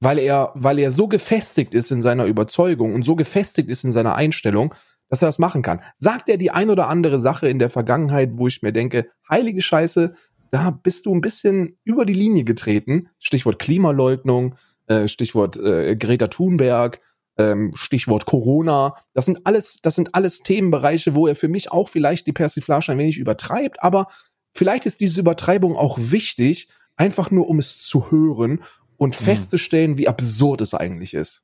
[0.00, 3.92] Weil er, weil er so gefestigt ist in seiner Überzeugung und so gefestigt ist in
[3.92, 4.74] seiner Einstellung,
[5.12, 5.82] dass er das machen kann.
[5.96, 9.60] Sagt er die ein oder andere Sache in der Vergangenheit, wo ich mir denke, heilige
[9.60, 10.14] Scheiße,
[10.50, 13.10] da bist du ein bisschen über die Linie getreten.
[13.18, 14.54] Stichwort Klimaleugnung,
[14.86, 16.98] äh, Stichwort äh, Greta Thunberg,
[17.36, 18.96] ähm, Stichwort Corona.
[19.12, 22.92] Das sind alles, das sind alles Themenbereiche, wo er für mich auch vielleicht die Persiflage
[22.92, 24.06] ein wenig übertreibt, aber
[24.54, 28.62] vielleicht ist diese Übertreibung auch wichtig, einfach nur um es zu hören
[28.96, 31.42] und festzustellen, wie absurd es eigentlich ist.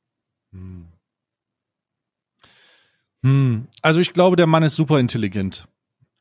[0.53, 0.87] Hm.
[3.23, 3.67] Hm.
[3.81, 5.67] Also ich glaube, der Mann ist super intelligent.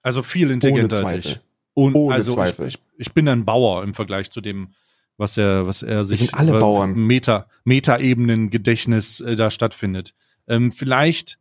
[0.02, 1.38] Also viel intelligenter als ich.
[1.74, 2.66] Und Ohne also Zweifel.
[2.66, 4.68] Ich, ich, ich bin ein Bauer im Vergleich zu dem,
[5.16, 6.94] was er, was er sich sind alle über Bauern.
[6.94, 10.14] Meta, Meta-Ebenen Gedächtnis äh, da stattfindet.
[10.46, 11.38] Ähm, vielleicht,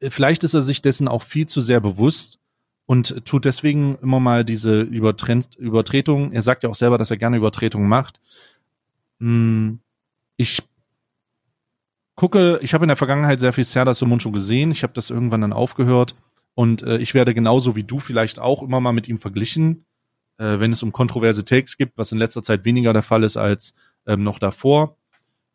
[0.00, 2.40] vielleicht ist er sich dessen auch viel zu sehr bewusst
[2.86, 6.32] und tut deswegen immer mal diese Übertren- Übertretung.
[6.32, 8.20] Er sagt ja auch selber, dass er gerne Übertretungen macht.
[9.20, 9.80] Hm,
[10.36, 10.62] ich
[12.16, 14.70] gucke, ich habe in der Vergangenheit sehr viel Serdar Somuncu gesehen.
[14.70, 16.16] Ich habe das irgendwann dann aufgehört
[16.54, 19.84] und äh, ich werde genauso wie du vielleicht auch immer mal mit ihm verglichen,
[20.38, 23.36] äh, wenn es um kontroverse Takes gibt, was in letzter Zeit weniger der Fall ist
[23.36, 23.74] als
[24.06, 24.96] ähm, noch davor.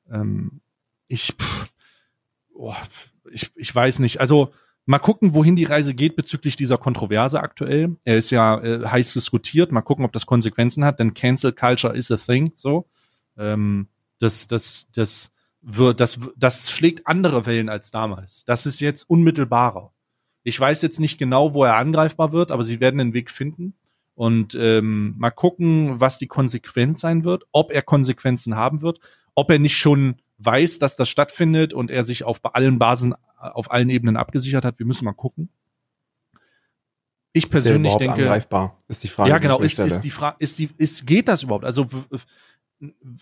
[0.10, 0.62] Ähm,
[1.08, 1.70] ich, pff,
[2.54, 2.74] oh,
[3.32, 4.20] ich, ich weiß nicht.
[4.22, 4.52] Also
[4.86, 7.98] Mal gucken, wohin die Reise geht bezüglich dieser Kontroverse aktuell.
[8.04, 9.72] Er ist ja äh, heiß diskutiert.
[9.72, 12.52] Mal gucken, ob das Konsequenzen hat, denn Cancel Culture is a thing.
[12.56, 12.88] So,
[13.38, 15.32] ähm, das, das, das
[15.62, 18.44] wird, das, das schlägt andere Wellen als damals.
[18.46, 19.94] Das ist jetzt unmittelbarer.
[20.44, 23.76] Ich weiß jetzt nicht genau, wo er angreifbar wird, aber sie werden einen Weg finden.
[24.16, 29.00] Und ähm, mal gucken, was die Konsequenz sein wird, ob er Konsequenzen haben wird,
[29.36, 33.72] ob er nicht schon weiß, dass das stattfindet und er sich auf allen Basen, auf
[33.72, 34.80] allen Ebenen abgesichert hat.
[34.80, 35.50] Wir müssen mal gucken.
[37.34, 39.30] Ich persönlich ist denke, angreifbar, ist die Frage.
[39.30, 41.64] ja genau, ist, ist die Frage, ist die, ist, geht das überhaupt?
[41.64, 41.88] Also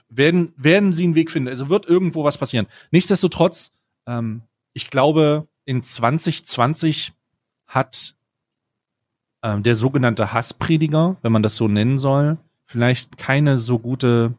[0.10, 1.50] werden, werden sie einen Weg finden?
[1.50, 2.68] Also wird irgendwo was passieren.
[2.92, 3.72] Nichtsdestotrotz,
[4.08, 7.14] ähm, ich glaube, in 2020
[7.68, 8.16] hat
[9.44, 14.34] ähm, der sogenannte Hassprediger, wenn man das so nennen soll, vielleicht keine so gute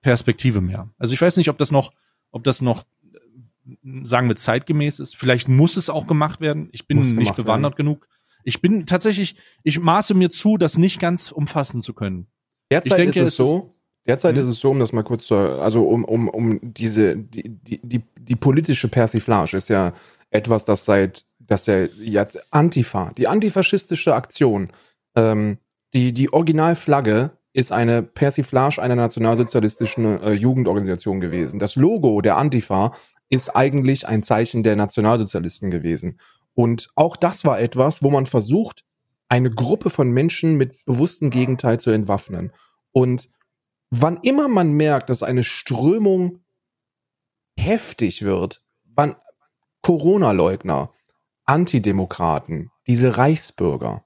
[0.00, 0.88] Perspektive mehr.
[0.98, 1.92] Also ich weiß nicht, ob das noch,
[2.30, 5.16] ob das noch, äh, sagen wir, zeitgemäß ist.
[5.16, 6.68] Vielleicht muss es auch gemacht werden.
[6.72, 8.08] Ich bin nicht bewandert genug.
[8.44, 12.28] Ich bin tatsächlich, ich maße mir zu, das nicht ganz umfassen zu können.
[12.70, 13.70] Derzeit Ich denke, ist es so,
[14.06, 14.42] derzeit Hm?
[14.42, 17.80] ist es so, um das mal kurz zu, also um, um, um diese, die, die,
[17.82, 19.92] die, die politische Persiflage ist ja
[20.30, 24.70] etwas, das seit, das ja jetzt Antifa, die antifaschistische Aktion,
[25.16, 25.58] ähm,
[25.94, 31.58] die, die Originalflagge ist eine Persiflage einer nationalsozialistischen äh, Jugendorganisation gewesen.
[31.58, 32.92] Das Logo der Antifa
[33.30, 36.20] ist eigentlich ein Zeichen der Nationalsozialisten gewesen.
[36.54, 38.84] Und auch das war etwas, wo man versucht,
[39.28, 42.52] eine Gruppe von Menschen mit bewusstem Gegenteil zu entwaffnen.
[42.92, 43.28] Und
[43.90, 46.40] wann immer man merkt, dass eine Strömung
[47.56, 49.16] heftig wird, wann
[49.82, 50.92] Corona-Leugner,
[51.44, 54.04] Antidemokraten, diese Reichsbürger,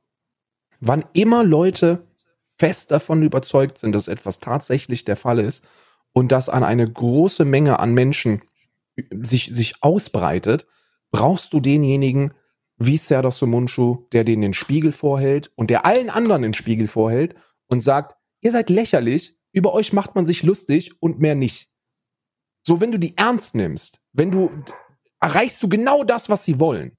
[0.80, 2.06] wann immer Leute
[2.58, 5.64] fest davon überzeugt sind, dass etwas tatsächlich der Fall ist
[6.12, 8.42] und das an eine große Menge an Menschen
[9.10, 10.66] sich, sich ausbreitet,
[11.10, 12.34] brauchst du denjenigen
[12.86, 17.34] wie Serdar Somuncu, der denen den Spiegel vorhält und der allen anderen den Spiegel vorhält
[17.66, 21.70] und sagt, ihr seid lächerlich, über euch macht man sich lustig und mehr nicht.
[22.66, 24.50] So, wenn du die ernst nimmst, wenn du,
[25.20, 26.96] erreichst du genau das, was sie wollen.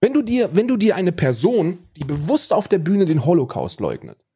[0.00, 3.80] Wenn du dir, wenn du dir eine Person, die bewusst auf der Bühne den Holocaust
[3.80, 4.26] leugnet,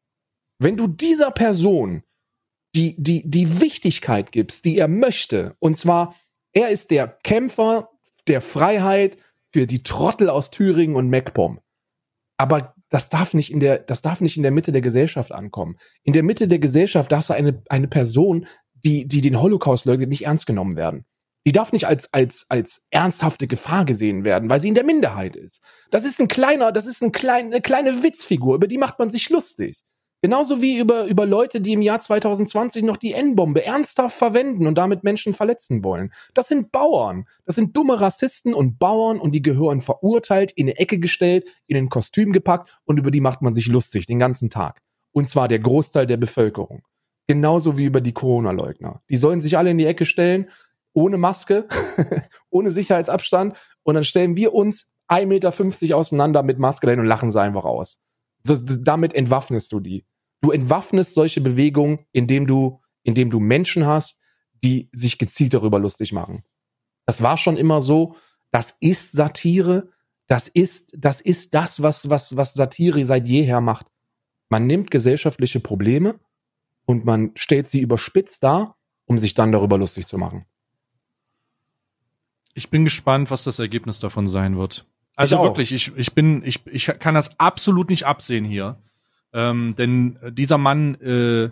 [0.59, 2.03] wenn du dieser Person
[2.75, 6.15] die, die, die Wichtigkeit gibst, die er möchte, und zwar,
[6.53, 7.91] er ist der Kämpfer
[8.27, 9.17] der Freiheit
[9.55, 11.61] für die Trottel aus Thüringen und MacPom.
[12.37, 15.77] Aber das darf nicht in der, das darf nicht in der Mitte der Gesellschaft ankommen.
[16.03, 18.49] In der Mitte der Gesellschaft darf eine, eine Person,
[18.85, 21.05] die, die den Holocaust leugnet, nicht ernst genommen werden.
[21.47, 25.37] Die darf nicht als, als, als ernsthafte Gefahr gesehen werden, weil sie in der Minderheit
[25.37, 25.63] ist.
[25.93, 29.13] Das ist ein kleiner, das ist ein klein, eine kleine Witzfigur, über die macht man
[29.13, 29.85] sich lustig.
[30.25, 34.79] Genauso wie über, über Leute, die im Jahr 2020 noch die N-Bombe ernsthaft verwenden und
[34.79, 36.15] damit Menschen verletzen wollen.
[36.33, 37.27] Das sind Bauern.
[37.45, 41.77] Das sind dumme Rassisten und Bauern und die gehören verurteilt, in eine Ecke gestellt, in
[41.77, 44.81] ein Kostüm gepackt und über die macht man sich lustig den ganzen Tag.
[45.13, 46.85] Und zwar der Großteil der Bevölkerung.
[47.27, 49.03] Genauso wie über die Corona-Leugner.
[49.11, 50.49] Die sollen sich alle in die Ecke stellen,
[50.95, 51.69] ohne Maske,
[52.49, 57.31] ohne Sicherheitsabstand und dann stellen wir uns 1,50 Meter auseinander mit Maske dahin und lachen
[57.31, 57.99] sie einfach aus.
[58.43, 60.07] So, damit entwaffnest du die.
[60.45, 64.21] Du entwaffnest solche Bewegungen, indem du, indem du Menschen hast,
[64.63, 66.45] die sich gezielt darüber lustig machen.
[67.07, 68.17] Das war schon immer so.
[68.51, 69.89] Das ist Satire.
[70.27, 73.87] Das ist, das ist das, was, was, was Satire seit jeher macht.
[74.51, 76.21] Man nimmt gesellschaftliche Probleme
[76.85, 78.77] und man stellt sie überspitzt dar,
[79.07, 80.45] um sich dann darüber lustig zu machen.
[82.53, 84.85] Ich bin gespannt, was das Ergebnis davon sein wird.
[85.17, 88.79] Also Ich wirklich, ich, ich bin, ich, ich kann das absolut nicht absehen hier.
[89.35, 91.51] Ähm, denn dieser Mann, äh,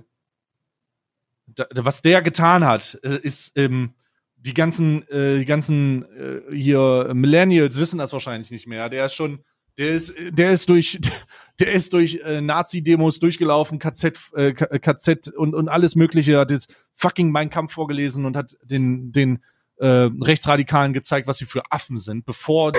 [1.47, 3.95] da, was der getan hat, äh, ist ähm,
[4.37, 8.89] die ganzen, äh, die ganzen äh, hier Millennials wissen das wahrscheinlich nicht mehr.
[8.89, 9.41] Der ist schon,
[9.79, 11.01] der ist, der ist durch,
[11.61, 16.73] der ist durch äh, Nazi-Demos durchgelaufen, KZ, äh, KZ und und alles Mögliche, hat jetzt
[16.95, 19.43] fucking Mein Kampf vorgelesen und hat den den
[19.79, 22.73] äh, Rechtsradikalen gezeigt, was sie für Affen sind, bevor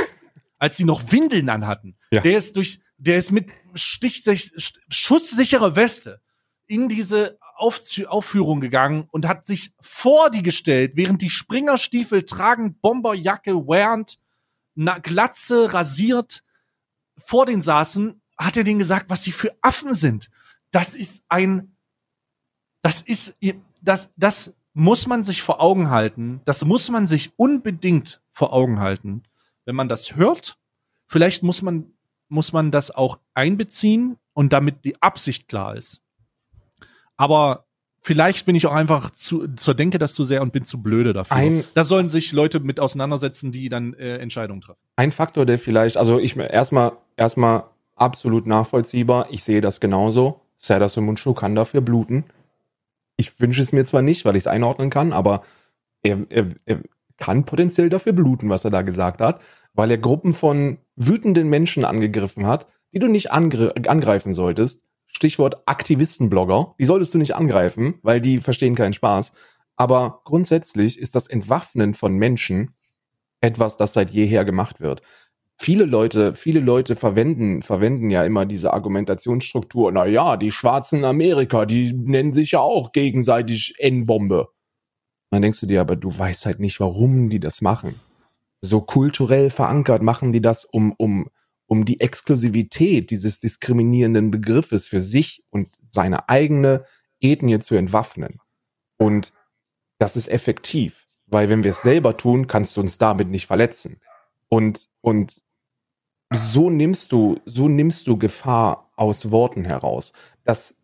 [0.63, 1.97] als sie noch Windeln anhatten.
[2.09, 2.21] Ja.
[2.21, 6.21] Der ist durch, der ist mit stichsich, sch- schusssichere Weste
[6.67, 12.81] in diese Aufzü Aufführung gegangen und hat sich vor die gestellt, während die Springerstiefel tragend,
[12.81, 14.19] Bomberjacke wearend,
[14.75, 16.43] na, Glatze rasiert
[17.17, 20.29] vor den saßen, hat er denen gesagt, was sie für Affen sind.
[20.71, 21.75] Das ist ein,
[22.81, 23.37] das ist,
[23.81, 26.41] das, das muss man sich vor Augen halten.
[26.45, 29.23] Das muss man sich unbedingt vor Augen halten.
[29.65, 30.57] Wenn man das hört,
[31.05, 31.93] vielleicht muss man,
[32.33, 36.01] muss man das auch einbeziehen und damit die Absicht klar ist.
[37.15, 37.65] Aber
[38.01, 41.13] vielleicht bin ich auch einfach zu, zur Denke das zu sehr und bin zu blöde
[41.13, 41.37] dafür.
[41.37, 44.79] Ein- da sollen sich Leute mit auseinandersetzen, die dann äh, Entscheidungen treffen.
[44.95, 47.65] Ein Faktor, der vielleicht, also ich erstmal erstmal
[47.95, 49.27] absolut nachvollziehbar.
[49.29, 50.41] Ich sehe das genauso.
[50.55, 52.25] Serdar Muncho kann dafür bluten.
[53.15, 55.43] Ich wünsche es mir zwar nicht, weil ich es einordnen kann, aber
[56.01, 56.79] er, er, er
[57.17, 59.39] kann potenziell dafür bluten, was er da gesagt hat,
[59.73, 64.83] weil er Gruppen von wütenden Menschen angegriffen hat, die du nicht angre angreifen solltest.
[65.07, 66.75] Stichwort Aktivistenblogger.
[66.79, 69.33] Die solltest du nicht angreifen, weil die verstehen keinen Spaß.
[69.75, 72.75] Aber grundsätzlich ist das Entwaffnen von Menschen
[73.41, 75.01] etwas, das seit jeher gemacht wird.
[75.57, 79.91] Viele Leute, viele Leute verwenden, verwenden ja immer diese Argumentationsstruktur.
[79.91, 84.49] Na ja, die Schwarzen in Amerika, die nennen sich ja auch gegenseitig N-Bombe.
[85.29, 87.99] Dann denkst du dir, aber du weißt halt nicht, warum die das machen.
[88.65, 91.29] So kulturell verankert machen die das, um, um,
[91.67, 96.85] um die Exklusivität dieses diskriminierenden Begriffes für sich und seine eigene
[97.19, 98.39] Ethnie zu entwaffnen.
[98.97, 99.33] Und
[99.97, 103.99] das ist effektiv, weil wenn wir es selber tun, kannst du uns damit nicht verletzen.
[104.47, 105.43] Und, und
[106.33, 110.13] so nimmst du, so nimmst du Gefahr aus Worten heraus.
[110.45, 110.75] Das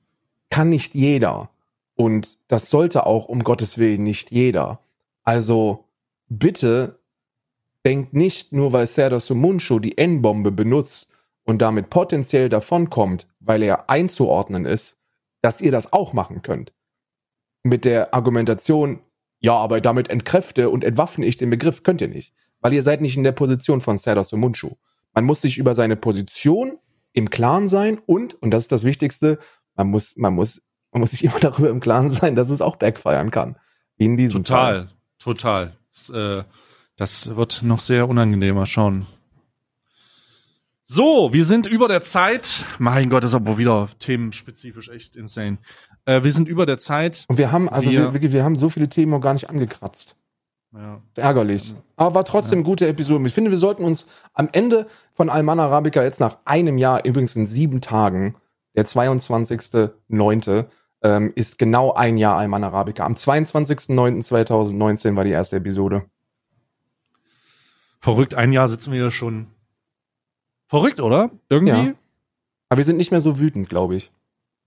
[0.50, 1.50] kann nicht jeder.
[1.96, 4.82] Und das sollte auch um Gottes Willen nicht jeder.
[5.24, 5.86] Also
[6.28, 6.99] bitte
[7.86, 11.10] denkt nicht, nur weil Serdar Sumunchu die N-Bombe benutzt
[11.44, 14.98] und damit potenziell davonkommt, weil er einzuordnen ist,
[15.42, 16.74] dass ihr das auch machen könnt.
[17.64, 19.02] Mit der Argumentation,
[19.40, 22.34] ja, aber damit entkräfte und entwaffne ich den Begriff, könnt ihr nicht.
[22.62, 24.76] Weil ihr seid nicht in der Position von Serdar Sumunchu.
[25.14, 26.78] Man muss sich über seine Position
[27.14, 29.40] im Klaren sein und, und das ist das Wichtigste,
[29.76, 30.62] man muss, man muss,
[30.92, 33.58] man muss sich immer darüber im Klaren sein, dass es auch backfeiern kann.
[33.96, 34.90] Wie in diesem Fall.
[35.18, 35.74] Total,
[36.12, 36.40] total.
[36.40, 36.44] Äh,
[37.00, 39.06] das wird noch sehr unangenehmer schauen.
[40.84, 42.66] So, wir sind über der Zeit.
[42.80, 45.60] Mein Gott, ist aber wieder themenspezifisch echt insane.
[46.06, 47.26] Äh, wir sind über der Zeit.
[47.28, 50.16] Und wir haben, also Wir- wir, wir, haben so viele Themen noch gar nicht angekratzt.
[50.74, 51.02] Ja.
[51.16, 51.74] Ärgerlich.
[51.96, 53.26] Aber war trotzdem gute Episode.
[53.28, 57.36] Ich finde, wir sollten uns am Ende von Alman Arabica jetzt nach einem Jahr, übrigens
[57.36, 58.36] in sieben Tagen,
[58.76, 60.66] der 22.09.,
[61.02, 63.06] ähm, ist genau ein Jahr Alman Arabica.
[63.06, 66.04] Am 22.09.2019 war die erste Episode.
[68.00, 69.48] Verrückt, ein Jahr sitzen wir hier schon.
[70.66, 71.32] Verrückt, oder?
[71.50, 71.72] Irgendwie?
[71.72, 71.94] Ja.
[72.70, 74.12] Aber wir sind nicht mehr so wütend, glaube ich.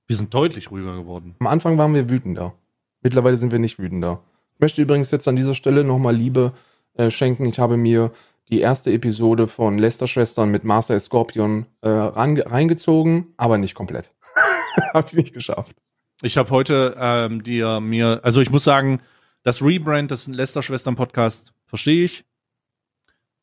[0.06, 1.36] Wir sind deutlich ruhiger geworden.
[1.38, 2.54] Am Anfang waren wir wütender.
[3.00, 4.22] Mittlerweile sind wir nicht wütender.
[4.54, 6.52] Ich möchte übrigens jetzt an dieser Stelle nochmal Liebe
[6.94, 7.46] äh, schenken.
[7.46, 8.12] Ich habe mir
[8.50, 14.10] die erste Episode von Lester Schwestern mit Master Scorpion äh, reingezogen, aber nicht komplett.
[14.94, 15.76] habe ich nicht geschafft.
[16.20, 19.00] Ich habe heute ähm, dir mir, also ich muss sagen,
[19.42, 22.24] das Rebrand des Lester Schwestern Podcast verstehe ich,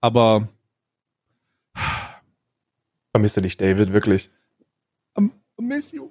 [0.01, 0.47] aber
[3.11, 4.29] Vermisse dich, David, wirklich.
[5.57, 6.09] miss you.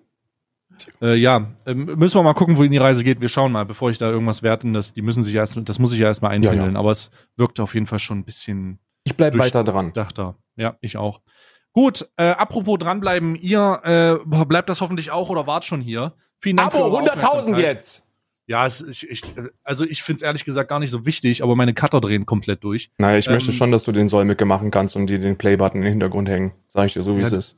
[1.00, 3.20] Äh, ja, ähm, müssen wir mal gucken, wohin die Reise geht.
[3.20, 5.92] Wir schauen mal, bevor ich da irgendwas werten, das, die müssen sich erst, das muss
[5.92, 6.78] ich ja erstmal Ja, einpendeln, ja.
[6.78, 9.92] aber es wirkt auf jeden Fall schon ein bisschen Ich bleib Durch- weiter dran.
[9.92, 10.36] dachter.
[10.56, 11.22] Ja, ich auch.
[11.72, 16.14] Gut, äh, apropos dranbleiben, ihr äh, bleibt das hoffentlich auch oder wart schon hier.
[16.40, 17.64] Vielen Dank für Abo, eure 100.000 Aufmerksamkeit.
[17.72, 18.06] jetzt!
[18.48, 19.22] Ja, es, ich, ich,
[19.62, 22.90] also ich find's ehrlich gesagt gar nicht so wichtig, aber meine Cutter drehen komplett durch.
[22.96, 25.82] Naja, ich möchte Ähm, schon, dass du den Säumecke machen kannst und dir den Playbutton
[25.82, 26.52] im Hintergrund hängen.
[26.66, 27.56] Sag ich dir so, wie Ja, es ist.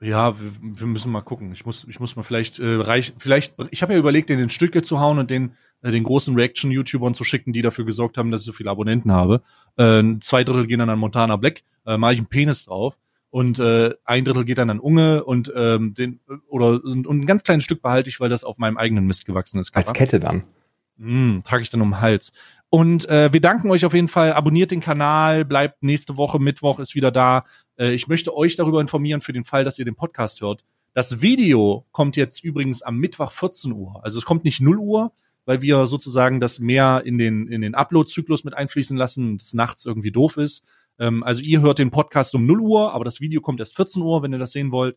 [0.00, 1.52] Ja, wir, wir müssen mal gucken.
[1.52, 3.54] Ich muss, ich muss mal vielleicht äh, reich, vielleicht.
[3.70, 5.52] Ich habe ja überlegt, den in Stücke zu hauen und den
[5.82, 9.12] äh, den großen Reaction-YouTubern zu schicken, die dafür gesorgt haben, dass ich so viele Abonnenten
[9.12, 9.42] habe.
[9.76, 12.98] Äh, zwei Drittel gehen dann an Montana Black, äh, mache ich einen Penis drauf
[13.30, 17.26] und äh, ein Drittel geht dann an Unge und ähm, den oder und, und ein
[17.26, 19.74] ganz kleines Stück behalte ich, weil das auf meinem eigenen Mist gewachsen ist.
[19.74, 19.98] Als Kappa.
[19.98, 20.44] Kette dann.
[20.96, 22.32] Mm, trage ich dann um den Hals.
[22.68, 24.32] Und äh, wir danken euch auf jeden Fall.
[24.32, 27.44] Abonniert den Kanal, bleibt nächste Woche, Mittwoch ist wieder da.
[27.76, 30.64] Äh, ich möchte euch darüber informieren für den Fall, dass ihr den Podcast hört.
[30.92, 34.00] Das Video kommt jetzt übrigens am Mittwoch 14 Uhr.
[34.04, 35.12] Also es kommt nicht 0 Uhr,
[35.44, 39.54] weil wir sozusagen das mehr in den, in den Upload-Zyklus mit einfließen lassen und es
[39.54, 40.64] nachts irgendwie doof ist.
[41.00, 44.02] Ähm, also ihr hört den Podcast um 0 Uhr, aber das Video kommt erst 14
[44.02, 44.96] Uhr, wenn ihr das sehen wollt.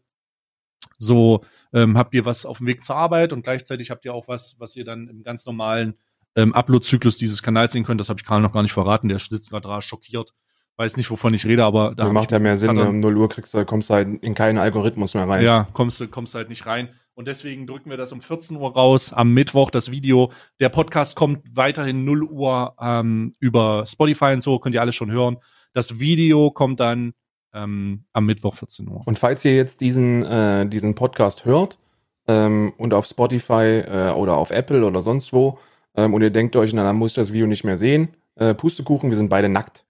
[0.98, 1.44] So
[1.74, 4.56] ähm, habt ihr was auf dem Weg zur Arbeit und gleichzeitig habt ihr auch was,
[4.60, 5.96] was ihr dann im ganz normalen
[6.36, 8.02] ähm, Upload-Zyklus dieses Kanals sehen könnt.
[8.02, 9.08] Das habe ich Karl noch gar nicht verraten.
[9.08, 10.34] Der sitzt gerade da schockiert.
[10.76, 12.78] Weiß nicht, wovon ich rede, aber da macht ja mehr Sinn.
[12.78, 15.44] Um 0 Uhr kriegst du, kommst du halt in keinen Algorithmus mehr rein.
[15.44, 16.90] ja, kommst du kommst halt nicht rein.
[17.14, 20.32] Und deswegen drücken wir das um 14 Uhr raus, am Mittwoch das Video.
[20.60, 25.12] Der Podcast kommt weiterhin 0 Uhr ähm, über Spotify und so, könnt ihr alles schon
[25.12, 25.38] hören.
[25.74, 27.14] Das Video kommt dann
[27.54, 29.02] ähm, am Mittwoch 14 Uhr.
[29.06, 31.80] Und falls ihr jetzt diesen, äh, diesen Podcast hört
[32.28, 35.60] ähm, und auf Spotify äh, oder auf Apple oder sonst wo
[35.96, 38.54] ähm, und ihr denkt euch, na, dann muss ich das Video nicht mehr sehen, äh,
[38.54, 39.86] Pustekuchen, wir sind beide nackt.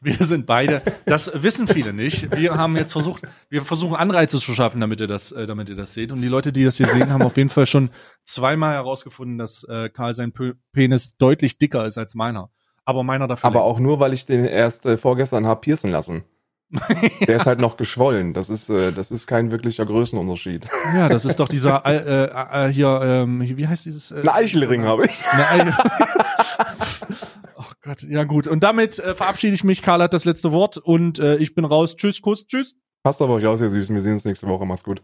[0.00, 2.30] Wir sind beide, das wissen viele nicht.
[2.36, 5.76] Wir haben jetzt versucht, wir versuchen Anreize zu schaffen, damit ihr das, äh, damit ihr
[5.76, 6.12] das seht.
[6.12, 7.90] Und die Leute, die das hier sehen, haben auf jeden Fall schon
[8.22, 10.32] zweimal herausgefunden, dass äh, Karl sein
[10.72, 12.50] Penis deutlich dicker ist als meiner.
[12.88, 13.48] Aber meiner dafür.
[13.48, 16.24] Aber auch nur, weil ich den erst äh, vorgestern hab piercen lassen.
[17.26, 18.32] Der ist halt noch geschwollen.
[18.32, 20.66] Das ist, äh, das ist kein wirklicher Größenunterschied.
[20.94, 24.10] Ja, das ist doch dieser äh, äh, hier, ähm, wie heißt dieses?
[24.10, 25.22] Äh, Ein Eichelring habe ich.
[25.30, 25.74] Eine Eichel
[27.56, 28.48] oh Gott, ja gut.
[28.48, 29.82] Und damit äh, verabschiede ich mich.
[29.82, 31.94] Karl hat das letzte Wort und äh, ich bin raus.
[31.94, 32.74] Tschüss, Kuss, tschüss.
[33.02, 33.94] Passt auf euch aus, ihr Süßen.
[33.94, 34.64] Wir sehen uns nächste Woche.
[34.64, 35.02] Macht's gut.